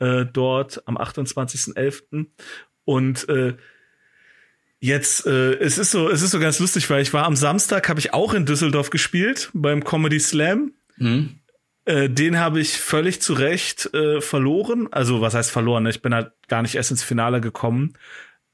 äh, 0.00 0.26
dort 0.26 0.82
am 0.88 0.98
28.11. 0.98 2.26
Und 2.84 3.28
äh, 3.28 3.54
jetzt 4.80 5.24
äh, 5.26 5.54
es 5.54 5.78
ist 5.78 5.92
so 5.92 6.10
es 6.10 6.20
ist 6.20 6.32
so 6.32 6.40
ganz 6.40 6.58
lustig, 6.58 6.90
weil 6.90 7.00
ich 7.00 7.12
war 7.12 7.24
am 7.24 7.36
Samstag 7.36 7.88
habe 7.88 8.00
ich 8.00 8.12
auch 8.12 8.34
in 8.34 8.44
Düsseldorf 8.44 8.90
gespielt 8.90 9.50
beim 9.54 9.84
Comedy 9.84 10.18
Slam. 10.18 10.72
Mhm. 10.96 11.38
Äh, 11.84 12.10
den 12.10 12.38
habe 12.38 12.60
ich 12.60 12.78
völlig 12.78 13.22
zu 13.22 13.34
Recht 13.34 13.92
äh, 13.94 14.20
verloren. 14.20 14.88
Also 14.90 15.20
was 15.20 15.34
heißt 15.34 15.50
verloren? 15.50 15.86
Ich 15.86 16.02
bin 16.02 16.12
halt 16.12 16.32
gar 16.48 16.62
nicht 16.62 16.74
erst 16.74 16.90
ins 16.90 17.04
Finale 17.04 17.40
gekommen. 17.40 17.94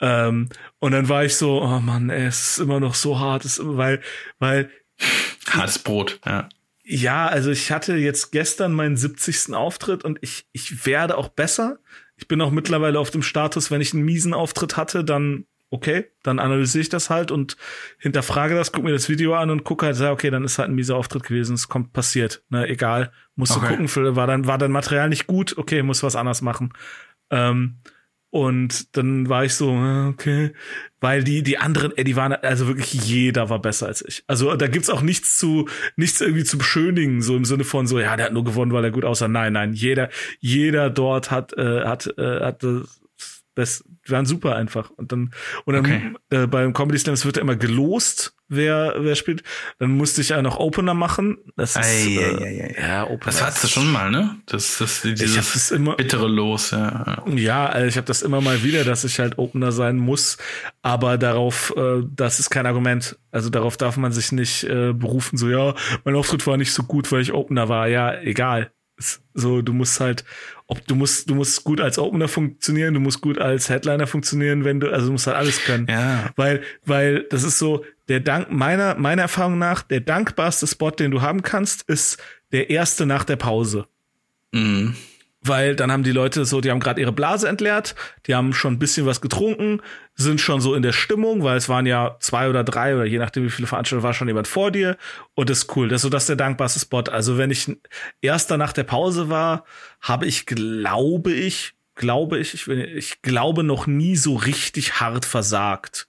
Ähm, 0.00 0.48
und 0.78 0.92
dann 0.92 1.08
war 1.08 1.24
ich 1.24 1.36
so, 1.36 1.62
oh 1.62 1.80
Mann, 1.80 2.10
ey, 2.10 2.26
es 2.26 2.52
ist 2.52 2.58
immer 2.58 2.80
noch 2.80 2.94
so 2.94 3.18
hart, 3.18 3.44
es 3.44 3.54
ist 3.54 3.58
immer, 3.58 3.76
weil, 3.76 4.00
weil. 4.38 4.70
Hartes 5.48 5.78
Brot, 5.78 6.20
ja. 6.26 6.48
Ja, 6.82 7.26
also 7.28 7.50
ich 7.50 7.70
hatte 7.70 7.94
jetzt 7.96 8.32
gestern 8.32 8.72
meinen 8.72 8.96
70. 8.96 9.54
Auftritt 9.54 10.04
und 10.04 10.18
ich, 10.22 10.46
ich 10.52 10.86
werde 10.86 11.16
auch 11.16 11.28
besser. 11.28 11.78
Ich 12.16 12.26
bin 12.26 12.40
auch 12.40 12.50
mittlerweile 12.50 12.98
auf 12.98 13.10
dem 13.10 13.22
Status, 13.22 13.70
wenn 13.70 13.80
ich 13.80 13.94
einen 13.94 14.04
miesen 14.04 14.34
Auftritt 14.34 14.76
hatte, 14.76 15.04
dann 15.04 15.46
okay, 15.70 16.06
dann 16.22 16.38
analysiere 16.40 16.82
ich 16.82 16.88
das 16.88 17.10
halt 17.10 17.30
und 17.30 17.56
hinterfrage 17.98 18.54
das, 18.54 18.72
guck 18.72 18.82
mir 18.84 18.92
das 18.92 19.08
Video 19.08 19.36
an 19.36 19.50
und 19.50 19.64
gucke 19.64 19.86
halt, 19.86 19.96
sag, 19.96 20.12
okay, 20.12 20.30
dann 20.30 20.44
ist 20.44 20.58
halt 20.58 20.68
ein 20.68 20.74
mieser 20.74 20.96
Auftritt 20.96 21.22
gewesen, 21.22 21.54
es 21.54 21.68
kommt 21.68 21.92
passiert, 21.92 22.42
ne, 22.50 22.68
egal, 22.68 23.12
musst 23.36 23.56
okay. 23.56 23.76
du 23.76 23.86
gucken, 23.86 24.16
war 24.16 24.26
dann 24.26 24.46
war 24.46 24.58
dein 24.58 24.72
Material 24.72 25.08
nicht 25.08 25.26
gut, 25.28 25.56
okay, 25.56 25.82
muss 25.82 26.02
was 26.02 26.16
anders 26.16 26.42
machen. 26.42 26.72
Ähm, 27.30 27.76
und 28.30 28.96
dann 28.96 29.28
war 29.28 29.44
ich 29.44 29.54
so, 29.54 29.70
äh, 29.70 30.06
okay, 30.08 30.52
weil 31.00 31.24
die 31.24 31.42
die 31.42 31.58
anderen, 31.58 31.92
die 31.96 32.16
waren 32.16 32.32
also 32.32 32.68
wirklich 32.68 32.92
jeder 32.92 33.50
war 33.50 33.60
besser 33.60 33.86
als 33.86 34.04
ich. 34.06 34.22
Also 34.28 34.54
da 34.54 34.68
gibt's 34.68 34.90
auch 34.90 35.02
nichts 35.02 35.36
zu 35.38 35.68
nichts 35.96 36.20
irgendwie 36.20 36.44
zu 36.44 36.56
beschönigen, 36.56 37.22
so 37.22 37.36
im 37.36 37.44
Sinne 37.44 37.64
von 37.64 37.86
so, 37.86 37.98
ja, 37.98 38.16
der 38.16 38.26
hat 38.26 38.32
nur 38.32 38.44
gewonnen, 38.44 38.72
weil 38.72 38.84
er 38.84 38.92
gut 38.92 39.04
aussah. 39.04 39.28
Nein, 39.28 39.52
nein, 39.54 39.72
jeder 39.72 40.10
jeder 40.38 40.90
dort 40.90 41.30
hat 41.30 41.52
äh, 41.58 41.84
hat 41.84 42.06
äh, 42.18 42.40
hat 42.40 42.64
das 43.54 43.84
waren 44.06 44.26
super 44.26 44.56
einfach. 44.56 44.90
Und 44.90 45.12
dann, 45.12 45.32
und 45.64 45.74
dann 45.74 45.84
okay. 45.84 46.12
äh, 46.30 46.46
beim 46.46 46.72
Comedy 46.72 46.98
Slams 46.98 47.24
wird 47.24 47.36
ja 47.36 47.42
immer 47.42 47.56
gelost, 47.56 48.34
wer, 48.48 48.94
wer 48.98 49.14
spielt. 49.16 49.42
Dann 49.78 49.90
musste 49.90 50.20
ich 50.20 50.30
ja 50.30 50.40
noch 50.42 50.58
Opener 50.58 50.94
machen. 50.94 51.38
Das 51.56 51.70
ist, 51.70 51.76
ei, 51.76 52.16
äh, 52.16 52.42
ei, 52.42 52.74
ei, 52.76 52.76
ja, 52.80 53.04
Opener. 53.04 53.18
Das 53.24 53.42
hattest 53.42 53.64
du 53.64 53.68
schon 53.68 53.90
mal, 53.90 54.10
ne? 54.10 54.36
Das, 54.46 54.78
das, 54.78 55.02
dieses 55.02 55.52
das 55.52 55.70
immer, 55.70 55.96
bittere 55.96 56.28
Los, 56.28 56.70
ja. 56.70 57.24
Ja, 57.26 57.66
also 57.66 57.86
ich 57.86 57.96
habe 57.96 58.06
das 58.06 58.22
immer 58.22 58.40
mal 58.40 58.62
wieder, 58.62 58.84
dass 58.84 59.04
ich 59.04 59.18
halt 59.18 59.38
Opener 59.38 59.72
sein 59.72 59.96
muss. 59.96 60.36
Aber 60.82 61.18
darauf, 61.18 61.74
äh, 61.76 62.02
das 62.14 62.40
ist 62.40 62.50
kein 62.50 62.66
Argument. 62.66 63.18
Also 63.30 63.50
darauf 63.50 63.76
darf 63.76 63.96
man 63.96 64.12
sich 64.12 64.32
nicht 64.32 64.64
äh, 64.64 64.92
berufen, 64.92 65.36
so, 65.36 65.48
ja, 65.48 65.74
mein 66.04 66.14
Auftritt 66.14 66.46
war 66.46 66.56
nicht 66.56 66.72
so 66.72 66.82
gut, 66.82 67.10
weil 67.12 67.22
ich 67.22 67.32
Opener 67.32 67.68
war. 67.68 67.88
Ja, 67.88 68.20
egal. 68.20 68.72
So, 69.32 69.62
du 69.62 69.72
musst 69.72 69.98
halt, 69.98 70.24
ob 70.70 70.87
du 70.87 70.94
musst, 70.94 71.28
du 71.28 71.35
musst 71.35 71.64
gut 71.64 71.80
als 71.80 71.98
Opener 71.98 72.28
funktionieren, 72.28 72.94
du 72.94 73.00
musst 73.00 73.20
gut 73.20 73.38
als 73.38 73.68
Headliner 73.68 74.06
funktionieren, 74.06 74.64
wenn 74.64 74.78
du, 74.78 74.88
also 74.88 75.06
du 75.06 75.12
musst 75.12 75.26
halt 75.26 75.37
alles 75.37 75.64
können. 75.64 75.87
Ja. 75.88 76.30
Weil, 76.37 76.62
weil 76.85 77.24
das 77.24 77.42
ist 77.42 77.59
so, 77.59 77.85
der 78.09 78.20
Dank, 78.20 78.52
meiner, 78.52 78.94
meiner 78.94 79.22
Erfahrung 79.22 79.59
nach, 79.59 79.82
der 79.82 80.01
dankbarste 80.01 80.66
Spot, 80.66 80.90
den 80.92 81.11
du 81.11 81.22
haben 81.22 81.42
kannst, 81.42 81.82
ist 81.82 82.18
der 82.53 82.70
erste 82.70 83.05
nach 83.05 83.24
der 83.24 83.36
Pause. 83.36 83.86
Mhm 84.53 84.94
weil 85.43 85.74
dann 85.74 85.91
haben 85.91 86.03
die 86.03 86.12
Leute 86.12 86.45
so, 86.45 86.61
die 86.61 86.70
haben 86.70 86.80
gerade 86.80 87.01
ihre 87.01 87.12
Blase 87.12 87.49
entleert, 87.49 87.95
die 88.26 88.34
haben 88.34 88.53
schon 88.53 88.74
ein 88.74 88.78
bisschen 88.78 89.07
was 89.07 89.20
getrunken, 89.20 89.80
sind 90.14 90.41
schon 90.41 90.61
so 90.61 90.74
in 90.74 90.82
der 90.82 90.93
Stimmung, 90.93 91.43
weil 91.43 91.57
es 91.57 91.68
waren 91.68 91.86
ja 91.86 92.16
zwei 92.20 92.51
oder 92.51 92.62
drei 92.62 92.95
oder 92.95 93.07
je 93.07 93.18
nachdem 93.18 93.45
wie 93.45 93.51
viele 93.51 93.66
Veranstaltungen 93.66 94.05
war 94.05 94.12
schon 94.12 94.28
jemand 94.28 94.49
vor 94.49 94.70
dir 94.70 94.99
und 95.34 95.49
das 95.49 95.59
ist 95.59 95.76
cool. 95.76 95.88
Das 95.88 96.01
ist 96.01 96.03
so 96.03 96.09
das 96.11 96.24
ist 96.24 96.28
der 96.28 96.36
dankbarste 96.36 96.80
Spot. 96.80 97.05
Also 97.11 97.38
wenn 97.38 97.51
ich 97.51 97.74
erster 98.20 98.59
nach 98.59 98.72
der 98.72 98.84
Pause 98.84 99.30
war, 99.30 99.64
habe 100.01 100.26
ich 100.26 100.45
glaube 100.45 101.32
ich, 101.32 101.74
glaube 101.95 102.38
ich, 102.38 102.55
ich, 102.55 102.68
ich 102.68 103.22
glaube 103.22 103.62
noch 103.62 103.86
nie 103.86 104.16
so 104.16 104.36
richtig 104.36 105.01
hart 105.01 105.24
versagt. 105.24 106.07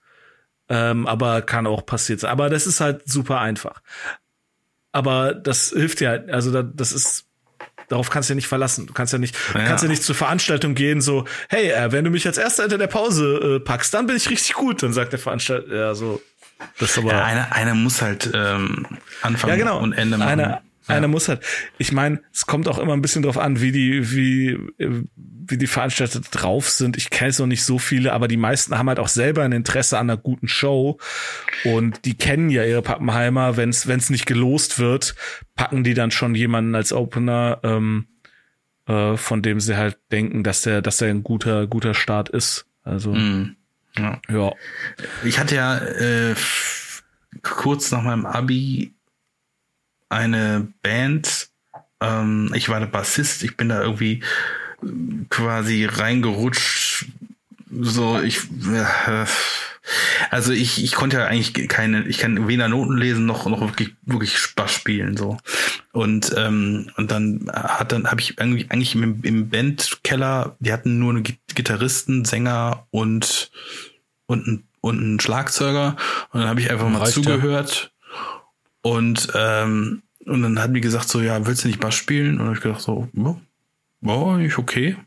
Ähm, 0.69 1.05
aber 1.05 1.41
kann 1.41 1.67
auch 1.67 1.85
passiert 1.85 2.21
sein. 2.21 2.31
Aber 2.31 2.49
das 2.49 2.65
ist 2.67 2.79
halt 2.79 3.07
super 3.07 3.39
einfach. 3.39 3.81
Aber 4.93 5.33
das 5.33 5.69
hilft 5.69 6.01
ja, 6.01 6.11
also 6.27 6.63
das 6.63 6.91
ist 6.91 7.30
darauf 7.91 8.09
kannst 8.09 8.29
du 8.29 8.33
ja 8.33 8.35
nicht 8.35 8.47
verlassen. 8.47 8.87
Du 8.87 8.93
kannst 8.93 9.13
ja 9.13 9.19
nicht, 9.19 9.35
ja. 9.53 9.65
kannst 9.65 9.83
ja 9.83 9.89
nicht 9.89 10.03
zur 10.03 10.15
Veranstaltung 10.15 10.75
gehen, 10.75 11.01
so, 11.01 11.25
hey, 11.49 11.69
äh, 11.71 11.91
wenn 11.91 12.05
du 12.05 12.09
mich 12.09 12.25
als 12.25 12.37
erster 12.37 12.63
hinter 12.63 12.77
der 12.77 12.87
Pause 12.87 13.57
äh, 13.57 13.59
packst, 13.59 13.93
dann 13.93 14.07
bin 14.07 14.15
ich 14.15 14.29
richtig 14.29 14.53
gut. 14.53 14.81
Dann 14.81 14.93
sagt 14.93 15.11
der 15.11 15.19
Veranstalter, 15.19 15.73
ja, 15.73 15.93
so. 15.93 16.21
Das 16.79 16.91
ist 16.91 16.97
aber. 16.99 17.11
Ja, 17.11 17.25
einer, 17.25 17.51
einer 17.53 17.73
muss 17.73 18.01
halt 18.01 18.29
ähm, 18.33 18.85
Anfang 19.21 19.49
ja, 19.49 19.55
genau. 19.55 19.79
und 19.79 19.93
Ende 19.93 20.17
machen. 20.17 20.29
Einer, 20.29 20.61
ja. 20.87 20.95
Einer 20.95 21.07
muss 21.07 21.27
halt. 21.27 21.43
Ich 21.77 21.91
meine, 21.91 22.21
es 22.33 22.45
kommt 22.45 22.67
auch 22.67 22.79
immer 22.79 22.93
ein 22.93 23.01
bisschen 23.01 23.21
drauf 23.21 23.37
an, 23.37 23.61
wie 23.61 23.71
die, 23.71 24.11
wie, 24.11 24.57
wie 24.77 25.57
die 25.57 25.67
Veranstalter 25.67 26.21
drauf 26.21 26.69
sind. 26.69 26.97
Ich 26.97 27.09
kenne 27.09 27.33
noch 27.37 27.45
nicht 27.45 27.63
so 27.63 27.77
viele, 27.77 28.13
aber 28.13 28.27
die 28.27 28.37
meisten 28.37 28.77
haben 28.77 28.89
halt 28.89 28.99
auch 28.99 29.07
selber 29.07 29.43
ein 29.43 29.51
Interesse 29.51 29.99
an 29.99 30.09
einer 30.09 30.17
guten 30.17 30.47
Show. 30.47 30.97
Und 31.63 32.05
die 32.05 32.15
kennen 32.15 32.49
ja 32.49 32.63
ihre 32.63 32.81
Pappenheimer. 32.81 33.57
Wenn 33.57 33.69
es 33.69 34.09
nicht 34.09 34.25
gelost 34.25 34.79
wird, 34.79 35.15
packen 35.55 35.83
die 35.83 35.93
dann 35.93 36.09
schon 36.09 36.33
jemanden 36.33 36.73
als 36.73 36.93
Opener, 36.93 37.59
ähm, 37.63 38.07
äh, 38.87 39.17
von 39.17 39.43
dem 39.43 39.59
sie 39.59 39.77
halt 39.77 39.99
denken, 40.11 40.43
dass 40.43 40.63
der, 40.63 40.81
dass 40.81 40.97
der 40.97 41.09
ein 41.09 41.23
guter, 41.23 41.67
guter 41.67 41.93
Start 41.93 42.29
ist. 42.29 42.65
Also. 42.83 43.13
Mm. 43.13 43.55
Ja. 43.97 44.19
ja. 44.29 44.53
Ich 45.23 45.37
hatte 45.37 45.55
ja 45.55 45.77
äh, 45.77 46.33
kurz 47.43 47.91
nach 47.91 48.01
meinem 48.01 48.25
Abi 48.25 48.95
eine 50.11 50.67
Band. 50.81 51.49
Ähm, 51.99 52.51
ich 52.55 52.69
war 52.69 52.79
der 52.79 52.87
Bassist. 52.87 53.43
Ich 53.43 53.57
bin 53.57 53.69
da 53.69 53.81
irgendwie 53.81 54.23
quasi 55.29 55.85
reingerutscht. 55.85 57.05
So, 57.69 58.19
ich. 58.19 58.39
Äh, 58.67 59.25
also 60.29 60.51
ich, 60.53 60.83
ich 60.83 60.93
konnte 60.93 61.17
ja 61.17 61.25
eigentlich 61.25 61.67
keine, 61.67 62.05
ich 62.07 62.19
kann 62.19 62.47
weder 62.47 62.69
Noten 62.69 62.97
lesen 62.97 63.25
noch 63.25 63.47
noch 63.47 63.61
wirklich 63.61 63.95
wirklich 64.03 64.37
Spaß 64.37 64.71
spielen 64.71 65.17
so 65.17 65.37
und 65.91 66.33
ähm, 66.37 66.91
und 66.97 67.09
dann 67.09 67.49
hat 67.51 67.91
dann 67.91 68.07
habe 68.09 68.21
ich 68.21 68.37
irgendwie 68.37 68.67
eigentlich 68.69 68.93
im, 68.93 69.21
im 69.23 69.49
Bandkeller, 69.49 70.55
die 70.59 70.71
hatten 70.71 70.99
nur 70.99 71.11
einen 71.11 71.23
Gitarristen, 71.23 72.25
Sänger 72.25 72.85
und 72.91 73.51
und 74.27 74.63
und 74.81 74.99
einen 74.99 75.19
Schlagzeuger 75.19 75.97
und 76.31 76.41
dann 76.41 76.49
habe 76.49 76.61
ich 76.61 76.69
einfach 76.69 76.87
mal 76.87 77.09
zugehört 77.09 77.91
und, 78.81 79.27
ähm, 79.35 80.01
und 80.25 80.41
dann 80.41 80.59
hat 80.59 80.71
mir 80.71 80.81
gesagt 80.81 81.09
so, 81.09 81.21
ja, 81.21 81.45
willst 81.45 81.63
du 81.63 81.67
nicht 81.67 81.79
Bass 81.79 81.95
spielen? 81.95 82.33
Und 82.33 82.37
dann 82.39 82.47
habe 82.47 82.57
ich 82.57 82.63
gedacht 82.63 82.81
so, 82.81 83.07
ja, 83.13 83.35
oh, 84.05 84.37
ich 84.37 84.57
okay. 84.57 84.97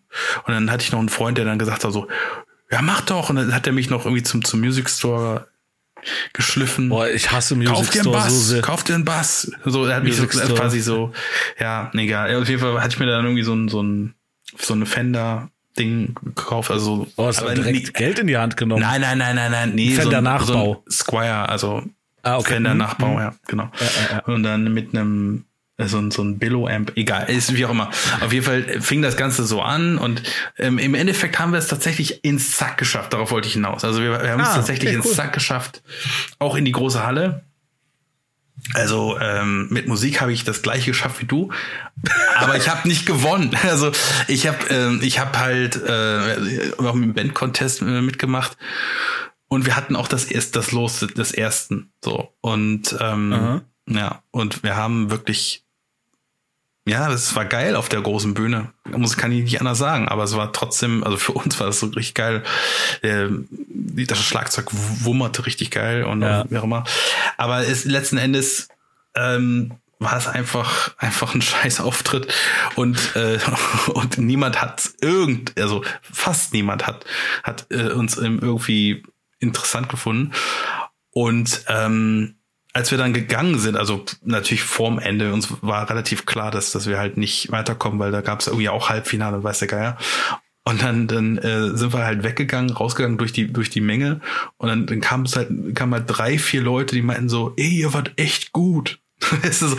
Und 0.47 0.53
dann 0.53 0.71
hatte 0.71 0.85
ich 0.85 0.93
noch 0.93 0.99
einen 0.99 1.09
Freund, 1.09 1.39
der 1.39 1.45
dann 1.45 1.59
gesagt 1.59 1.85
hat 1.85 1.93
so, 1.93 2.09
ja, 2.71 2.83
mach 2.83 3.03
doch. 3.03 3.31
Und 3.31 3.37
dann 3.37 3.55
hat 3.55 3.67
er 3.67 3.73
mich 3.73 3.91
noch 3.91 4.05
irgendwie 4.05 4.23
zum, 4.23 4.45
zum 4.45 4.61
Music 4.61 4.89
Store 4.91 5.49
geschliffen. 6.33 6.89
Boah, 6.89 7.09
ich 7.09 7.31
hasse 7.33 7.55
Music 7.55 7.75
Kauf 7.75 7.91
dir 7.91 8.03
einen 8.03 8.13
Bass, 8.13 8.33
so 8.33 8.41
sehr. 8.41 8.63
kauf 8.63 8.85
dir 8.85 8.95
einen 8.95 9.05
Bass. 9.05 9.51
So, 9.65 9.87
er 9.87 9.97
hat 9.97 10.05
Music 10.05 10.35
mich 10.35 10.45
so, 10.45 10.55
quasi 10.55 10.81
so, 10.81 11.13
ja, 11.59 11.91
egal. 11.95 12.35
Auf 12.37 12.49
jeden 12.49 12.61
Fall 12.61 12.81
hatte 12.81 12.95
ich 12.95 12.99
mir 12.99 13.07
dann 13.07 13.25
irgendwie 13.25 13.43
so 13.43 13.55
ein, 13.55 13.69
so 13.69 13.83
ein, 13.83 14.15
so 14.59 14.75
eine 14.75 14.87
Fender 14.87 15.51
Ding 15.79 16.15
gekauft, 16.23 16.71
also 16.71 17.09
oh, 17.17 17.27
hast 17.27 17.41
aber 17.41 17.55
direkt 17.55 17.77
nie, 17.77 17.93
Geld 17.93 18.21
in 18.21 18.29
die 18.29 18.37
Hand 18.37 18.57
genommen. 18.57 18.81
Nein, 18.81 19.01
nein, 19.01 19.19
nein, 19.19 19.35
nein, 19.35 19.51
nein, 19.51 19.75
nee, 19.75 19.91
Fender 19.91 20.21
Nachbau. 20.21 20.85
So 20.87 20.91
Squire, 20.91 21.49
also 21.49 21.83
Ah, 22.25 22.39
okay. 22.39 22.55
Fender 22.55 22.73
mhm. 22.73 22.79
Nachbau, 22.79 23.13
mhm. 23.15 23.19
ja, 23.19 23.35
genau. 23.47 23.71
Ja, 23.79 23.87
ja, 23.87 24.17
ja. 24.17 24.35
Und 24.35 24.43
dann 24.43 24.73
mit 24.73 24.95
einem 24.95 25.45
äh, 25.77 25.87
so 25.87 25.99
ein, 25.99 26.11
so 26.11 26.23
ein 26.23 26.39
Billo-Amp, 26.39 26.93
egal, 26.97 27.29
ist 27.29 27.55
wie 27.55 27.67
auch 27.67 27.71
immer. 27.71 27.91
Auf 28.21 28.33
jeden 28.33 28.45
Fall 28.45 28.81
fing 28.81 29.03
das 29.03 29.17
Ganze 29.17 29.45
so 29.45 29.61
an 29.61 29.99
und 29.99 30.23
ähm, 30.59 30.79
im 30.79 30.95
Endeffekt 30.95 31.39
haben 31.39 31.53
wir 31.53 31.59
es 31.59 31.67
tatsächlich 31.67 32.25
ins 32.25 32.57
Zack 32.57 32.79
geschafft, 32.79 33.13
darauf 33.13 33.31
wollte 33.31 33.49
ich 33.49 33.55
hinaus. 33.55 33.85
Also 33.85 34.01
wir, 34.01 34.23
wir 34.23 34.31
haben 34.31 34.41
ah, 34.41 34.49
es 34.49 34.55
tatsächlich 34.55 34.91
okay, 34.91 35.01
cool. 35.01 35.07
ins 35.07 35.17
Zack 35.17 35.33
geschafft, 35.33 35.83
auch 36.39 36.55
in 36.55 36.65
die 36.65 36.73
große 36.73 37.05
Halle. 37.05 37.43
Also 38.73 39.19
ähm, 39.21 39.67
mit 39.71 39.89
Musik 39.89 40.21
habe 40.21 40.33
ich 40.33 40.45
das 40.45 40.63
gleiche 40.63 40.93
geschafft 40.93 41.21
wie 41.21 41.27
du, 41.27 41.51
aber 42.37 42.57
ich 42.57 42.69
habe 42.69 42.87
nicht 42.87 43.05
gewonnen. 43.05 43.51
Also 43.65 43.91
ich 44.29 44.47
habe 44.47 44.59
ähm, 44.71 45.01
ich 45.03 45.19
habe 45.19 45.39
halt 45.39 45.77
äh, 45.77 46.73
auch 46.79 46.95
im 46.95 47.15
Band-Contest 47.15 47.83
äh, 47.83 48.01
mitgemacht 48.01 48.57
und 49.55 49.67
wir 49.67 49.77
hatten 49.77 49.97
auch 49.97 50.09
das 50.09 50.25
erst 50.25 50.57
das 50.57 50.73
Los 50.73 51.01
des 51.01 51.33
ersten. 51.33 51.93
So. 52.03 52.33
Und 52.41 52.97
ähm, 53.01 53.63
ja, 53.87 54.23
und 54.31 54.63
wir 54.63 54.77
haben 54.77 55.11
wirklich 55.11 55.65
ja, 56.87 57.09
das 57.09 57.35
war 57.35 57.47
geil 57.47 57.77
auf 57.77 57.89
der 57.89 58.03
großen 58.03 58.35
Bühne. 58.35 58.71
Muss 58.95 59.17
kann 59.17 59.33
ich 59.33 59.45
nicht 59.45 59.61
anders 59.61 59.79
sagen, 59.79 60.07
aber 60.07 60.25
es 60.25 60.37
war 60.37 60.53
trotzdem, 60.53 61.03
also 61.03 61.17
für 61.17 61.33
uns 61.33 61.59
war 61.59 61.67
das 61.67 61.81
so 61.81 61.87
richtig 61.87 62.15
geil. 62.15 62.43
Das 63.01 64.23
Schlagzeug 64.23 64.67
wummerte 64.71 65.47
richtig 65.47 65.71
geil 65.71 66.05
und 66.05 66.21
ja. 66.21 66.45
wie 66.51 66.59
auch 66.59 66.65
immer. 66.65 66.85
Aber 67.39 67.67
es 67.67 67.87
letzten 67.87 68.19
Endes 68.19 68.69
ähm, 69.15 69.73
war 69.99 70.17
es 70.19 70.29
einfach 70.29 70.95
einfach 70.99 71.35
ein 71.35 71.41
scheiß 71.41 71.81
Auftritt 71.81 72.33
und 72.75 73.17
äh, 73.17 73.39
und 73.87 74.19
niemand 74.19 74.61
hat 74.61 74.91
irgend 75.01 75.59
also 75.59 75.83
fast 76.03 76.53
niemand 76.53 76.87
hat 76.87 77.07
hat 77.43 77.67
äh, 77.71 77.93
uns 77.93 78.19
irgendwie 78.19 79.05
interessant 79.45 79.89
gefunden. 79.89 80.33
Und 81.11 81.65
ähm, 81.69 82.35
als 82.73 82.91
wir 82.91 82.99
dann 82.99 83.15
gegangen 83.15 83.59
sind, 83.59 83.77
also 83.77 84.05
natürlich 84.25 84.65
vorm 84.65 84.99
Ende, 84.99 85.33
uns 85.33 85.49
war 85.63 85.89
relativ 85.89 86.27
klar, 86.27 86.51
dass, 86.51 86.73
dass 86.73 86.89
wir 86.89 86.99
halt 86.99 87.17
nicht 87.17 87.53
weiterkommen, 87.53 88.01
weil 88.01 88.11
da 88.11 88.21
gab 88.21 88.41
es 88.41 88.49
irgendwie 88.49 88.69
auch 88.69 88.89
Halbfinale, 88.89 89.43
weiß 89.45 89.61
der 89.61 89.69
Geier. 89.69 89.99
Und 90.65 90.83
dann, 90.83 91.07
dann 91.07 91.39
äh, 91.39 91.77
sind 91.77 91.93
wir 91.93 92.05
halt 92.05 92.25
weggegangen, 92.25 92.71
rausgegangen 92.71 93.19
durch 93.19 93.33
die, 93.33 93.53
durch 93.53 93.71
die 93.71 93.81
Menge. 93.83 94.21
Und 94.57 94.69
dann, 94.69 94.87
dann 94.87 95.01
kam 95.01 95.23
es 95.23 95.37
halt, 95.37 95.51
kamen 95.75 95.93
halt 95.93 96.05
drei, 96.07 96.39
vier 96.39 96.63
Leute, 96.63 96.97
die 96.97 97.03
meinten 97.03 97.29
so, 97.29 97.53
ey, 97.57 97.69
ihr 97.69 97.93
wart 97.93 98.13
echt 98.17 98.53
gut. 98.53 98.99
das, 99.43 99.63
ist, 99.63 99.77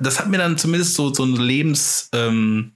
das 0.00 0.18
hat 0.18 0.28
mir 0.28 0.38
dann 0.38 0.58
zumindest 0.58 0.94
so, 0.94 1.14
so 1.14 1.24
ein 1.24 1.36
Lebens, 1.36 2.08
ähm, 2.14 2.72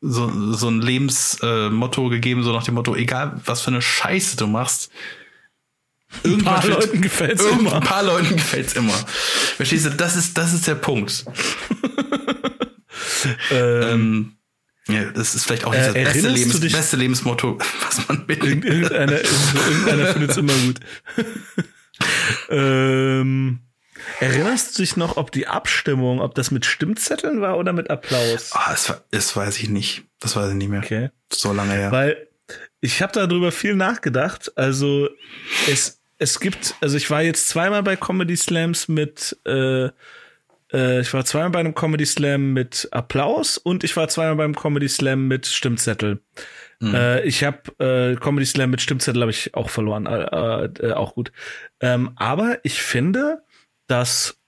so, 0.00 0.52
so 0.52 0.68
ein 0.68 0.82
Lebensmotto 0.82 2.06
äh, 2.06 2.10
gegeben, 2.10 2.42
so 2.42 2.52
nach 2.52 2.64
dem 2.64 2.74
Motto, 2.74 2.94
egal 2.94 3.40
was 3.46 3.62
für 3.62 3.68
eine 3.68 3.80
Scheiße 3.80 4.36
du 4.36 4.46
machst, 4.46 4.90
ein 6.24 6.44
paar 6.44 6.66
Leuten 6.66 7.00
gefällt's 7.00 7.44
immer. 7.44 7.76
Ein 7.76 7.82
paar 7.82 8.02
Leuten 8.02 8.36
gefällt's 8.36 8.74
immer. 8.74 8.92
Verstehst 8.92 9.86
du? 9.86 9.90
Das 9.90 10.16
ist, 10.16 10.36
das 10.36 10.52
ist 10.52 10.66
der 10.66 10.74
Punkt. 10.74 11.24
ähm, 13.50 14.36
ja, 14.88 15.04
das 15.10 15.34
ist 15.34 15.44
vielleicht 15.44 15.64
auch 15.64 15.72
nicht 15.72 15.94
äh, 15.94 16.04
das 16.04 16.14
beste, 16.14 16.28
Lebens, 16.28 16.60
beste 16.60 16.96
Lebensmotto, 16.96 17.58
was 17.82 18.08
man 18.08 18.24
mit. 18.26 18.42
Irgendeiner, 18.42 19.20
irgendeiner 19.20 20.06
findet 20.06 20.30
es 20.30 20.36
immer 20.36 20.52
gut. 20.52 20.80
ähm, 22.48 23.60
erinnerst 24.18 24.76
du 24.76 24.82
dich 24.82 24.96
noch, 24.96 25.16
ob 25.16 25.30
die 25.32 25.46
Abstimmung, 25.46 26.20
ob 26.20 26.34
das 26.34 26.50
mit 26.50 26.66
Stimmzetteln 26.66 27.40
war 27.40 27.58
oder 27.58 27.72
mit 27.72 27.90
Applaus? 27.90 28.50
Ah, 28.52 28.70
das, 28.70 29.02
das 29.10 29.36
weiß 29.36 29.58
ich 29.58 29.68
nicht. 29.68 30.04
Das 30.18 30.36
weiß 30.36 30.50
ich 30.50 30.56
nicht 30.56 30.70
mehr. 30.70 30.80
Okay. 30.80 31.10
So 31.32 31.52
lange 31.52 31.72
her. 31.72 31.92
Weil 31.92 32.28
ich 32.80 33.02
habe 33.02 33.12
darüber 33.12 33.52
viel 33.52 33.76
nachgedacht. 33.76 34.56
Also 34.56 35.08
es 35.68 35.99
es 36.20 36.38
gibt, 36.38 36.74
also 36.82 36.96
ich 36.98 37.10
war 37.10 37.22
jetzt 37.22 37.48
zweimal 37.48 37.82
bei 37.82 37.96
Comedy 37.96 38.36
Slams 38.36 38.88
mit, 38.88 39.38
äh, 39.46 39.86
äh, 40.70 41.00
ich 41.00 41.12
war 41.14 41.24
zweimal 41.24 41.50
bei 41.50 41.60
einem 41.60 41.74
Comedy 41.74 42.04
Slam 42.04 42.52
mit 42.52 42.88
Applaus 42.92 43.56
und 43.56 43.84
ich 43.84 43.96
war 43.96 44.06
zweimal 44.08 44.36
beim 44.36 44.54
Comedy 44.54 44.88
Slam 44.88 45.28
mit 45.28 45.46
Stimmzettel. 45.46 46.20
Mhm. 46.78 46.94
Äh, 46.94 47.22
ich 47.22 47.42
habe 47.42 47.58
äh, 47.78 48.16
Comedy 48.16 48.44
Slam 48.44 48.70
mit 48.70 48.82
Stimmzettel 48.82 49.22
habe 49.22 49.30
ich 49.30 49.54
auch 49.54 49.70
verloren, 49.70 50.04
äh, 50.04 50.66
äh, 50.66 50.92
auch 50.92 51.14
gut. 51.14 51.32
Ähm, 51.80 52.12
aber 52.16 52.58
ich 52.64 52.82
finde, 52.82 53.42
dass 53.86 54.38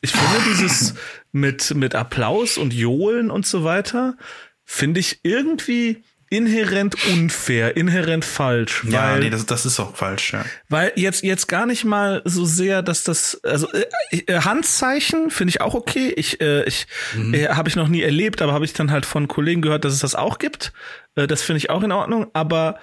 ich 0.00 0.12
finde 0.12 0.44
dieses 0.48 0.94
mit 1.32 1.74
mit 1.74 1.96
Applaus 1.96 2.56
und 2.56 2.72
Johlen 2.72 3.32
und 3.32 3.46
so 3.46 3.64
weiter 3.64 4.16
finde 4.64 5.00
ich 5.00 5.20
irgendwie 5.24 6.04
inhärent 6.32 6.96
unfair, 7.12 7.76
inhärent 7.76 8.24
falsch. 8.24 8.84
Ja, 8.88 9.18
nee, 9.18 9.28
das, 9.28 9.44
das 9.44 9.66
ist 9.66 9.78
auch 9.78 9.94
falsch, 9.94 10.32
ja. 10.32 10.42
Weil 10.70 10.90
jetzt, 10.96 11.22
jetzt 11.22 11.46
gar 11.46 11.66
nicht 11.66 11.84
mal 11.84 12.22
so 12.24 12.46
sehr, 12.46 12.80
dass 12.80 13.04
das, 13.04 13.38
also 13.44 13.68
äh, 13.72 14.16
äh 14.26 14.40
Handzeichen 14.40 15.30
finde 15.30 15.50
ich 15.50 15.60
auch 15.60 15.74
okay. 15.74 16.10
Ich, 16.16 16.40
äh, 16.40 16.64
ich 16.64 16.86
mhm. 17.14 17.34
äh, 17.34 17.48
habe 17.48 17.68
ich 17.68 17.76
noch 17.76 17.88
nie 17.88 18.00
erlebt, 18.00 18.40
aber 18.40 18.54
habe 18.54 18.64
ich 18.64 18.72
dann 18.72 18.90
halt 18.90 19.04
von 19.04 19.28
Kollegen 19.28 19.60
gehört, 19.60 19.84
dass 19.84 19.92
es 19.92 19.98
das 19.98 20.14
auch 20.14 20.38
gibt. 20.38 20.72
Äh, 21.16 21.26
das 21.26 21.42
finde 21.42 21.58
ich 21.58 21.68
auch 21.68 21.82
in 21.82 21.92
Ordnung. 21.92 22.28
Aber 22.32 22.78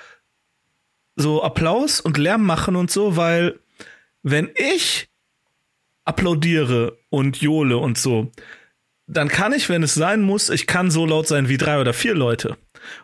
so 1.15 1.41
Applaus 1.41 1.99
und 1.99 2.19
Lärm 2.19 2.45
machen 2.45 2.75
und 2.75 2.91
so, 2.91 3.17
weil 3.17 3.59
wenn 4.21 4.51
ich 4.53 5.09
applaudiere 6.05 6.99
und 7.09 7.37
jole 7.37 7.77
und 7.77 7.97
so, 7.97 8.31
dann 9.07 9.27
kann 9.27 9.53
ich, 9.53 9.69
wenn 9.69 9.81
es 9.81 9.95
sein 9.95 10.21
muss, 10.21 10.51
ich 10.51 10.67
kann 10.67 10.91
so 10.91 11.07
laut 11.07 11.27
sein 11.27 11.49
wie 11.49 11.57
drei 11.57 11.81
oder 11.81 11.93
vier 11.93 12.13
Leute. 12.13 12.57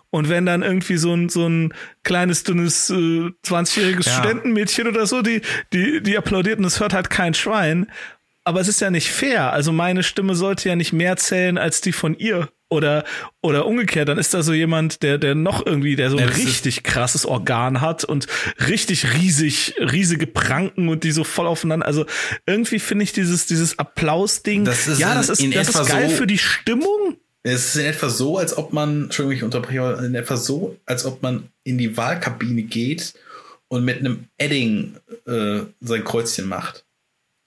Und 0.09 0.29
wenn 0.29 0.45
dann 0.45 0.61
irgendwie 0.61 0.97
so 0.97 1.13
ein, 1.13 1.29
so 1.29 1.47
ein 1.47 1.73
kleines, 2.03 2.43
dünnes, 2.43 2.89
äh, 2.89 3.31
20-jähriges 3.45 4.05
ja. 4.05 4.13
Studentenmädchen 4.13 4.87
oder 4.87 5.05
so, 5.05 5.21
die, 5.21 5.41
die, 5.73 6.01
die 6.01 6.17
applaudiert 6.17 6.59
und 6.59 6.65
es 6.65 6.79
hört 6.79 6.93
halt 6.93 7.09
kein 7.09 7.33
Schwein. 7.33 7.87
Aber 8.43 8.61
es 8.61 8.67
ist 8.67 8.79
ja 8.79 8.91
nicht 8.91 9.11
fair. 9.11 9.51
Also 9.51 9.71
meine 9.71 10.03
Stimme 10.03 10.35
sollte 10.35 10.69
ja 10.69 10.75
nicht 10.75 10.93
mehr 10.93 11.17
zählen 11.17 11.57
als 11.57 11.81
die 11.81 11.91
von 11.91 12.15
ihr. 12.15 12.49
Oder, 12.67 13.03
oder 13.41 13.67
umgekehrt, 13.67 14.09
dann 14.09 14.17
ist 14.17 14.33
da 14.33 14.41
so 14.41 14.51
jemand, 14.51 15.03
der, 15.03 15.19
der 15.19 15.35
noch 15.35 15.63
irgendwie, 15.63 15.95
der 15.95 16.09
so 16.09 16.17
ein 16.17 16.27
ja, 16.27 16.33
richtig 16.33 16.81
krasses 16.81 17.23
Organ 17.25 17.79
hat 17.79 18.03
und 18.03 18.25
richtig 18.67 19.13
riesig, 19.13 19.75
riesige 19.79 20.25
Pranken 20.25 20.89
und 20.89 21.03
die 21.03 21.11
so 21.11 21.23
voll 21.23 21.45
aufeinander. 21.45 21.85
Also 21.85 22.07
irgendwie 22.47 22.79
finde 22.79 23.03
ich 23.03 23.13
dieses, 23.13 23.45
dieses 23.45 23.77
Applaus-Ding, 23.77 24.65
das 24.65 24.87
ist 24.87 24.99
ja, 24.99 25.13
das 25.13 25.29
ist, 25.29 25.55
das 25.55 25.69
ist 25.69 25.87
geil 25.87 26.09
so, 26.09 26.15
für 26.15 26.27
die 26.27 26.39
Stimmung. 26.39 27.17
Es 27.53 27.67
ist 27.67 27.75
in 27.75 27.85
etwa 27.85 28.09
so, 28.09 28.37
als 28.37 28.57
ob 28.57 28.73
man, 28.73 29.03
Entschuldigung, 29.03 29.37
ich 29.37 29.43
unterbreche, 29.43 30.03
in 30.03 30.15
etwa 30.15 30.35
so, 30.35 30.77
als 30.85 31.05
ob 31.05 31.21
man 31.21 31.49
in 31.63 31.77
die 31.77 31.95
Wahlkabine 31.95 32.63
geht 32.63 33.13
und 33.67 33.85
mit 33.85 33.99
einem 33.99 34.25
Edding 34.37 34.97
äh, 35.27 35.61
sein 35.79 36.03
Kreuzchen 36.03 36.47
macht 36.47 36.85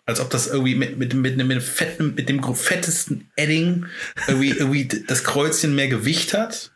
als 0.08 0.20
ob 0.20 0.30
das 0.30 0.46
irgendwie 0.46 0.74
mit, 0.74 0.96
mit, 0.96 1.12
mit, 1.12 1.36
mit, 1.36 1.46
mit, 1.46 1.62
fetten, 1.62 2.14
mit 2.14 2.30
dem 2.30 2.42
fettesten 2.42 3.30
Edding 3.36 3.84
irgendwie, 4.26 4.50
irgendwie 4.58 4.86
das 4.86 5.22
Kreuzchen 5.22 5.74
mehr 5.74 5.88
Gewicht 5.88 6.32
hat 6.32 6.72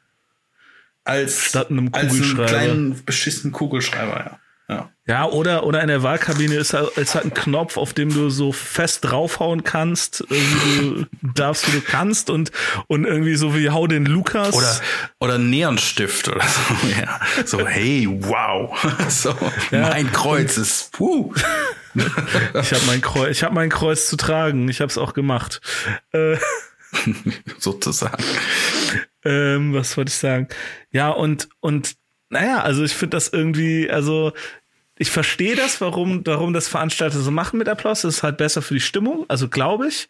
als, 1.04 1.56
einem 1.56 1.88
als 1.92 2.12
einen 2.12 2.46
kleinen 2.46 3.04
beschissenen 3.04 3.52
Kugelschreiber, 3.52 4.18
ja. 4.18 4.38
Ja. 4.68 4.90
ja, 5.06 5.24
oder, 5.26 5.64
oder 5.64 5.82
in 5.82 5.88
der 5.88 6.02
Wahlkabine 6.02 6.54
ist 6.54 6.72
halt, 6.72 6.96
ist 6.96 7.14
halt 7.14 7.24
ein 7.26 7.34
Knopf, 7.34 7.76
auf 7.76 7.92
dem 7.92 8.12
du 8.12 8.30
so 8.30 8.52
fest 8.52 9.04
draufhauen 9.04 9.64
kannst, 9.64 10.24
wie 10.28 10.78
du 10.80 11.06
darfst, 11.34 11.66
wie 11.68 11.78
du 11.78 11.82
kannst 11.82 12.30
und, 12.30 12.52
und 12.86 13.04
irgendwie 13.04 13.34
so 13.34 13.56
wie 13.56 13.70
hau 13.70 13.86
den 13.86 14.06
Lukas. 14.06 14.54
Oder, 14.54 14.80
oder 15.20 15.38
Neonstift 15.38 16.28
oder 16.28 16.44
so, 16.46 16.88
ja. 17.00 17.20
So, 17.44 17.66
hey, 17.66 18.06
wow. 18.08 18.78
So, 19.08 19.34
ja. 19.70 19.88
mein 19.88 20.10
Kreuz 20.12 20.56
ist, 20.56 20.92
puh. 20.92 21.34
ich 21.94 22.72
habe 22.72 22.86
mein 22.86 23.00
Kreuz, 23.00 23.30
ich 23.30 23.42
habe 23.42 23.54
mein 23.54 23.68
Kreuz 23.68 24.06
zu 24.08 24.16
tragen. 24.16 24.68
Ich 24.68 24.80
habe 24.80 24.90
es 24.90 24.96
auch 24.96 25.12
gemacht. 25.12 25.60
Äh, 26.12 26.36
Sozusagen. 27.58 28.22
Ähm, 29.24 29.74
was 29.74 29.96
wollte 29.96 30.10
ich 30.10 30.16
sagen? 30.16 30.48
Ja, 30.90 31.10
und, 31.10 31.48
und 31.60 31.96
naja, 32.32 32.62
also 32.62 32.82
ich 32.82 32.94
finde 32.94 33.16
das 33.16 33.28
irgendwie, 33.28 33.90
also 33.90 34.32
ich 34.98 35.10
verstehe 35.10 35.54
das, 35.54 35.80
warum, 35.80 36.26
warum 36.26 36.52
das 36.52 36.68
Veranstalter 36.68 37.18
so 37.18 37.30
machen 37.30 37.58
mit 37.58 37.68
Applaus. 37.68 38.02
Das 38.02 38.16
ist 38.16 38.22
halt 38.22 38.38
besser 38.38 38.62
für 38.62 38.74
die 38.74 38.80
Stimmung, 38.80 39.26
also 39.28 39.48
glaube 39.48 39.88
ich. 39.88 40.08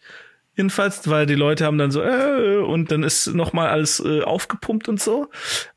Jedenfalls, 0.55 1.09
weil 1.09 1.25
die 1.25 1.35
Leute 1.35 1.65
haben 1.65 1.79
dann 1.79 1.89
so, 1.89 2.01
äh, 2.01 2.57
und 2.57 2.91
dann 2.91 3.03
ist 3.03 3.27
nochmal 3.27 3.69
alles 3.69 3.99
äh, 3.99 4.21
aufgepumpt 4.21 4.87
und 4.87 5.01
so. 5.01 5.29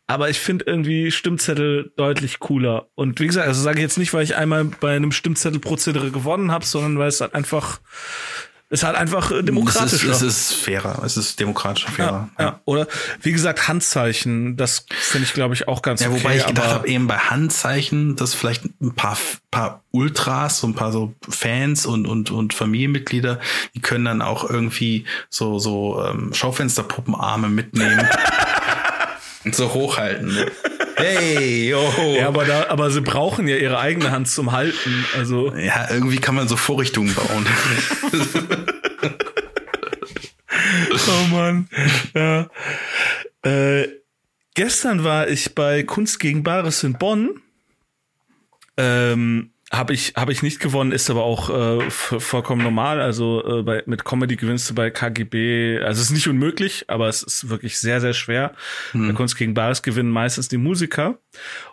Aber 0.06 0.28
ich 0.28 0.38
finde 0.38 0.66
irgendwie 0.66 1.10
Stimmzettel 1.10 1.92
deutlich 1.96 2.38
cooler. 2.38 2.88
Und 2.94 3.18
wie 3.18 3.26
gesagt, 3.26 3.48
also 3.48 3.62
sage 3.62 3.78
ich 3.78 3.82
jetzt 3.82 3.98
nicht, 3.98 4.12
weil 4.12 4.22
ich 4.22 4.36
einmal 4.36 4.64
bei 4.64 4.94
einem 4.94 5.12
Stimmzettelprozedere 5.12 6.10
gewonnen 6.10 6.52
habe, 6.52 6.64
sondern 6.64 6.98
weil 6.98 7.08
es 7.08 7.20
halt 7.20 7.34
einfach 7.34 7.80
ist 8.68 8.82
halt 8.82 8.96
einfach 8.96 9.30
äh, 9.30 9.42
demokratischer. 9.42 10.10
Es 10.10 10.22
ist, 10.22 10.22
es 10.22 10.50
ist 10.50 10.54
fairer, 10.54 11.02
es 11.04 11.16
ist 11.16 11.38
demokratischer, 11.38 11.90
fairer. 11.90 12.28
Ja, 12.38 12.44
ja. 12.44 12.50
ja. 12.50 12.60
Oder 12.64 12.88
wie 13.22 13.32
gesagt, 13.32 13.68
Handzeichen, 13.68 14.56
das 14.56 14.86
finde 14.90 15.26
ich, 15.26 15.34
glaube 15.34 15.54
ich, 15.54 15.68
auch 15.68 15.82
ganz 15.82 16.00
ja, 16.00 16.08
okay. 16.08 16.20
Wobei 16.20 16.36
ich 16.36 16.46
gedacht 16.46 16.68
habe, 16.68 16.88
eben 16.88 17.06
bei 17.06 17.16
Handzeichen, 17.16 18.16
dass 18.16 18.34
vielleicht 18.34 18.64
ein 18.80 18.94
paar, 18.94 19.16
paar 19.50 19.82
Ultras, 19.92 20.58
so 20.58 20.66
ein 20.66 20.74
paar 20.74 20.90
so 20.90 21.14
Fans 21.28 21.86
und, 21.86 22.06
und, 22.06 22.30
und 22.30 22.54
Familienmitglieder, 22.54 23.38
die 23.74 23.80
können 23.80 24.04
dann 24.04 24.22
auch 24.22 24.48
irgendwie 24.48 25.04
so, 25.30 25.58
so 25.58 26.04
ähm, 26.04 26.34
Schaufensterpuppenarme 26.34 27.48
mitnehmen. 27.48 28.08
und 29.44 29.54
so 29.54 29.72
hochhalten. 29.72 30.34
Ne? 30.34 30.50
Hey, 30.96 31.68
yo. 31.68 32.16
Ja, 32.16 32.28
aber, 32.28 32.44
da, 32.44 32.68
aber 32.68 32.90
sie 32.90 33.02
brauchen 33.02 33.46
ja 33.48 33.56
ihre 33.56 33.78
eigene 33.78 34.10
Hand 34.10 34.28
zum 34.28 34.52
Halten. 34.52 35.04
Also. 35.16 35.54
Ja, 35.54 35.90
irgendwie 35.90 36.16
kann 36.16 36.34
man 36.34 36.48
so 36.48 36.56
Vorrichtungen 36.56 37.14
bauen. 37.14 37.46
oh 41.08 41.26
Mann. 41.30 41.68
Ja. 42.14 42.48
Äh, 43.42 43.88
gestern 44.54 45.04
war 45.04 45.28
ich 45.28 45.54
bei 45.54 45.82
Kunst 45.82 46.18
gegen 46.18 46.42
Bares 46.42 46.82
in 46.82 46.94
Bonn. 46.94 47.42
Ähm, 48.78 49.52
habe 49.76 49.92
ich, 49.92 50.14
hab 50.16 50.30
ich 50.30 50.42
nicht 50.42 50.60
gewonnen, 50.60 50.92
ist 50.92 51.10
aber 51.10 51.24
auch 51.24 51.50
äh, 51.50 51.90
vollkommen 51.90 52.62
normal. 52.62 53.00
Also 53.00 53.60
äh, 53.60 53.62
bei, 53.62 53.82
mit 53.86 54.04
Comedy 54.04 54.36
gewinnst 54.36 54.70
du 54.70 54.74
bei 54.74 54.90
KGB, 54.90 55.80
also 55.80 56.00
es 56.00 56.08
ist 56.08 56.14
nicht 56.14 56.28
unmöglich, 56.28 56.84
aber 56.88 57.08
es 57.08 57.22
ist 57.22 57.48
wirklich 57.48 57.78
sehr, 57.78 58.00
sehr 58.00 58.14
schwer. 58.14 58.54
Hm. 58.92 59.08
Bei 59.08 59.14
Kunst 59.14 59.36
gegen 59.36 59.54
Bares 59.54 59.82
gewinnen 59.82 60.10
meistens 60.10 60.48
die 60.48 60.58
Musiker. 60.58 61.18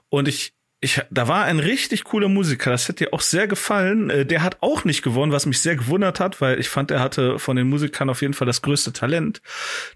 Und 0.09 0.27
ich 0.27 0.53
ich, 0.83 1.01
da 1.09 1.29
war 1.29 1.45
ein 1.45 1.59
richtig 1.59 2.03
cooler 2.03 2.27
Musiker, 2.27 2.71
das 2.71 2.89
hätte 2.89 3.05
dir 3.05 3.13
auch 3.13 3.21
sehr 3.21 3.47
gefallen. 3.47 4.09
Äh, 4.09 4.25
der 4.25 4.43
hat 4.43 4.57
auch 4.59 4.83
nicht 4.83 5.01
gewonnen, 5.01 5.31
was 5.31 5.45
mich 5.45 5.61
sehr 5.61 5.77
gewundert 5.77 6.19
hat, 6.19 6.41
weil 6.41 6.59
ich 6.59 6.67
fand, 6.67 6.91
er 6.91 6.99
hatte 6.99 7.39
von 7.39 7.55
den 7.55 7.69
Musikern 7.69 8.09
auf 8.09 8.21
jeden 8.21 8.33
Fall 8.33 8.45
das 8.45 8.61
größte 8.61 8.91
Talent. 8.91 9.41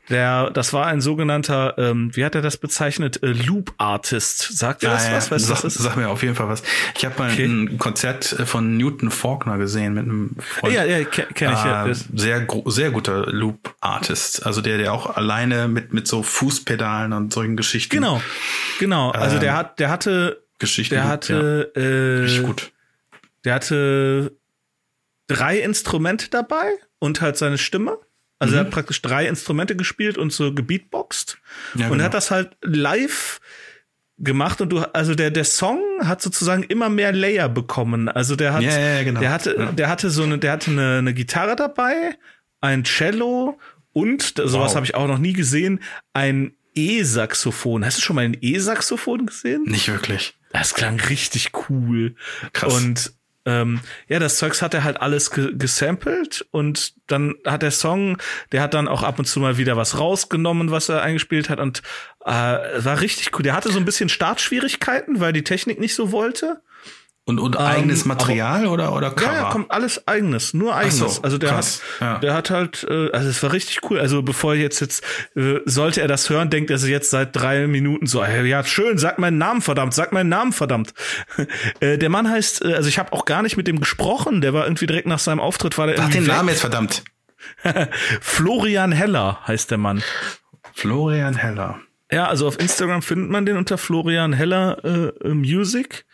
Der, 0.10 0.50
das 0.50 0.72
war 0.72 0.88
ein 0.88 1.02
sogenannter, 1.02 1.76
ähm, 1.78 2.16
wie 2.16 2.24
hat 2.24 2.36
er 2.36 2.42
das 2.42 2.56
bezeichnet, 2.56 3.22
äh, 3.22 3.28
Loop 3.28 3.74
Artist. 3.78 4.58
Sagt 4.58 4.84
er 4.84 4.92
das 4.92 5.08
ja, 5.08 5.16
was? 5.18 5.30
Weißt 5.30 5.50
du, 5.50 5.52
was 5.52 5.64
ist? 5.66 5.74
Sag 5.76 5.98
mir 5.98 6.08
auf 6.08 6.24
jeden 6.24 6.36
Fall 6.36 6.48
was. 6.48 6.64
Ich 6.98 7.04
habe 7.04 7.16
mal 7.20 7.32
okay. 7.32 7.46
ein 7.46 7.78
Konzert 7.78 8.32
äh, 8.40 8.46
von 8.46 8.78
Newton 8.78 9.12
Faulkner 9.12 9.58
gesehen 9.58 9.94
mit 9.94 10.06
einem 10.06 10.38
Freund. 10.40 10.74
Ja, 10.74 10.86
ja, 10.86 11.04
kenne 11.04 11.28
kenn 11.34 11.52
ich. 11.52 11.64
ja. 11.66 11.84
Ah, 11.84 11.94
sehr, 11.94 12.48
sehr 12.66 12.92
guter 12.92 13.26
Loop 13.26 13.76
Artist. 13.82 14.46
Also 14.46 14.62
der, 14.62 14.78
der 14.78 14.94
auch 14.94 15.18
alleine 15.18 15.68
mit, 15.68 15.94
mit 15.94 16.08
so 16.08 16.24
Fußpedalen 16.24 17.12
und 17.12 17.34
solchen 17.34 17.58
Geschichten. 17.58 17.94
Genau, 17.94 18.22
genau. 18.80 19.12
Also 19.12 19.38
der 19.38 19.52
ähm, 19.52 19.58
hat, 19.58 19.80
der 19.80 19.90
hatte 19.90 20.47
Geschichte. 20.60 20.96
Der 20.96 21.08
hatte, 21.08 21.72
ja. 21.76 21.82
äh, 21.82 22.20
Richtig 22.22 22.44
gut. 22.44 22.72
Der 23.46 23.56
hatte 23.56 24.36
drei 25.28 25.60
Instrumente 25.60 26.30
dabei 26.30 26.72
und 27.00 27.22
halt 27.22 27.38
seine 27.38 27.58
Stimme. 27.58 27.98
Also 28.40 28.54
mhm. 28.54 28.58
er 28.58 28.66
hat 28.66 28.72
praktisch 28.72 29.02
drei 29.02 29.28
Instrumente 29.28 29.76
gespielt 29.76 30.18
und 30.18 30.32
so 30.32 30.54
gebeatboxt. 30.54 31.38
Ja, 31.76 31.88
und 31.88 31.94
genau. 31.94 32.04
hat 32.06 32.14
das 32.14 32.32
halt 32.32 32.56
live 32.62 33.40
gemacht 34.20 34.62
und 34.62 34.70
du, 34.70 34.80
also 34.80 35.16
der, 35.16 35.30
der 35.32 35.44
Song 35.44 35.80
hat 36.04 36.22
sozusagen 36.22 36.64
immer 36.64 36.90
mehr 36.90 37.12
Layer 37.12 37.50
bekommen. 37.50 38.10
Also 38.10 38.36
der 38.36 38.54
hat, 38.54 38.64
ja, 38.64 38.78
ja, 38.78 39.04
genau. 39.04 39.20
der 39.20 39.32
hatte, 39.32 39.56
ja. 39.58 39.72
der 39.72 39.90
hatte 39.90 40.10
so 40.10 40.24
eine, 40.24 40.38
der 40.40 40.54
hatte 40.54 40.72
eine, 40.72 40.98
eine 41.00 41.14
Gitarre 41.14 41.56
dabei, 41.56 42.18
ein 42.62 42.84
Cello 42.84 43.60
und, 43.94 44.34
sowas 44.36 44.70
wow. 44.70 44.76
habe 44.76 44.86
ich 44.86 44.96
auch 44.96 45.08
noch 45.08 45.20
nie 45.20 45.34
gesehen, 45.34 45.82
ein 46.14 46.54
E-Saxophon. 46.76 47.86
Hast 47.86 47.98
du 47.98 48.02
schon 48.02 48.16
mal 48.16 48.26
ein 48.26 48.38
E-Saxophon 48.40 49.26
gesehen? 49.26 49.64
Nicht 49.64 49.88
wirklich. 49.88 50.37
Das 50.52 50.74
klang 50.74 51.00
richtig 51.00 51.52
cool. 51.70 52.16
Krass. 52.54 52.74
Und 52.74 53.14
ähm, 53.48 53.80
ja, 54.10 54.20
das 54.20 54.38
Zeugs 54.38 54.62
hat 54.62 54.74
er 54.74 54.84
halt 54.84 55.02
alles 55.02 55.32
ge 55.32 55.54
gesampelt 55.56 56.46
und 56.52 56.94
dann 57.10 57.36
hat 57.46 57.62
der 57.62 57.72
Song, 57.72 58.18
der 58.52 58.62
hat 58.62 58.74
dann 58.74 58.90
auch 58.90 59.04
ab 59.04 59.20
und 59.20 59.26
zu 59.26 59.40
mal 59.40 59.58
wieder 59.58 59.78
was 59.78 59.98
rausgenommen, 59.98 60.70
was 60.70 60.90
er 60.90 61.02
eingespielt 61.02 61.50
hat 61.50 61.62
und 61.62 61.82
äh, 62.26 62.32
war 62.32 63.00
richtig 63.00 63.32
cool. 63.34 63.44
Der 63.44 63.56
hatte 63.56 63.72
so 63.72 63.80
ein 63.80 63.86
bisschen 63.86 64.10
Startschwierigkeiten, 64.10 65.22
weil 65.22 65.32
die 65.32 65.46
Technik 65.46 65.80
nicht 65.80 65.96
so 65.96 66.12
wollte. 66.12 66.62
Und, 67.28 67.40
und 67.40 67.60
eigenes 67.60 68.04
ähm, 68.04 68.08
Material 68.08 68.62
aber, 68.62 68.72
oder 68.72 68.96
oder 68.96 69.12
Cover? 69.12 69.34
Ja, 69.34 69.42
ja, 69.42 69.50
kommt 69.50 69.70
alles 69.70 70.08
eigenes, 70.08 70.54
nur 70.54 70.74
eigenes. 70.74 70.98
So, 70.98 71.22
also 71.24 71.38
der 71.38 71.50
krass, 71.50 71.82
hat, 72.00 72.02
ja. 72.02 72.18
der 72.20 72.34
hat 72.34 72.50
halt, 72.52 72.88
äh, 72.90 73.12
also 73.12 73.28
es 73.28 73.44
war 73.44 73.52
richtig 73.52 73.82
cool. 73.90 74.00
Also 74.00 74.24
bevor 74.24 74.56
jetzt 74.56 74.80
jetzt 74.80 75.04
äh, 75.36 75.60
sollte 75.66 76.00
er 76.00 76.08
das 76.08 76.30
hören, 76.30 76.50
denkt 76.50 76.72
er 76.72 76.78
sich 76.78 76.90
jetzt 76.90 77.10
seit 77.10 77.36
drei 77.36 77.68
Minuten 77.68 78.08
so, 78.08 78.24
hey, 78.24 78.48
ja 78.48 78.64
schön, 78.64 78.98
sag 78.98 79.20
meinen 79.20 79.38
Namen 79.38 79.62
verdammt, 79.62 79.94
sag 79.94 80.14
meinen 80.14 80.30
Namen 80.30 80.54
verdammt. 80.54 80.94
äh, 81.82 81.98
der 81.98 82.08
Mann 82.08 82.30
heißt, 82.30 82.64
äh, 82.64 82.76
also 82.76 82.88
ich 82.88 82.98
habe 82.98 83.12
auch 83.12 83.26
gar 83.26 83.42
nicht 83.42 83.58
mit 83.58 83.68
dem 83.68 83.82
gesprochen. 83.82 84.40
Der 84.40 84.54
war 84.54 84.66
irgendwie 84.66 84.88
direkt 84.88 85.08
nach 85.08 85.20
seinem 85.20 85.42
Auftritt 85.42 85.78
war 85.78 85.88
der. 85.88 85.98
Sag 85.98 86.12
den 86.12 86.28
weg. 86.28 86.34
Namen 86.34 86.48
jetzt 86.48 86.62
verdammt. 86.62 87.04
Florian 88.22 88.94
Heller 88.94 89.42
heißt 89.46 89.70
der 89.70 89.80
Mann. 89.80 90.02
Florian 90.74 91.36
Heller. 91.36 91.82
Ja, 92.10 92.28
also 92.28 92.48
auf 92.48 92.58
Instagram 92.58 93.02
findet 93.02 93.30
man 93.30 93.46
den 93.46 93.58
unter 93.58 93.78
Florian 93.78 94.32
Heller 94.32 95.14
äh, 95.26 95.28
Music. 95.28 96.06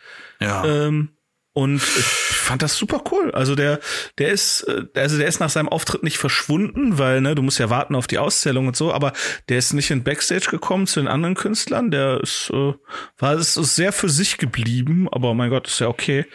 Ja. 0.44 0.64
Ähm, 0.64 1.10
und 1.52 1.76
ich 1.76 2.04
fand 2.04 2.62
das 2.62 2.76
super 2.76 3.00
cool. 3.12 3.30
Also 3.30 3.54
der, 3.54 3.78
der 4.18 4.30
ist, 4.30 4.62
äh, 4.62 4.86
also 4.96 5.16
der 5.18 5.28
ist 5.28 5.38
nach 5.38 5.50
seinem 5.50 5.68
Auftritt 5.68 6.02
nicht 6.02 6.18
verschwunden, 6.18 6.98
weil 6.98 7.20
ne, 7.20 7.36
du 7.36 7.42
musst 7.42 7.60
ja 7.60 7.70
warten 7.70 7.94
auf 7.94 8.08
die 8.08 8.18
Auszählung 8.18 8.66
und 8.66 8.76
so. 8.76 8.92
Aber 8.92 9.12
der 9.48 9.58
ist 9.58 9.72
nicht 9.72 9.90
in 9.92 10.02
Backstage 10.02 10.50
gekommen 10.50 10.88
zu 10.88 10.98
den 10.98 11.08
anderen 11.08 11.36
Künstlern. 11.36 11.92
Der 11.92 12.20
ist, 12.20 12.50
äh, 12.52 12.74
war 13.18 13.34
ist 13.34 13.54
sehr 13.54 13.92
für 13.92 14.08
sich 14.08 14.38
geblieben. 14.38 15.08
Aber 15.12 15.32
mein 15.34 15.50
Gott, 15.50 15.68
ist 15.68 15.78
ja 15.78 15.86
okay. 15.86 16.26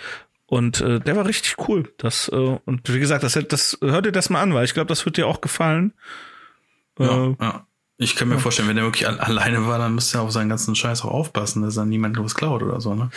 Und 0.45 0.79
äh, 0.79 1.01
der 1.01 1.17
war 1.17 1.25
richtig 1.25 1.67
cool. 1.67 1.93
Das 1.97 2.29
äh, 2.29 2.57
und 2.65 2.91
wie 2.91 2.99
gesagt, 2.99 3.23
das, 3.23 3.37
das 3.49 3.77
hört 3.81 4.05
dir 4.05 4.13
das 4.13 4.29
mal 4.29 4.41
an, 4.41 4.53
weil 4.53 4.63
ich 4.63 4.73
glaube, 4.73 4.87
das 4.87 5.05
wird 5.05 5.17
dir 5.17 5.27
auch 5.27 5.41
gefallen. 5.41 5.93
Ja, 6.97 7.27
äh, 7.27 7.35
ja. 7.41 7.65
Ich 7.97 8.15
kann 8.15 8.29
mir 8.29 8.35
ja. 8.35 8.39
vorstellen, 8.39 8.69
wenn 8.69 8.77
der 8.77 8.85
wirklich 8.85 9.05
alleine 9.05 9.67
war, 9.67 9.77
dann 9.77 9.93
müsste 9.93 10.19
er 10.19 10.21
auf 10.21 10.31
seinen 10.31 10.47
ganzen 10.47 10.73
Scheiß 10.73 11.03
auch 11.03 11.11
aufpassen, 11.11 11.61
dass 11.61 11.75
dann 11.75 11.89
niemand 11.89 12.17
was 12.17 12.33
klaut 12.33 12.63
oder 12.63 12.79
so, 12.79 12.95
ne? 12.95 13.09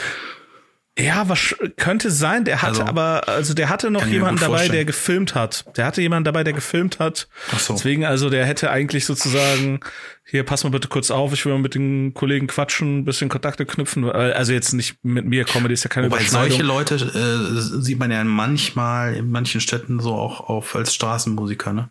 Ja, 0.98 1.26
was 1.26 1.56
könnte 1.78 2.10
sein. 2.10 2.44
Der 2.44 2.60
hatte 2.60 2.80
also, 2.80 2.82
aber, 2.82 3.26
also 3.26 3.54
der 3.54 3.70
hatte 3.70 3.90
noch 3.90 4.04
jemanden 4.04 4.40
dabei, 4.40 4.58
vorstellen. 4.58 4.72
der 4.72 4.84
gefilmt 4.84 5.34
hat. 5.34 5.64
Der 5.78 5.86
hatte 5.86 6.02
jemanden 6.02 6.24
dabei, 6.24 6.44
der 6.44 6.52
gefilmt 6.52 6.98
hat. 6.98 7.28
Ach 7.50 7.58
so. 7.58 7.72
Deswegen, 7.72 8.04
also 8.04 8.28
der 8.28 8.44
hätte 8.44 8.70
eigentlich 8.70 9.06
sozusagen, 9.06 9.80
hier, 10.26 10.44
pass 10.44 10.64
mal 10.64 10.70
bitte 10.70 10.88
kurz 10.88 11.10
auf, 11.10 11.32
ich 11.32 11.46
will 11.46 11.54
mal 11.54 11.60
mit 11.62 11.74
den 11.74 12.12
Kollegen 12.12 12.46
quatschen, 12.46 12.98
ein 12.98 13.04
bisschen 13.06 13.30
Kontakte 13.30 13.64
knüpfen. 13.64 14.04
Also 14.04 14.52
jetzt 14.52 14.74
nicht 14.74 15.02
mit 15.02 15.24
mir, 15.24 15.44
Comedy 15.44 15.72
ist 15.72 15.84
ja 15.84 15.88
keine 15.88 16.10
Wobei 16.10 16.24
solche 16.24 16.62
Leute 16.62 16.96
äh, 16.96 17.80
sieht 17.80 17.98
man 17.98 18.10
ja 18.10 18.22
manchmal 18.22 19.14
in 19.14 19.30
manchen 19.30 19.62
Städten 19.62 19.98
so 19.98 20.14
auch 20.14 20.40
auf 20.40 20.76
als 20.76 20.94
Straßenmusiker, 20.94 21.72
ne? 21.72 21.88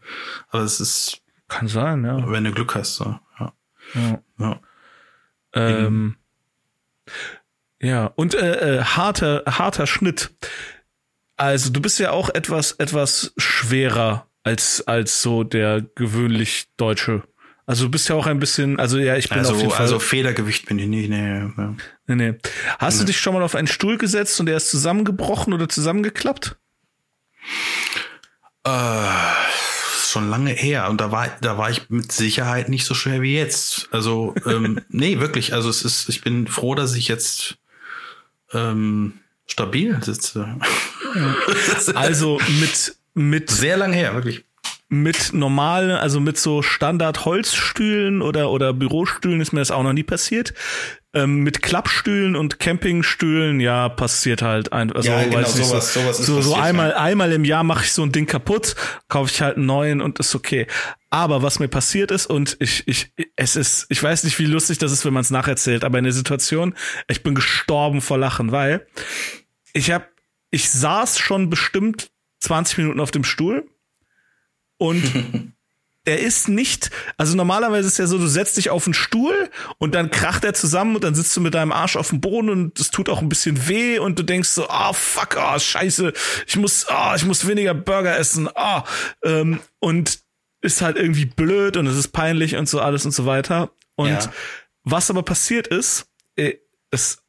Aber 0.50 0.62
es 0.62 0.80
ist 0.80 1.22
Kann 1.48 1.68
sein, 1.68 2.06
ja. 2.06 2.30
Wenn 2.30 2.44
du 2.44 2.52
Glück 2.52 2.76
hast, 2.76 2.98
so. 2.98 3.18
Ja. 3.40 3.54
Ja. 3.96 4.20
ja. 4.38 4.60
Ähm, 5.56 6.18
ja, 7.82 8.12
und 8.16 8.36
äh, 8.36 8.78
äh, 8.78 8.84
harter, 8.84 9.44
harter 9.48 9.88
Schnitt. 9.88 10.32
Also 11.36 11.72
du 11.72 11.82
bist 11.82 12.00
ja 12.00 12.12
auch 12.12 12.30
etwas, 12.30 12.74
etwas 12.74 13.34
schwerer 13.38 14.28
als, 14.44 14.88
als 14.88 15.22
so 15.22 15.44
der 15.44 15.82
gewöhnlich 15.96 16.68
Deutsche. 16.78 17.24
Also 17.66 17.86
du 17.86 17.92
bist 17.92 18.10
ja 18.10 18.16
auch 18.16 18.28
ein 18.28 18.40
bisschen, 18.40 18.80
also 18.80 18.98
ja, 18.98 19.16
ich 19.16 19.30
bin 19.30 19.40
also, 19.40 19.54
auf 19.54 19.60
jeden 19.60 19.72
Fall. 19.72 19.82
Also 19.82 20.00
Federgewicht 20.00 20.68
bin 20.68 20.78
ich 20.78 20.88
nicht, 20.88 21.10
nee. 21.10 21.50
Nee, 22.08 22.16
nee. 22.16 22.34
Hast 22.78 22.96
nee. 22.96 23.00
du 23.00 23.06
dich 23.08 23.20
schon 23.20 23.34
mal 23.34 23.44
auf 23.44 23.56
einen 23.56 23.68
Stuhl 23.68 23.98
gesetzt 23.98 24.40
und 24.40 24.46
der 24.46 24.58
ist 24.58 24.70
zusammengebrochen 24.70 25.54
oder 25.54 25.70
zusammengeklappt? 25.70 26.58
Äh, 28.64 29.08
schon 30.12 30.30
lange 30.30 30.52
her 30.52 30.90
und 30.90 31.02
da 31.02 31.12
war, 31.12 31.30
da 31.42 31.58
war 31.58 31.70
ich 31.70 31.90
mit 31.90 32.12
Sicherheit 32.12 32.70
nicht 32.70 32.86
so 32.86 32.94
schwer 32.94 33.22
wie 33.22 33.36
jetzt. 33.36 33.88
Also, 33.92 34.36
ähm, 34.46 34.82
nee, 34.90 35.20
wirklich. 35.20 35.54
Also 35.54 35.70
es 35.70 35.84
ist, 35.84 36.10
ich 36.10 36.22
bin 36.22 36.48
froh, 36.48 36.76
dass 36.76 36.96
ich 36.96 37.08
jetzt 37.08 37.58
ähm, 38.54 39.14
stabil 39.48 39.98
sitze. 40.04 40.56
also 41.96 42.40
mit 42.60 42.96
mit 43.14 43.50
sehr 43.50 43.78
lang 43.78 43.94
her, 43.94 44.14
wirklich 44.14 44.46
mit 44.92 45.32
normalen, 45.32 45.92
also 45.92 46.20
mit 46.20 46.38
so 46.38 46.62
Standard 46.62 47.24
Holzstühlen 47.24 48.22
oder 48.22 48.52
oder 48.52 48.74
Bürostühlen 48.74 49.40
ist 49.40 49.54
mir 49.54 49.62
das 49.62 49.72
auch 49.72 49.84
noch 49.84 49.94
nie 49.94 50.04
passiert. 50.04 50.54
Ähm, 51.14 51.40
mit 51.40 51.62
Klappstühlen 51.62 52.36
und 52.36 52.60
Campingstühlen, 52.60 53.62
ja, 53.62 53.88
passiert 53.88 54.42
halt 54.42 54.74
ein, 54.74 54.92
also 54.92 55.10
ja, 55.10 55.24
genau, 55.24 55.44
sowas, 55.44 55.94
sowas 55.94 56.20
ist 56.20 56.26
so, 56.26 56.36
passiert, 56.38 56.56
so 56.56 56.62
einmal 56.62 56.90
ja. 56.90 56.98
einmal 56.98 57.32
im 57.32 57.46
Jahr 57.46 57.64
mache 57.64 57.86
ich 57.86 57.94
so 57.94 58.04
ein 58.04 58.12
Ding 58.12 58.28
kaputt, 58.28 58.76
kaufe 59.08 59.32
ich 59.34 59.42
halt 59.42 59.56
einen 59.56 59.66
neuen 59.66 60.02
und 60.02 60.20
ist 60.20 60.36
okay. 60.36 60.68
Aber 61.14 61.44
was 61.44 61.60
mir 61.60 61.68
passiert 61.68 62.10
ist 62.10 62.26
und 62.26 62.56
ich 62.62 62.88
ich 62.88 63.12
es 63.36 63.58
ist, 63.58 63.86
ich 63.90 64.02
weiß 64.02 64.24
nicht, 64.24 64.40
wie 64.40 64.46
lustig 64.46 64.78
das 64.78 64.94
ist, 64.94 65.04
wenn 65.04 65.14
man 65.14 65.22
es 65.22 65.30
nacherzählt, 65.30 65.84
aber 65.84 65.98
in 65.98 66.06
der 66.06 66.14
Situation, 66.14 66.74
ich 67.10 67.22
bin 67.22 67.36
gestorben 67.36 68.00
vor 68.00 68.18
Lachen, 68.18 68.54
weil 68.54 68.88
ich 69.74 69.92
habe 69.92 70.06
ich 70.52 70.70
saß 70.70 71.20
schon 71.20 71.50
bestimmt 71.50 72.12
20 72.40 72.78
Minuten 72.78 73.02
auf 73.02 73.12
dem 73.12 73.26
Stuhl 73.26 73.70
und 74.78 75.04
er 76.06 76.20
ist 76.20 76.48
nicht, 76.48 76.92
also 77.18 77.36
normalerweise 77.36 77.90
ist 77.90 78.00
ja 78.00 78.08
so, 78.08 78.18
du 78.18 78.28
setzt 78.28 78.56
dich 78.56 78.70
auf 78.70 78.88
einen 78.88 78.94
Stuhl 78.94 79.50
und 79.80 79.94
dann 79.94 80.12
kracht 80.12 80.46
er 80.46 80.54
zusammen 80.54 80.96
und 80.96 81.04
dann 81.04 81.14
sitzt 81.14 81.36
du 81.36 81.42
mit 81.42 81.54
deinem 81.54 81.74
Arsch 81.74 81.98
auf 81.98 82.08
dem 82.08 82.22
Boden 82.22 82.50
und 82.50 82.80
es 82.80 82.90
tut 82.90 83.10
auch 83.10 83.22
ein 83.22 83.28
bisschen 83.28 83.68
weh 83.68 84.00
und 84.00 84.18
du 84.18 84.24
denkst 84.24 84.50
so, 84.50 84.70
ah 84.70 84.92
oh, 84.92 84.94
fuck, 84.94 85.36
ah 85.36 85.56
oh, 85.56 85.60
scheiße, 85.60 86.14
ich 86.48 86.56
muss, 86.56 86.88
ah 86.88 87.12
oh, 87.12 87.16
ich 87.18 87.26
muss 87.26 87.46
weniger 87.46 87.74
Burger 87.74 88.18
essen, 88.18 88.48
ah 88.56 88.86
ähm, 89.24 89.60
und 89.80 90.22
ist 90.62 90.82
halt 90.82 90.98
irgendwie 90.98 91.26
blöd 91.26 91.78
und 91.78 91.88
es 91.88 91.98
ist 91.98 92.10
peinlich 92.10 92.56
und 92.56 92.70
so 92.70 92.80
alles 92.80 93.06
und 93.06 93.12
so 93.12 93.26
weiter. 93.26 93.72
Und 93.96 94.10
ja. 94.10 94.34
was 94.84 95.10
aber 95.10 95.24
passiert 95.24 95.68
ist, 95.68 96.08
äh, 96.36 96.54
es, 96.92 97.24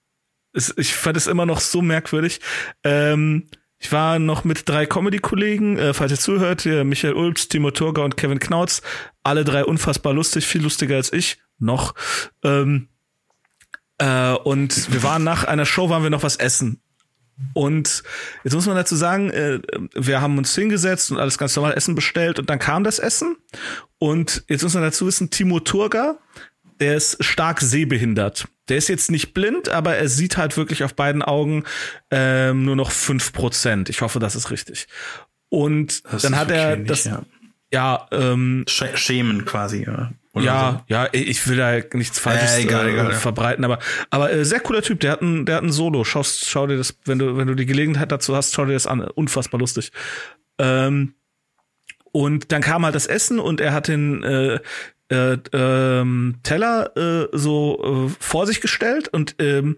es, 0.52 0.74
ich 0.76 0.94
fand 0.94 1.16
es 1.16 1.26
immer 1.26 1.46
noch 1.46 1.60
so 1.60 1.82
merkwürdig. 1.82 2.40
Ähm, 2.84 3.48
ich 3.78 3.90
war 3.90 4.18
noch 4.18 4.44
mit 4.44 4.68
drei 4.68 4.86
Comedy-Kollegen, 4.86 5.78
äh, 5.78 5.92
falls 5.92 6.12
ihr 6.12 6.18
zuhört, 6.18 6.62
hier 6.62 6.84
Michael 6.84 7.14
Ulbs, 7.14 7.48
Timo 7.48 7.72
Turger 7.72 8.04
und 8.04 8.16
Kevin 8.16 8.38
Knautz. 8.38 8.80
Alle 9.24 9.44
drei 9.44 9.64
unfassbar 9.64 10.12
lustig, 10.12 10.46
viel 10.46 10.62
lustiger 10.62 10.96
als 10.96 11.12
ich. 11.12 11.38
Noch. 11.58 11.94
Ähm, 12.44 12.88
äh, 13.98 14.32
und 14.32 14.92
wir 14.92 15.02
waren 15.02 15.24
nach 15.24 15.44
einer 15.44 15.66
Show, 15.66 15.88
waren 15.88 16.02
wir 16.02 16.10
noch 16.10 16.22
was 16.22 16.36
essen. 16.36 16.80
Und 17.54 18.02
jetzt 18.44 18.54
muss 18.54 18.66
man 18.66 18.76
dazu 18.76 18.94
sagen, 18.94 19.30
äh, 19.30 19.60
wir 19.94 20.20
haben 20.20 20.38
uns 20.38 20.54
hingesetzt 20.54 21.10
und 21.10 21.18
alles 21.18 21.38
ganz 21.38 21.54
normal 21.56 21.74
Essen 21.74 21.94
bestellt 21.94 22.38
und 22.38 22.48
dann 22.48 22.58
kam 22.58 22.84
das 22.84 22.98
Essen. 22.98 23.36
Und 23.98 24.44
jetzt 24.48 24.62
muss 24.62 24.74
man 24.74 24.82
dazu 24.82 25.06
wissen, 25.06 25.30
Timo 25.30 25.60
Turger, 25.60 26.18
der 26.80 26.96
ist 26.96 27.22
stark 27.22 27.60
sehbehindert. 27.60 28.46
Der 28.68 28.76
ist 28.76 28.88
jetzt 28.88 29.10
nicht 29.10 29.34
blind, 29.34 29.68
aber 29.68 29.96
er 29.96 30.08
sieht 30.08 30.36
halt 30.36 30.56
wirklich 30.56 30.84
auf 30.84 30.94
beiden 30.94 31.22
Augen 31.22 31.64
ähm, 32.10 32.64
nur 32.64 32.76
noch 32.76 32.90
fünf 32.90 33.32
Prozent. 33.32 33.88
Ich 33.88 34.00
hoffe, 34.00 34.18
das 34.18 34.34
ist 34.34 34.50
richtig. 34.50 34.88
Und 35.48 36.02
das 36.10 36.22
dann 36.22 36.36
hat 36.36 36.50
er 36.50 36.76
das, 36.76 37.04
ja, 37.04 37.22
ja 37.72 38.08
ähm, 38.12 38.64
Schämen 38.66 39.44
quasi, 39.44 39.84
ja. 39.84 40.12
Ja, 40.34 40.84
so. 40.88 40.94
ja, 40.94 41.08
ich 41.12 41.46
will 41.46 41.58
da 41.58 41.78
nichts 41.92 42.18
Falsches 42.18 42.56
äh, 42.56 42.62
egal, 42.62 42.88
äh, 42.88 42.92
egal, 42.92 43.12
verbreiten, 43.12 43.64
aber 43.64 43.78
aber 44.08 44.32
äh, 44.32 44.44
sehr 44.44 44.60
cooler 44.60 44.80
Typ. 44.80 45.00
Der 45.00 45.12
hat 45.12 45.20
ein, 45.20 45.44
der 45.44 45.56
hat 45.56 45.62
ein 45.62 45.72
Solo. 45.72 46.04
Schau, 46.04 46.22
schau 46.22 46.66
dir 46.66 46.78
das, 46.78 46.96
wenn 47.04 47.18
du 47.18 47.36
wenn 47.36 47.48
du 47.48 47.54
die 47.54 47.66
Gelegenheit 47.66 48.10
dazu 48.10 48.34
hast, 48.34 48.54
schau 48.54 48.64
dir 48.64 48.72
das 48.72 48.86
an. 48.86 49.02
Unfassbar 49.02 49.60
lustig. 49.60 49.92
Ähm, 50.58 51.14
und 52.12 52.52
dann 52.52 52.62
kam 52.62 52.84
halt 52.84 52.94
das 52.94 53.06
Essen 53.06 53.38
und 53.38 53.60
er 53.60 53.74
hat 53.74 53.88
den 53.88 54.22
äh, 54.22 54.60
äh, 55.08 55.38
ähm, 55.52 56.36
Teller 56.42 56.96
äh, 56.96 57.28
so 57.32 58.08
äh, 58.08 58.14
vor 58.18 58.46
sich 58.46 58.60
gestellt 58.60 59.08
und 59.08 59.36
ähm, 59.38 59.76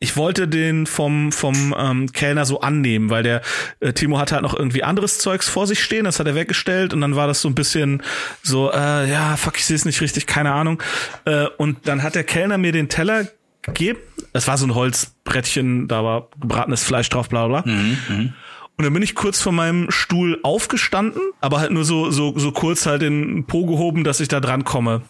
ich 0.00 0.16
wollte 0.16 0.48
den 0.48 0.86
vom 0.86 1.30
vom 1.30 1.74
ähm, 1.78 2.10
Kellner 2.12 2.46
so 2.46 2.60
annehmen, 2.60 3.10
weil 3.10 3.22
der 3.22 3.42
äh, 3.80 3.92
Timo 3.92 4.18
hatte 4.18 4.34
halt 4.34 4.42
noch 4.42 4.58
irgendwie 4.58 4.82
anderes 4.82 5.18
Zeugs 5.18 5.48
vor 5.48 5.66
sich 5.66 5.82
stehen, 5.82 6.04
das 6.04 6.18
hat 6.18 6.26
er 6.26 6.34
weggestellt 6.34 6.94
und 6.94 7.02
dann 7.02 7.16
war 7.16 7.26
das 7.26 7.42
so 7.42 7.48
ein 7.48 7.54
bisschen 7.54 8.02
so, 8.42 8.72
äh, 8.72 9.10
ja, 9.10 9.36
fuck, 9.36 9.58
ich 9.58 9.66
sehe 9.66 9.76
es 9.76 9.84
nicht 9.84 10.00
richtig, 10.00 10.26
keine 10.26 10.52
Ahnung. 10.52 10.82
Äh, 11.26 11.46
und 11.58 11.86
dann 11.86 12.02
hat 12.02 12.14
der 12.14 12.24
Kellner 12.24 12.56
mir 12.56 12.72
den 12.72 12.88
Teller 12.88 13.28
gegeben. 13.60 13.98
Es 14.32 14.48
war 14.48 14.56
so 14.56 14.66
ein 14.66 14.74
Holzbrettchen, 14.74 15.86
da 15.86 16.02
war 16.02 16.28
gebratenes 16.40 16.82
Fleisch 16.82 17.10
drauf, 17.10 17.28
bla 17.28 17.46
bla. 17.46 17.62
Mhm, 17.66 17.98
mh. 18.08 18.32
Und 18.78 18.84
dann 18.84 18.94
bin 18.94 19.02
ich 19.02 19.14
kurz 19.14 19.42
von 19.42 19.54
meinem 19.54 19.90
Stuhl 19.90 20.38
aufgestanden, 20.42 21.20
aber 21.42 21.60
halt 21.60 21.70
nur 21.70 21.84
so, 21.84 22.10
so, 22.10 22.38
so 22.38 22.50
kurz 22.52 22.86
halt 22.86 23.02
den 23.02 23.44
Po 23.44 23.66
gehoben, 23.66 24.04
dass 24.04 24.20
ich 24.20 24.28
da 24.28 24.40
dran 24.40 24.64
komme. 24.64 25.02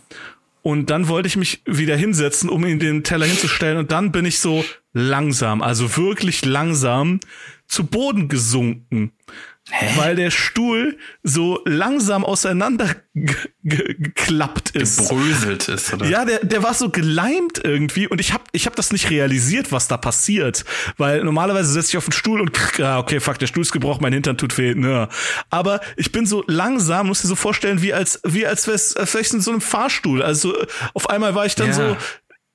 Und 0.63 0.91
dann 0.91 1.09
wollte 1.09 1.29
ich 1.29 1.37
mich 1.37 1.63
wieder 1.65 1.97
hinsetzen, 1.97 2.51
um 2.51 2.67
ihn 2.67 2.81
den 2.81 3.05
Teller 3.05 3.27
hinzustellen. 3.27 3.79
Und 3.79 3.93
dann 3.93 4.11
bin 4.11 4.25
ich 4.25 4.41
so 4.41 4.65
langsam, 4.93 5.63
also 5.63 5.97
wirklich 5.97 6.45
langsam 6.45 7.21
zu 7.67 7.87
Boden 7.87 8.29
gesunken. 8.29 9.13
Hä? 9.73 9.93
weil 9.97 10.17
der 10.17 10.31
Stuhl 10.31 10.99
so 11.23 11.61
langsam 11.65 12.25
auseinander 12.25 12.97
geklappt 13.63 14.71
ist. 14.71 15.09
Gebröselt 15.09 15.69
ist, 15.69 15.93
oder? 15.93 16.07
Ja, 16.07 16.25
der, 16.25 16.41
der 16.41 16.63
war 16.63 16.75
so 16.75 16.91
geleimt 16.91 17.61
irgendwie 17.63 18.09
und 18.09 18.21
ich 18.21 18.33
hab, 18.33 18.49
ich 18.53 18.67
hab 18.67 18.75
das 18.75 18.91
nicht 18.91 19.11
realisiert, 19.11 19.71
was 19.71 19.87
da 19.87 19.97
passiert. 19.97 20.65
Weil 20.97 21.23
normalerweise 21.23 21.71
setze 21.71 21.91
ich 21.91 21.97
auf 21.99 22.07
den 22.07 22.13
Stuhl 22.13 22.41
und 22.41 22.81
ah, 22.81 22.99
okay, 22.99 23.21
fuck, 23.21 23.39
der 23.39 23.47
Stuhl 23.47 23.63
ist 23.63 23.73
gebrochen, 23.73 24.03
mein 24.03 24.13
Hintern 24.13 24.39
tut 24.39 24.59
weh. 24.59 24.75
Ne. 24.75 25.09
Aber 25.51 25.81
ich 25.97 26.11
bin 26.11 26.27
so 26.27 26.43
langsam, 26.49 27.07
muss 27.07 27.23
dir 27.23 27.29
so 27.29 27.37
vorstellen, 27.37 27.81
wie 27.83 27.95
als, 27.95 28.21
wie 28.25 28.47
als 28.47 28.67
wäre 28.67 28.75
es 28.75 28.97
vielleicht 29.05 29.35
in 29.35 29.41
so 29.41 29.53
einem 29.53 29.61
Fahrstuhl. 29.61 30.23
Also 30.23 30.57
auf 30.95 31.09
einmal 31.11 31.35
war 31.35 31.47
ich 31.47 31.55
dann 31.55 31.69
ja. 31.69 31.75
so 31.75 31.97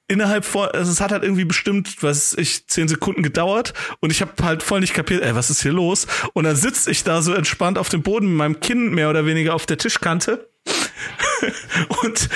innerhalb 0.08 0.46
vor, 0.46 0.74
also 0.74 0.92
es 0.92 1.02
hat 1.02 1.12
halt 1.12 1.24
irgendwie 1.24 1.46
bestimmt, 1.46 2.02
was 2.02 2.34
ich, 2.34 2.68
zehn 2.68 2.88
Sekunden 2.88 3.24
gedauert 3.24 3.74
und 4.00 4.12
ich 4.12 4.22
habe 4.22 4.32
halt 4.44 4.64
voll 4.64 4.80
nicht 4.80 4.94
kapiert, 4.94 5.24
ey, 5.24 5.36
was 5.36 5.50
ist 5.50 5.62
hier 5.62 5.74
los? 5.74 6.08
Und 6.34 6.44
dann 6.44 6.56
sitze 6.56 6.92
ich 6.92 7.04
da 7.04 7.22
so 7.22 7.34
entspannt 7.34 7.78
auf 7.78 7.90
dem 7.90 8.04
Boden 8.04 8.28
mit 8.28 8.38
meinem 8.38 8.60
Kinn 8.60 8.94
mehr 8.94 9.10
oder 9.10 9.26
weniger 9.26 9.56
auf 9.56 9.66
der 9.66 9.78
Tischkante 9.78 10.50
und 12.04 12.30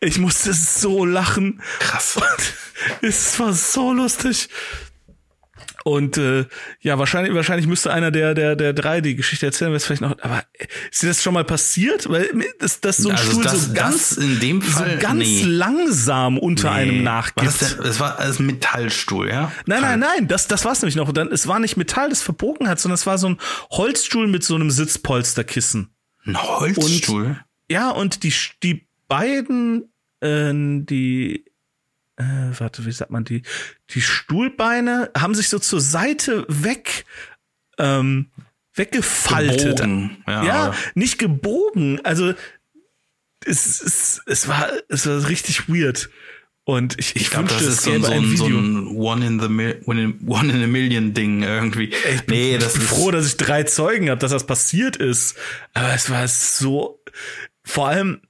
ich 0.00 0.18
musste 0.18 0.52
so 0.52 1.04
lachen. 1.04 1.62
Krass. 1.78 2.16
Und 2.16 3.08
es 3.08 3.38
war 3.38 3.52
so 3.52 3.92
lustig. 3.92 4.48
Und 5.84 6.16
äh, 6.16 6.46
ja, 6.80 6.98
wahrscheinlich, 6.98 7.34
wahrscheinlich 7.34 7.66
müsste 7.66 7.92
einer 7.92 8.10
der, 8.10 8.34
der, 8.34 8.56
der 8.56 8.72
drei 8.72 9.00
die 9.00 9.16
Geschichte 9.16 9.46
erzählen, 9.46 9.72
was 9.72 9.84
vielleicht 9.84 10.02
noch. 10.02 10.16
Aber 10.20 10.44
ist 10.90 11.02
dir 11.02 11.08
das 11.08 11.22
schon 11.22 11.34
mal 11.34 11.44
passiert? 11.44 12.08
Weil 12.08 12.28
das, 12.58 12.80
das 12.80 12.98
so 12.98 13.08
ein 13.08 13.16
also 13.16 13.30
Stuhl 13.30 13.44
das, 13.44 13.66
so 13.66 13.74
ganz 13.74 14.12
in 14.12 14.40
dem 14.40 14.62
Fall 14.62 14.94
so 15.00 15.06
ganz 15.06 15.18
nee. 15.18 15.42
langsam 15.44 16.38
unter 16.38 16.70
nee. 16.70 16.76
einem 16.76 17.02
nachgibt. 17.02 17.36
War 17.38 17.44
das, 17.44 17.58
der, 17.58 17.84
das 17.84 18.00
war 18.00 18.18
als 18.18 18.38
Metallstuhl, 18.38 19.28
ja? 19.28 19.52
Nein, 19.66 19.82
nein, 19.82 19.98
nein, 20.00 20.28
das, 20.28 20.48
das 20.48 20.64
war 20.64 20.72
es 20.72 20.82
nämlich 20.82 20.96
noch. 20.96 21.12
Dann, 21.12 21.30
es 21.32 21.46
war 21.48 21.58
nicht 21.58 21.76
Metall, 21.76 22.08
das 22.08 22.22
verbogen 22.22 22.68
hat, 22.68 22.80
sondern 22.80 22.94
es 22.94 23.06
war 23.06 23.18
so 23.18 23.28
ein 23.28 23.38
Holzstuhl 23.70 24.28
mit 24.28 24.44
so 24.44 24.54
einem 24.54 24.70
Sitzpolsterkissen. 24.70 25.90
Ein 26.24 26.42
Holzstuhl? 26.42 27.24
Und, 27.24 27.44
ja, 27.68 27.90
und 27.90 28.22
die, 28.22 28.32
die 28.62 28.86
beiden, 29.08 29.92
äh, 30.20 30.52
die 30.52 31.44
äh, 32.22 32.60
warte, 32.60 32.86
wie 32.86 32.92
sagt 32.92 33.10
man, 33.10 33.24
die, 33.24 33.42
die 33.90 34.02
Stuhlbeine 34.02 35.10
haben 35.16 35.34
sich 35.34 35.48
so 35.48 35.58
zur 35.58 35.80
Seite 35.80 36.44
weg, 36.48 37.04
ähm, 37.78 38.30
weggefaltet. 38.74 39.78
Gebogen. 39.78 40.22
Ja, 40.26 40.44
ja 40.44 40.74
nicht 40.94 41.18
gebogen. 41.18 42.00
Also 42.04 42.34
es, 43.44 43.80
es, 43.82 44.22
es 44.26 44.48
war 44.48 44.70
es 44.88 45.06
war 45.06 45.28
richtig 45.28 45.68
weird. 45.68 46.10
Und 46.64 46.96
ich, 46.98 47.16
ich, 47.16 47.22
ich 47.22 47.30
glaub, 47.30 47.50
wünschte, 47.50 47.64
es 47.64 47.82
gäbe 47.82 48.06
so 48.06 48.12
ein, 48.12 48.36
so 48.36 48.46
ein 48.46 48.86
One 48.86 49.26
in 49.26 49.40
the 49.40 49.46
One 49.84 50.52
in 50.52 50.62
a 50.62 50.66
Million 50.68 51.12
Ding 51.12 51.42
irgendwie. 51.42 51.92
Ich 52.14 52.22
bin, 52.22 52.36
nee, 52.36 52.56
das 52.56 52.74
ich 52.74 52.78
bin 52.78 52.88
froh, 52.88 53.10
dass 53.10 53.26
ich 53.26 53.36
drei 53.36 53.64
Zeugen 53.64 54.10
habe, 54.10 54.20
dass 54.20 54.30
das 54.30 54.46
passiert 54.46 54.96
ist. 54.96 55.36
Aber 55.74 55.92
es 55.92 56.08
war 56.08 56.26
so. 56.28 57.00
Vor 57.64 57.88
allem, 57.88 58.20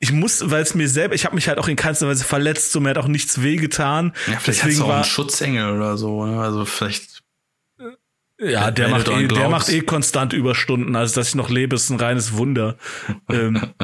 ich 0.00 0.12
muss, 0.12 0.50
weil 0.50 0.62
es 0.62 0.74
mir 0.74 0.88
selber, 0.88 1.14
ich 1.14 1.24
habe 1.24 1.34
mich 1.34 1.48
halt 1.48 1.58
auch 1.58 1.68
in 1.68 1.76
keinster 1.76 2.06
Weise 2.06 2.24
verletzt, 2.24 2.72
so 2.72 2.80
mir 2.80 2.90
hat 2.90 2.98
auch 2.98 3.08
nichts 3.08 3.42
wehgetan. 3.42 4.12
Ja, 4.26 4.38
vielleicht 4.38 4.60
Deswegen 4.60 4.70
hast 4.70 4.78
du 4.78 4.84
auch 4.84 4.88
war, 4.88 4.96
einen 4.96 5.04
Schutzengel 5.04 5.76
oder 5.76 5.96
so, 5.96 6.24
ne? 6.24 6.40
Also 6.40 6.64
vielleicht. 6.64 7.22
Ja, 8.40 8.70
der 8.70 8.88
macht, 8.88 9.08
eh, 9.08 9.26
der 9.26 9.48
macht 9.48 9.68
eh 9.68 9.80
konstant 9.80 10.32
Überstunden. 10.32 10.94
Also, 10.94 11.16
dass 11.16 11.30
ich 11.30 11.34
noch 11.34 11.50
lebe, 11.50 11.74
ist 11.74 11.90
ein 11.90 11.98
reines 11.98 12.34
Wunder. 12.34 12.78
ähm, 13.28 13.74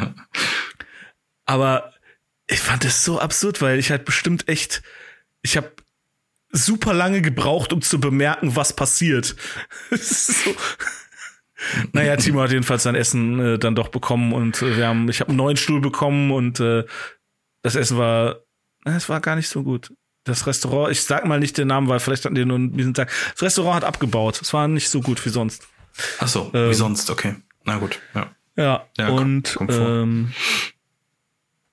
aber 1.44 1.92
ich 2.46 2.60
fand 2.60 2.84
das 2.84 3.04
so 3.04 3.18
absurd, 3.18 3.60
weil 3.60 3.80
ich 3.80 3.90
halt 3.90 4.04
bestimmt 4.04 4.48
echt, 4.48 4.82
ich 5.42 5.56
habe 5.56 5.72
super 6.52 6.94
lange 6.94 7.20
gebraucht, 7.22 7.72
um 7.72 7.82
zu 7.82 7.98
bemerken, 7.98 8.54
was 8.54 8.76
passiert. 8.76 9.34
so. 9.90 10.54
Naja, 11.92 12.16
Timo 12.16 12.42
hat 12.42 12.50
jedenfalls 12.50 12.82
sein 12.82 12.94
Essen 12.94 13.40
äh, 13.40 13.58
dann 13.58 13.74
doch 13.74 13.88
bekommen 13.88 14.32
und 14.32 14.62
äh, 14.62 14.76
wir 14.76 14.88
haben, 14.88 15.08
ich 15.08 15.20
habe 15.20 15.28
einen 15.28 15.38
neuen 15.38 15.56
Stuhl 15.56 15.80
bekommen 15.80 16.30
und 16.30 16.60
äh, 16.60 16.84
das 17.62 17.74
Essen 17.74 17.98
war, 17.98 18.40
es 18.84 19.08
war 19.08 19.20
gar 19.20 19.36
nicht 19.36 19.48
so 19.48 19.62
gut. 19.62 19.92
Das 20.24 20.46
Restaurant, 20.46 20.90
ich 20.90 21.02
sag 21.02 21.26
mal 21.26 21.38
nicht 21.38 21.58
den 21.58 21.68
Namen, 21.68 21.88
weil 21.88 22.00
vielleicht 22.00 22.24
hatten 22.24 22.34
die 22.34 22.44
nur 22.44 22.58
diesen 22.58 22.94
Tag. 22.94 23.10
Das 23.32 23.42
Restaurant 23.42 23.76
hat 23.76 23.84
abgebaut. 23.84 24.40
Es 24.40 24.52
war 24.52 24.68
nicht 24.68 24.88
so 24.88 25.02
gut 25.02 25.24
wie 25.26 25.30
sonst. 25.30 25.68
Ach 26.18 26.28
so, 26.28 26.50
ähm, 26.54 26.70
wie 26.70 26.74
sonst, 26.74 27.10
okay. 27.10 27.36
Na 27.64 27.76
gut, 27.76 28.00
ja. 28.14 28.30
Ja, 28.56 28.86
ja 28.96 29.08
und 29.08 29.54
komm, 29.56 29.66
komm 29.66 29.76
ähm, 29.76 30.32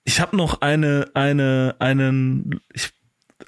ich 0.04 0.20
habe 0.20 0.36
noch 0.36 0.62
eine, 0.62 1.10
eine, 1.14 1.76
einen, 1.80 2.60
ich, 2.74 2.92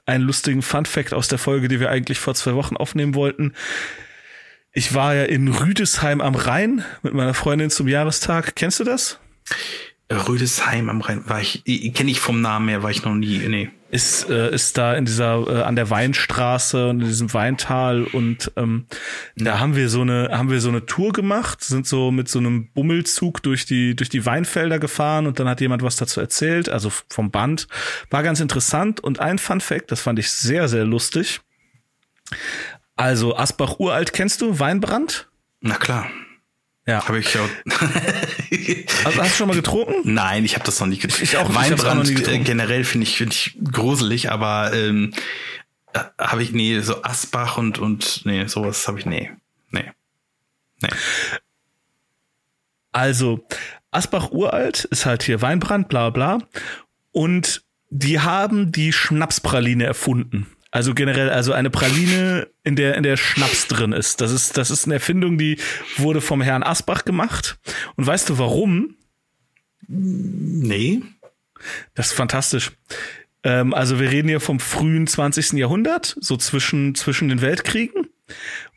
einen 0.05 0.23
lustigen 0.23 0.61
Fun 0.61 0.85
Fact 0.85 1.13
aus 1.13 1.27
der 1.27 1.39
Folge, 1.39 1.67
die 1.67 1.79
wir 1.79 1.89
eigentlich 1.89 2.19
vor 2.19 2.35
zwei 2.35 2.55
Wochen 2.55 2.77
aufnehmen 2.77 3.15
wollten. 3.15 3.53
Ich 4.75 4.95
war 4.95 5.13
ja 5.13 5.23
in 5.25 5.49
Rüdesheim 5.49 6.19
am 6.19 6.33
Rhein 6.33 6.83
mit 7.03 7.13
meiner 7.13 7.35
Freundin 7.35 7.69
zum 7.69 7.87
Jahrestag. 7.87 8.55
Kennst 8.55 8.79
du 8.79 8.83
das? 8.83 9.19
Rüdesheim 10.11 10.89
am 10.89 11.01
Rhein 11.01 11.29
war 11.29 11.39
ich, 11.41 11.63
kenne 11.93 12.09
ich 12.09 12.19
vom 12.19 12.41
Namen 12.41 12.69
her, 12.69 12.81
war 12.81 12.89
ich 12.89 13.03
noch 13.05 13.13
nie, 13.13 13.37
nee. 13.47 13.69
Ist, 13.91 14.27
äh, 14.27 14.51
ist 14.51 14.75
da 14.79 14.95
in 14.95 15.05
dieser, 15.05 15.47
äh, 15.47 15.61
an 15.61 15.75
der 15.75 15.91
Weinstraße 15.91 16.89
und 16.89 17.01
in 17.01 17.07
diesem 17.07 17.31
Weintal 17.35 18.03
und 18.03 18.51
ähm, 18.55 18.87
ja. 19.35 19.45
da 19.45 19.59
haben 19.59 19.75
wir 19.75 19.89
so 19.89 20.01
eine, 20.01 20.29
haben 20.31 20.49
wir 20.49 20.59
so 20.59 20.69
eine 20.69 20.87
Tour 20.87 21.13
gemacht, 21.13 21.63
sind 21.63 21.85
so 21.85 22.09
mit 22.09 22.27
so 22.27 22.39
einem 22.39 22.69
Bummelzug 22.73 23.43
durch 23.43 23.67
die, 23.67 23.95
durch 23.95 24.09
die 24.09 24.25
Weinfelder 24.25 24.79
gefahren 24.79 25.27
und 25.27 25.39
dann 25.39 25.47
hat 25.47 25.61
jemand 25.61 25.83
was 25.83 25.95
dazu 25.95 26.19
erzählt, 26.19 26.69
also 26.69 26.91
vom 27.09 27.29
Band. 27.29 27.67
War 28.09 28.23
ganz 28.23 28.39
interessant 28.39 28.99
und 28.99 29.19
ein 29.19 29.37
Fun 29.37 29.61
Fact, 29.61 29.91
das 29.91 30.01
fand 30.01 30.17
ich 30.17 30.31
sehr, 30.31 30.67
sehr 30.67 30.85
lustig. 30.85 31.41
Also 32.95 33.35
Asbach 33.35 33.79
Uralt 33.79 34.13
kennst 34.13 34.41
du? 34.41 34.59
Weinbrand? 34.59 35.29
Na 35.61 35.75
klar. 35.75 36.09
Ja. 36.85 37.07
Habe 37.07 37.19
ich 37.19 37.33
ja. 37.33 37.41
also, 39.05 39.21
hast 39.21 39.33
du 39.33 39.37
schon 39.37 39.47
mal 39.47 39.55
getrunken? 39.55 40.13
Nein, 40.13 40.43
ich 40.43 40.55
habe 40.55 40.65
das 40.65 40.79
noch 40.79 40.87
nie 40.87 40.97
getrunken. 40.97 41.23
Ich 41.23 41.37
auch 41.37 41.53
Weinbrand 41.55 42.09
ich 42.09 42.27
äh, 42.27 42.39
generell 42.39 42.83
finde 42.83 43.07
ich 43.07 43.17
finde 43.17 43.33
ich 43.33 43.57
gruselig, 43.71 44.31
aber 44.31 44.73
ähm, 44.73 45.13
äh, 45.93 45.99
habe 46.19 46.43
ich 46.43 46.51
nee 46.51 46.81
so 46.81 47.01
Asbach 47.03 47.57
und 47.57 47.79
und 47.79 48.25
nee 48.25 48.45
sowas 48.47 48.85
habe 48.87 48.99
ich 48.99 49.05
nee 49.05 49.31
nee 49.71 49.91
nee. 50.81 50.89
Also 52.91 53.47
Asbach 53.91 54.31
uralt 54.31 54.83
ist 54.83 55.05
halt 55.05 55.23
hier 55.23 55.41
Weinbrand, 55.41 55.87
bla 55.87 56.09
bla 56.09 56.39
und 57.11 57.63
die 57.89 58.19
haben 58.19 58.71
die 58.73 58.91
Schnapspraline 58.91 59.85
erfunden. 59.85 60.47
Also 60.73 60.95
generell, 60.95 61.29
also 61.29 61.53
eine 61.53 61.69
Praline, 61.69 62.47
in 62.63 62.75
der, 62.75 62.95
in 62.95 63.03
der 63.03 63.15
Schnaps 63.15 63.67
drin 63.67 63.93
ist. 63.93 64.21
Das 64.21 64.31
ist, 64.31 64.57
das 64.57 64.71
ist 64.71 64.85
eine 64.85 64.95
Erfindung, 64.95 65.37
die 65.37 65.59
wurde 65.97 66.19
vom 66.19 66.41
Herrn 66.41 66.63
Asbach 66.63 67.05
gemacht. 67.05 67.59
Und 67.95 68.07
weißt 68.07 68.27
du 68.29 68.39
warum? 68.39 68.95
Nee. 69.87 71.03
Das 71.93 72.07
ist 72.07 72.13
fantastisch. 72.13 72.71
Ähm, 73.43 73.75
also 73.75 73.99
wir 73.99 74.09
reden 74.09 74.29
hier 74.29 74.39
vom 74.39 74.59
frühen 74.59 75.05
20. 75.05 75.53
Jahrhundert, 75.53 76.17
so 76.19 76.37
zwischen, 76.37 76.95
zwischen 76.95 77.29
den 77.29 77.41
Weltkriegen. 77.41 78.07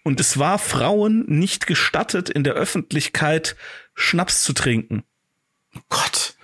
Und 0.04 0.20
es 0.20 0.38
war 0.38 0.58
Frauen 0.58 1.24
nicht 1.26 1.66
gestattet, 1.66 2.28
in 2.28 2.44
der 2.44 2.52
Öffentlichkeit 2.52 3.56
Schnaps 3.94 4.42
zu 4.42 4.52
trinken. 4.52 5.02
Gott. 5.88 6.35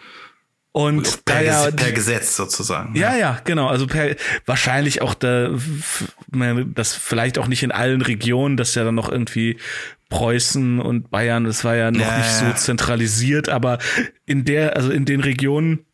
Und 0.73 1.27
per, 1.27 1.43
ja, 1.43 1.70
per 1.70 1.93
Gesetz 1.93 2.35
sozusagen. 2.35 2.97
Ja, 2.97 3.14
ja, 3.14 3.39
genau. 3.45 3.68
Also 3.68 3.87
per, 3.87 4.16
wahrscheinlich 4.47 5.03
auch 5.03 5.12
da, 5.12 5.51
das 6.75 6.95
vielleicht 6.95 7.39
auch 7.39 7.47
nicht 7.47 7.62
in 7.62 7.73
allen 7.73 8.01
Regionen, 8.01 8.57
das 8.57 8.75
ja 8.75 8.83
dann 8.83 8.95
noch 8.95 9.11
irgendwie 9.11 9.59
Preußen 10.09 10.81
und 10.81 11.11
Bayern, 11.11 11.45
das 11.45 11.64
war 11.64 11.77
ja 11.77 11.91
noch 11.91 12.01
ja, 12.01 12.18
nicht 12.18 12.31
so 12.31 12.53
zentralisiert, 12.53 13.51
aber 13.51 13.79
in 14.25 14.47
der, 14.47 14.77
also 14.77 14.91
in 14.91 15.05
den 15.05 15.20
Regionen 15.20 15.85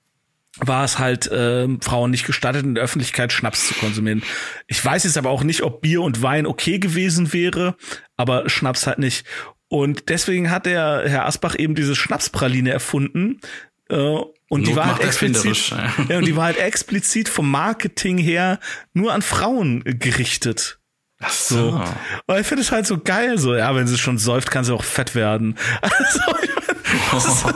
war 0.58 0.84
es 0.84 0.98
halt 0.98 1.30
äh, 1.30 1.68
Frauen 1.80 2.10
nicht 2.12 2.26
gestattet, 2.26 2.64
in 2.64 2.74
der 2.74 2.84
Öffentlichkeit 2.84 3.32
Schnaps 3.32 3.68
zu 3.68 3.74
konsumieren. 3.74 4.22
Ich 4.66 4.84
weiß 4.84 5.04
jetzt 5.04 5.18
aber 5.18 5.30
auch 5.30 5.42
nicht, 5.42 5.62
ob 5.62 5.80
Bier 5.80 6.02
und 6.02 6.22
Wein 6.22 6.46
okay 6.46 6.78
gewesen 6.78 7.32
wäre, 7.32 7.76
aber 8.16 8.48
Schnaps 8.48 8.86
halt 8.86 8.98
nicht. 8.98 9.26
Und 9.68 10.08
deswegen 10.08 10.50
hat 10.50 10.66
der 10.66 11.02
Herr 11.06 11.26
Asbach 11.26 11.56
eben 11.56 11.74
diese 11.74 11.94
Schnapspraline 11.94 12.70
erfunden, 12.70 13.40
äh, 13.88 14.18
und 14.48 14.66
die 14.66 14.76
war 14.76 14.86
halt 14.86 15.00
explizit, 15.00 15.74
ja, 16.08 16.18
und 16.18 16.26
die 16.26 16.36
war 16.36 16.44
halt 16.44 16.58
explizit 16.58 17.28
vom 17.28 17.50
Marketing 17.50 18.16
her 18.18 18.58
nur 18.94 19.12
an 19.12 19.22
Frauen 19.22 19.82
gerichtet. 19.84 20.78
Ach 21.20 21.32
so. 21.32 21.70
so. 21.72 21.84
Und 22.26 22.40
ich 22.40 22.46
finde 22.46 22.62
es 22.62 22.72
halt 22.72 22.86
so 22.86 22.98
geil, 22.98 23.38
so, 23.38 23.54
ja, 23.54 23.74
wenn 23.74 23.86
sie 23.86 23.98
schon 23.98 24.18
säuft, 24.18 24.50
kann 24.50 24.64
sie 24.64 24.74
auch 24.74 24.84
fett 24.84 25.14
werden. 25.14 25.56
Also, 27.10 27.24
das, 27.26 27.26
ist, 27.26 27.46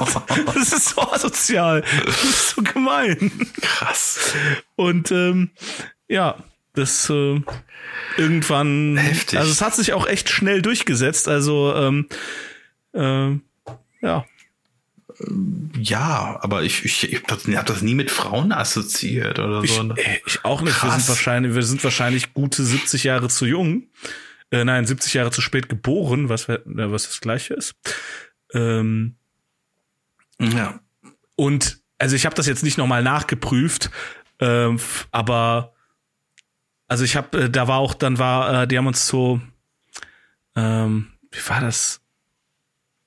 das 0.54 0.72
ist 0.72 0.88
so 0.90 1.00
asozial. 1.10 1.82
Das 2.04 2.22
ist 2.22 2.50
so 2.50 2.62
gemein. 2.62 3.32
Krass. 3.62 4.34
Und 4.76 5.10
ähm, 5.10 5.50
ja, 6.06 6.36
das 6.74 7.08
äh, 7.08 7.40
irgendwann. 8.18 8.98
Heftig. 8.98 9.38
Also 9.38 9.50
es 9.50 9.62
hat 9.62 9.74
sich 9.74 9.94
auch 9.94 10.06
echt 10.06 10.28
schnell 10.28 10.60
durchgesetzt. 10.60 11.28
Also 11.28 11.74
ähm, 11.74 12.08
äh, 12.92 13.38
ja. 14.02 14.24
Ja, 15.78 16.38
aber 16.40 16.62
ich, 16.62 16.84
ich, 16.84 17.12
ich 17.12 17.22
habe 17.22 17.64
das 17.66 17.82
nie 17.82 17.94
mit 17.94 18.10
Frauen 18.10 18.52
assoziiert 18.52 19.38
oder 19.38 19.66
so. 19.66 19.94
Ich, 19.96 20.22
ich 20.26 20.44
auch 20.44 20.62
nicht. 20.62 20.82
Wir 20.82 20.90
sind 20.90 21.08
wahrscheinlich, 21.08 21.54
wir 21.54 21.62
sind 21.62 21.82
wahrscheinlich 21.84 22.34
gute 22.34 22.62
70 22.62 23.04
Jahre 23.04 23.28
zu 23.28 23.46
jung. 23.46 23.88
Äh, 24.50 24.64
nein, 24.64 24.84
70 24.84 25.14
Jahre 25.14 25.30
zu 25.30 25.40
spät 25.40 25.68
geboren, 25.68 26.28
was, 26.28 26.48
was 26.48 27.04
das 27.04 27.20
gleiche 27.20 27.54
ist. 27.54 27.74
Ähm, 28.52 29.16
ja. 30.38 30.80
Und 31.36 31.80
also 31.98 32.16
ich 32.16 32.26
habe 32.26 32.34
das 32.34 32.46
jetzt 32.46 32.62
nicht 32.62 32.78
nochmal 32.78 33.02
nachgeprüft, 33.02 33.90
ähm, 34.40 34.78
aber 35.10 35.72
also 36.88 37.04
ich 37.04 37.16
habe, 37.16 37.44
äh, 37.44 37.50
da 37.50 37.68
war 37.68 37.78
auch, 37.78 37.94
dann 37.94 38.18
war, 38.18 38.62
äh, 38.62 38.68
die 38.68 38.76
haben 38.76 38.86
uns 38.86 39.06
so, 39.06 39.40
ähm, 40.54 41.12
wie 41.30 41.48
war 41.48 41.62
das? 41.62 42.01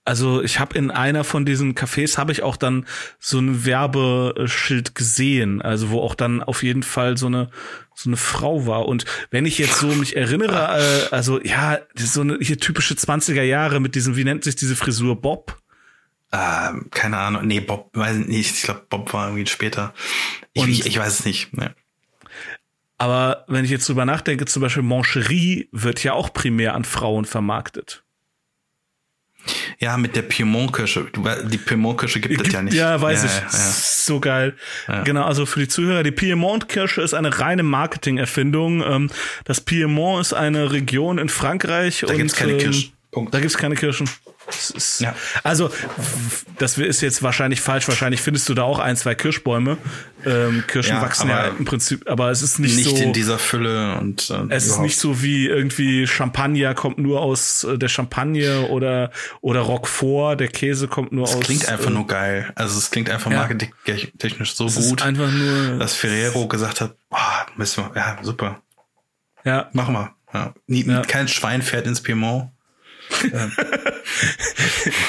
Also 0.06 0.44
ich 0.44 0.60
habe 0.60 0.78
in 0.78 0.92
einer 0.92 1.24
von 1.24 1.46
diesen 1.46 1.74
Cafés 1.74 2.20
habe 2.20 2.32
ich 2.32 2.44
auch 2.44 2.58
dann 2.58 2.86
so 3.20 3.40
ein 3.40 3.66
Werbeschild 3.66 4.94
gesehen, 4.94 5.64
also 5.64 5.90
wo 5.90 6.00
auch 6.00 6.14
dann 6.14 6.44
auf 6.44 6.62
jeden 6.62 6.84
Fall 6.84 7.18
so 7.18 7.26
eine 7.26 7.50
so 7.96 8.10
eine 8.10 8.18
Frau 8.18 8.68
war. 8.68 8.88
Und 8.88 9.06
wenn 9.32 9.46
ich 9.46 9.58
jetzt 9.58 9.80
so 9.80 9.88
mich 9.88 10.16
erinnere, 10.16 10.78
äh, 10.80 11.14
also 11.16 11.42
ja, 11.42 11.80
so 11.96 12.22
eine 12.22 12.38
hier 12.40 12.60
typische 12.60 12.94
20er 12.94 13.42
Jahre 13.42 13.80
mit 13.80 13.96
diesem, 13.96 14.16
wie 14.16 14.24
nennt 14.24 14.44
sich 14.44 14.56
diese 14.56 14.76
Frisur 14.76 15.20
Bob? 15.20 15.58
Ähm, 16.32 16.88
keine 16.92 17.18
Ahnung. 17.18 17.48
Nee, 17.48 17.62
Bob, 17.62 17.90
weiß 17.94 18.18
nicht. 18.28 18.56
Ich 18.58 18.64
glaube, 18.64 18.86
Bob 18.90 19.12
war 19.14 19.30
irgendwie 19.30 19.48
später. 19.48 19.94
Ich, 20.54 20.68
ich, 20.68 20.86
ich, 20.86 21.00
weiß 21.00 21.20
es 21.20 21.26
nicht. 21.26 21.56
Nee. 21.58 21.70
Aber 22.98 23.46
wenn 23.48 23.66
ich 23.66 23.72
jetzt 23.72 23.88
drüber 23.90 24.06
nachdenke, 24.06 24.46
zum 24.46 24.62
Beispiel 24.62 24.84
Mancherie 24.84 25.70
wird 25.72 26.04
ja 26.04 26.14
auch 26.14 26.32
primär 26.32 26.76
an 26.76 26.86
Frauen 26.86 27.26
vermarktet. 27.26 28.05
Ja, 29.80 29.98
mit 29.98 30.16
der 30.16 30.24
Piemont-Kirsche. 30.24 31.08
Die 31.46 31.58
Piemont-Kirsche 31.58 32.20
gibt, 32.20 32.36
gibt 32.36 32.48
es 32.48 32.54
ja 32.54 32.62
nicht. 32.62 32.74
Ja, 32.74 33.00
weiß 33.00 33.24
ja, 33.24 33.30
ich. 33.30 33.36
Ja, 33.36 33.60
ja. 33.60 33.72
So 33.74 34.20
geil. 34.20 34.56
Genau, 35.04 35.24
also 35.26 35.46
für 35.46 35.60
die 35.60 35.68
Zuhörer, 35.68 36.04
die 36.04 36.12
Piemont-Kirsche 36.12 37.02
ist 37.02 37.14
eine 37.14 37.40
reine 37.40 37.64
Marketing-Erfindung. 37.64 38.84
Ähm, 38.84 39.10
das 39.44 39.62
Piemont 39.62 40.22
ist 40.22 40.34
eine 40.34 40.72
Region 40.72 41.18
in 41.18 41.30
Frankreich. 41.30 42.04
Da 42.08 42.14
gibt 42.14 42.32
es 42.32 42.36
keine 42.36 42.58
Kirschen. 42.58 42.92
Punkt. 43.12 43.34
Da 43.34 43.40
gibt's 43.40 43.58
keine 43.58 43.76
Kirschen. 43.76 44.10
Ja. 45.00 45.16
Also, 45.44 45.72
das 46.58 46.78
ist 46.78 47.02
jetzt 47.02 47.24
wahrscheinlich 47.24 47.62
falsch. 47.62 47.88
Wahrscheinlich 47.88 48.22
findest 48.22 48.48
du 48.50 48.54
da 48.54 48.64
auch 48.64 48.80
ein, 48.80 48.96
zwei 48.96 49.16
Kirschbäume. 49.16 49.78
Ähm, 50.26 50.64
Kirschen 50.68 50.96
ja, 50.96 51.02
wachsen 51.02 51.30
ja 51.30 51.48
im 51.48 51.66
Prinzip, 51.66 52.10
aber 52.10 52.32
es 52.32 52.42
ist 52.42 52.60
nicht, 52.60 52.76
nicht 52.76 52.86
so. 52.86 52.92
Nicht 52.92 53.04
in 53.04 53.14
dieser 53.14 53.38
Fülle 53.38 53.98
und. 54.00 54.30
Äh, 54.30 54.46
es 54.50 54.66
ist 54.66 54.80
nicht 54.80 54.98
so 54.98 55.22
wie 55.22 55.48
irgendwie 55.48 56.08
Champagner 56.08 56.74
kommt 56.74 56.98
nur 56.98 57.22
aus 57.22 57.64
äh, 57.64 57.78
der 57.78 57.90
Champagne 57.90 58.68
oder 58.70 59.12
oder 59.42 59.62
Roquefort, 59.62 60.38
der 60.40 60.48
Käse 60.48 60.88
kommt 60.88 61.12
nur 61.12 61.26
es 61.26 61.32
aus. 61.32 61.42
Es 61.42 61.46
klingt 61.46 61.68
einfach 61.68 61.90
äh, 61.90 61.94
nur 61.94 62.08
geil. 62.08 62.52
Also 62.56 62.78
es 62.78 62.92
klingt 62.92 63.10
einfach 63.10 63.32
ja. 63.32 63.38
marketingtechnisch 63.38 64.56
so 64.56 64.66
es 64.66 64.76
gut. 64.76 65.00
Ist 65.00 65.04
einfach 65.04 65.32
nur. 65.32 65.78
Dass 65.78 65.96
Ferrero 65.96 66.48
gesagt 66.48 66.82
hat, 66.82 66.96
boah, 67.10 67.46
müssen 67.56 67.84
wir, 67.84 67.92
ja 67.96 68.18
super. 68.22 68.62
Ja. 69.44 69.70
Machen 69.74 69.94
wir. 69.94 70.16
Ja. 70.34 70.54
Nie. 70.68 70.84
Kein 71.08 71.28
Schwein 71.28 71.62
fährt 71.62 71.88
ins 71.88 72.02
Piemont. 72.02 72.50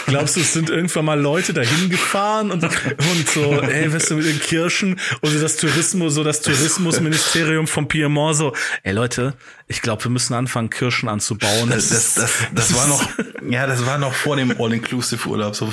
Glaubst 0.06 0.36
du, 0.36 0.40
es 0.40 0.52
sind 0.52 0.70
irgendwann 0.70 1.04
mal 1.04 1.20
Leute 1.20 1.52
dahin 1.52 1.90
gefahren 1.90 2.50
und, 2.50 2.62
und 2.64 3.28
so, 3.28 3.60
ey, 3.60 3.92
weißt 3.92 4.10
du, 4.10 4.16
mit 4.16 4.26
den 4.26 4.40
Kirschen 4.40 5.00
so 5.22 5.40
das 5.40 5.56
Tourismus, 5.56 6.14
so 6.14 6.24
das 6.24 6.40
Tourismusministerium 6.40 7.66
vom 7.66 7.88
Piemont 7.88 8.36
so, 8.36 8.54
ey 8.82 8.92
Leute, 8.92 9.34
ich 9.68 9.82
glaube, 9.82 10.04
wir 10.04 10.10
müssen 10.10 10.34
anfangen, 10.34 10.70
Kirschen 10.70 11.08
anzubauen. 11.08 11.70
Das, 11.70 11.88
das, 11.88 12.14
das, 12.14 12.32
das 12.54 12.74
war 12.74 12.86
noch, 12.86 13.08
ja, 13.48 13.66
das 13.66 13.84
war 13.84 13.98
noch 13.98 14.14
vor 14.14 14.36
dem 14.36 14.54
All-Inclusive-Urlaub. 14.60 15.56
So, 15.56 15.70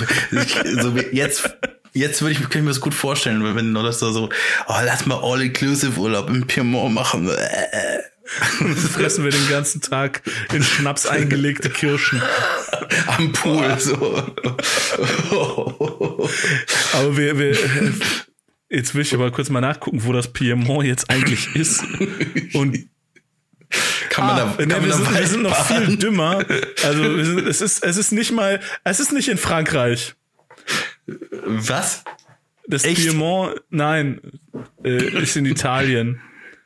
so 0.81 0.97
jetzt, 1.11 1.57
jetzt 1.93 2.21
würde 2.21 2.31
ich, 2.31 2.39
kann 2.41 2.49
ich 2.53 2.61
mir 2.61 2.69
das 2.69 2.81
gut 2.81 2.93
vorstellen, 2.93 3.55
wenn 3.55 3.71
nur 3.71 3.83
das 3.83 3.99
so, 3.99 4.29
oh, 4.67 4.75
lass 4.83 5.05
mal 5.05 5.19
All-Inclusive-Urlaub 5.21 6.29
im 6.29 6.47
Piemont 6.47 6.93
machen. 6.93 7.29
fressen 8.93 9.23
wir 9.23 9.31
den 9.31 9.49
ganzen 9.49 9.81
Tag 9.81 10.21
in 10.53 10.63
Schnaps 10.63 11.05
eingelegte 11.05 11.69
Kirschen. 11.69 12.21
Am 13.07 13.33
Pool, 13.33 13.77
so. 13.79 14.23
Aber 16.93 17.17
wir, 17.17 17.37
wir, 17.37 17.57
jetzt 18.69 18.95
will 18.95 19.01
ich 19.01 19.13
aber 19.13 19.31
kurz 19.31 19.49
mal 19.49 19.61
nachgucken, 19.61 20.03
wo 20.05 20.13
das 20.13 20.31
Piemont 20.31 20.85
jetzt 20.85 21.09
eigentlich 21.09 21.53
ist. 21.55 21.83
Und 22.53 22.87
kann 24.09 24.27
man 24.27 24.35
ah, 24.39 24.55
da, 24.57 24.65
kann 24.65 24.67
ne, 24.67 24.75
man 24.75 24.83
wir, 24.83 24.89
da 24.89 24.97
sind, 24.97 25.19
wir 25.19 25.27
sind 25.27 25.41
noch 25.41 25.65
viel 25.65 25.97
dümmer. 25.97 26.45
Also 26.83 27.23
sind, 27.23 27.47
es 27.47 27.61
ist, 27.61 27.83
es 27.83 27.97
ist 27.97 28.11
nicht 28.11 28.31
mal, 28.31 28.59
es 28.83 28.99
ist 28.99 29.11
nicht 29.11 29.27
in 29.27 29.37
Frankreich. 29.37 30.15
Was? 31.45 32.03
Das 32.67 32.85
Echt? 32.85 33.01
Piemont, 33.01 33.59
nein, 33.69 34.21
äh, 34.83 35.21
ist 35.21 35.35
in 35.35 35.45
Italien. 35.45 36.21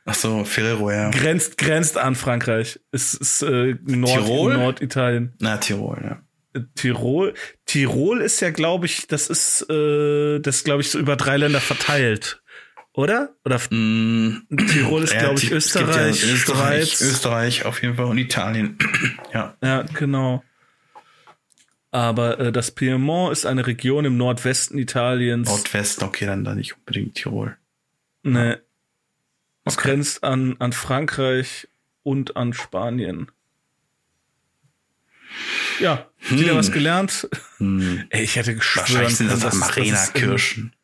Ach 0.08 0.14
so, 0.14 0.44
Ferrero, 0.44 0.90
ja. 0.90 1.10
Grenzt, 1.10 1.58
grenzt 1.58 1.98
an 1.98 2.14
Frankreich. 2.14 2.80
Es 2.92 3.12
ist 3.12 3.42
äh, 3.42 3.76
Nord 3.84 4.24
Tirol? 4.24 4.54
Norditalien. 4.54 5.34
Na, 5.38 5.58
Tirol, 5.58 6.00
ja. 6.02 6.22
Äh, 6.54 6.64
Tirol. 6.74 7.34
Tirol 7.66 8.22
ist 8.22 8.40
ja, 8.40 8.50
glaube 8.50 8.86
ich, 8.86 9.06
das 9.06 9.28
ist, 9.28 9.68
äh, 9.68 10.40
das 10.40 10.64
glaube 10.64 10.80
ich 10.80 10.90
so 10.90 10.98
über 10.98 11.16
drei 11.16 11.36
Länder 11.36 11.60
verteilt, 11.60 12.42
oder? 12.94 13.34
Oder 13.44 13.60
Mm, 13.70 14.46
Tirol 14.72 15.02
ist, 15.02 15.12
ja, 15.12 15.20
glaube 15.20 15.34
ich, 15.34 15.42
gibt 15.42 15.52
ja 15.52 15.56
Österreich, 15.58 16.22
Österreich, 16.24 16.88
Schweiz. 16.88 17.00
Österreich 17.02 17.64
auf 17.66 17.82
jeden 17.82 17.96
Fall 17.96 18.06
und 18.06 18.16
Italien. 18.16 18.78
ja. 19.34 19.56
Ja, 19.62 19.82
genau. 19.82 20.42
Aber 21.90 22.38
äh, 22.40 22.52
das 22.52 22.70
Piemont 22.70 23.32
ist 23.32 23.44
eine 23.44 23.66
Region 23.66 24.06
im 24.06 24.16
Nordwesten 24.16 24.78
Italiens. 24.78 25.48
Nordwesten, 25.48 26.04
okay, 26.04 26.24
dann 26.24 26.44
da 26.44 26.54
nicht 26.54 26.76
unbedingt 26.78 27.14
Tirol. 27.14 27.56
Ne. 28.22 28.60
Es 29.68 29.76
Okay. 29.78 29.88
grenzt 29.88 30.24
an, 30.24 30.56
an 30.58 30.72
Frankreich 30.72 31.68
und 32.02 32.36
an 32.36 32.52
Spanien. 32.54 33.30
Ja, 35.80 36.08
wieder 36.30 36.56
was 36.56 36.72
gelernt. 36.72 37.28
Hm. 37.58 38.04
Ey, 38.10 38.22
ich 38.24 38.36
hätte 38.36 38.54
geschwören 38.54 38.88
Wahrscheinlich 38.88 39.16
sind 39.16 39.30
das 39.30 39.42
in- 39.44 39.50
Amarena-Kirschen. 39.50 40.74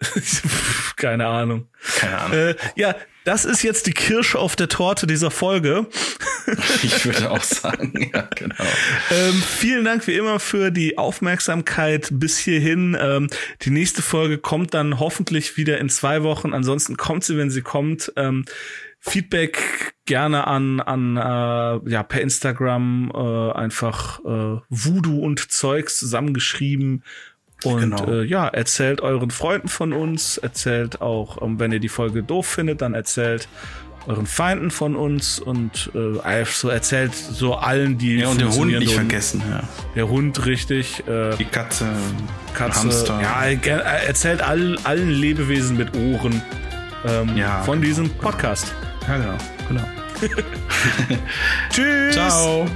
Keine 0.96 1.26
Ahnung. 1.26 1.68
Keine 1.96 2.18
Ahnung. 2.18 2.36
Äh, 2.38 2.54
ja, 2.76 2.94
das 3.24 3.44
ist 3.44 3.62
jetzt 3.62 3.86
die 3.86 3.92
Kirsche 3.92 4.38
auf 4.38 4.56
der 4.56 4.68
Torte 4.68 5.06
dieser 5.06 5.30
Folge. 5.30 5.86
Ich 6.82 7.04
würde 7.04 7.30
auch 7.30 7.44
sagen, 7.44 8.10
ja, 8.12 8.22
genau. 8.34 8.64
Ähm, 9.12 9.34
vielen 9.34 9.84
Dank 9.84 10.06
wie 10.08 10.16
immer 10.16 10.40
für 10.40 10.72
die 10.72 10.98
Aufmerksamkeit 10.98 12.08
bis 12.10 12.38
hierhin. 12.38 12.96
Ähm, 12.98 13.28
die 13.62 13.70
nächste 13.70 14.02
Folge 14.02 14.38
kommt 14.38 14.74
dann 14.74 14.98
hoffentlich 14.98 15.56
wieder 15.56 15.78
in 15.78 15.88
zwei 15.88 16.24
Wochen. 16.24 16.52
Ansonsten 16.52 16.96
kommt 16.96 17.22
sie, 17.22 17.36
wenn 17.36 17.50
sie 17.50 17.62
kommt. 17.62 18.12
Ähm, 18.16 18.46
Feedback 18.98 19.94
gerne 20.04 20.46
an 20.46 20.80
an 20.80 21.16
äh, 21.16 21.90
ja 21.90 22.02
per 22.02 22.20
Instagram 22.20 23.10
äh, 23.14 23.52
einfach 23.52 24.20
äh, 24.20 24.60
Voodoo 24.68 25.20
und 25.20 25.50
Zeugs 25.50 25.98
zusammengeschrieben 25.98 27.04
und 27.64 27.80
Genau. 27.80 28.06
äh, 28.10 28.24
ja 28.24 28.46
erzählt 28.48 29.00
euren 29.00 29.30
Freunden 29.30 29.68
von 29.68 29.92
uns 29.92 30.38
erzählt 30.38 31.00
auch 31.00 31.40
ähm, 31.42 31.58
wenn 31.60 31.72
ihr 31.72 31.80
die 31.80 31.88
Folge 31.88 32.22
doof 32.22 32.46
findet 32.46 32.80
dann 32.82 32.94
erzählt 32.94 33.48
euren 34.06 34.24
Feinden 34.26 34.70
von 34.70 34.96
uns 34.96 35.38
und 35.38 35.90
äh, 35.94 36.44
so 36.46 36.68
erzählt 36.70 37.14
so 37.14 37.54
allen 37.56 37.98
die 37.98 38.16
Ja, 38.16 38.28
und 38.28 38.40
den 38.40 38.50
Hund 38.50 38.72
nicht 38.78 38.94
vergessen, 38.94 39.42
ja. 39.50 39.62
der 39.94 40.08
Hund 40.08 40.46
richtig 40.46 41.06
äh, 41.06 41.36
Die 41.36 41.44
Katze, 41.44 41.86
Katze 42.54 42.80
Hamster. 42.80 43.20
ja 43.20 43.42
er 43.44 43.82
er 43.84 44.06
erzählt 44.08 44.40
all, 44.42 44.78
allen 44.84 45.10
Lebewesen 45.10 45.76
mit 45.76 45.94
Ohren 45.96 46.40
ähm, 47.06 47.36
Ja, 47.36 47.62
von 47.62 47.80
genau, 47.80 47.86
diesem 47.88 48.04
genau. 48.08 48.22
Podcast 48.22 48.72
ja 49.06 49.16
genau, 49.18 49.34
genau. 49.68 49.82
tschüss 51.70 52.14
Ciao. 52.14 52.66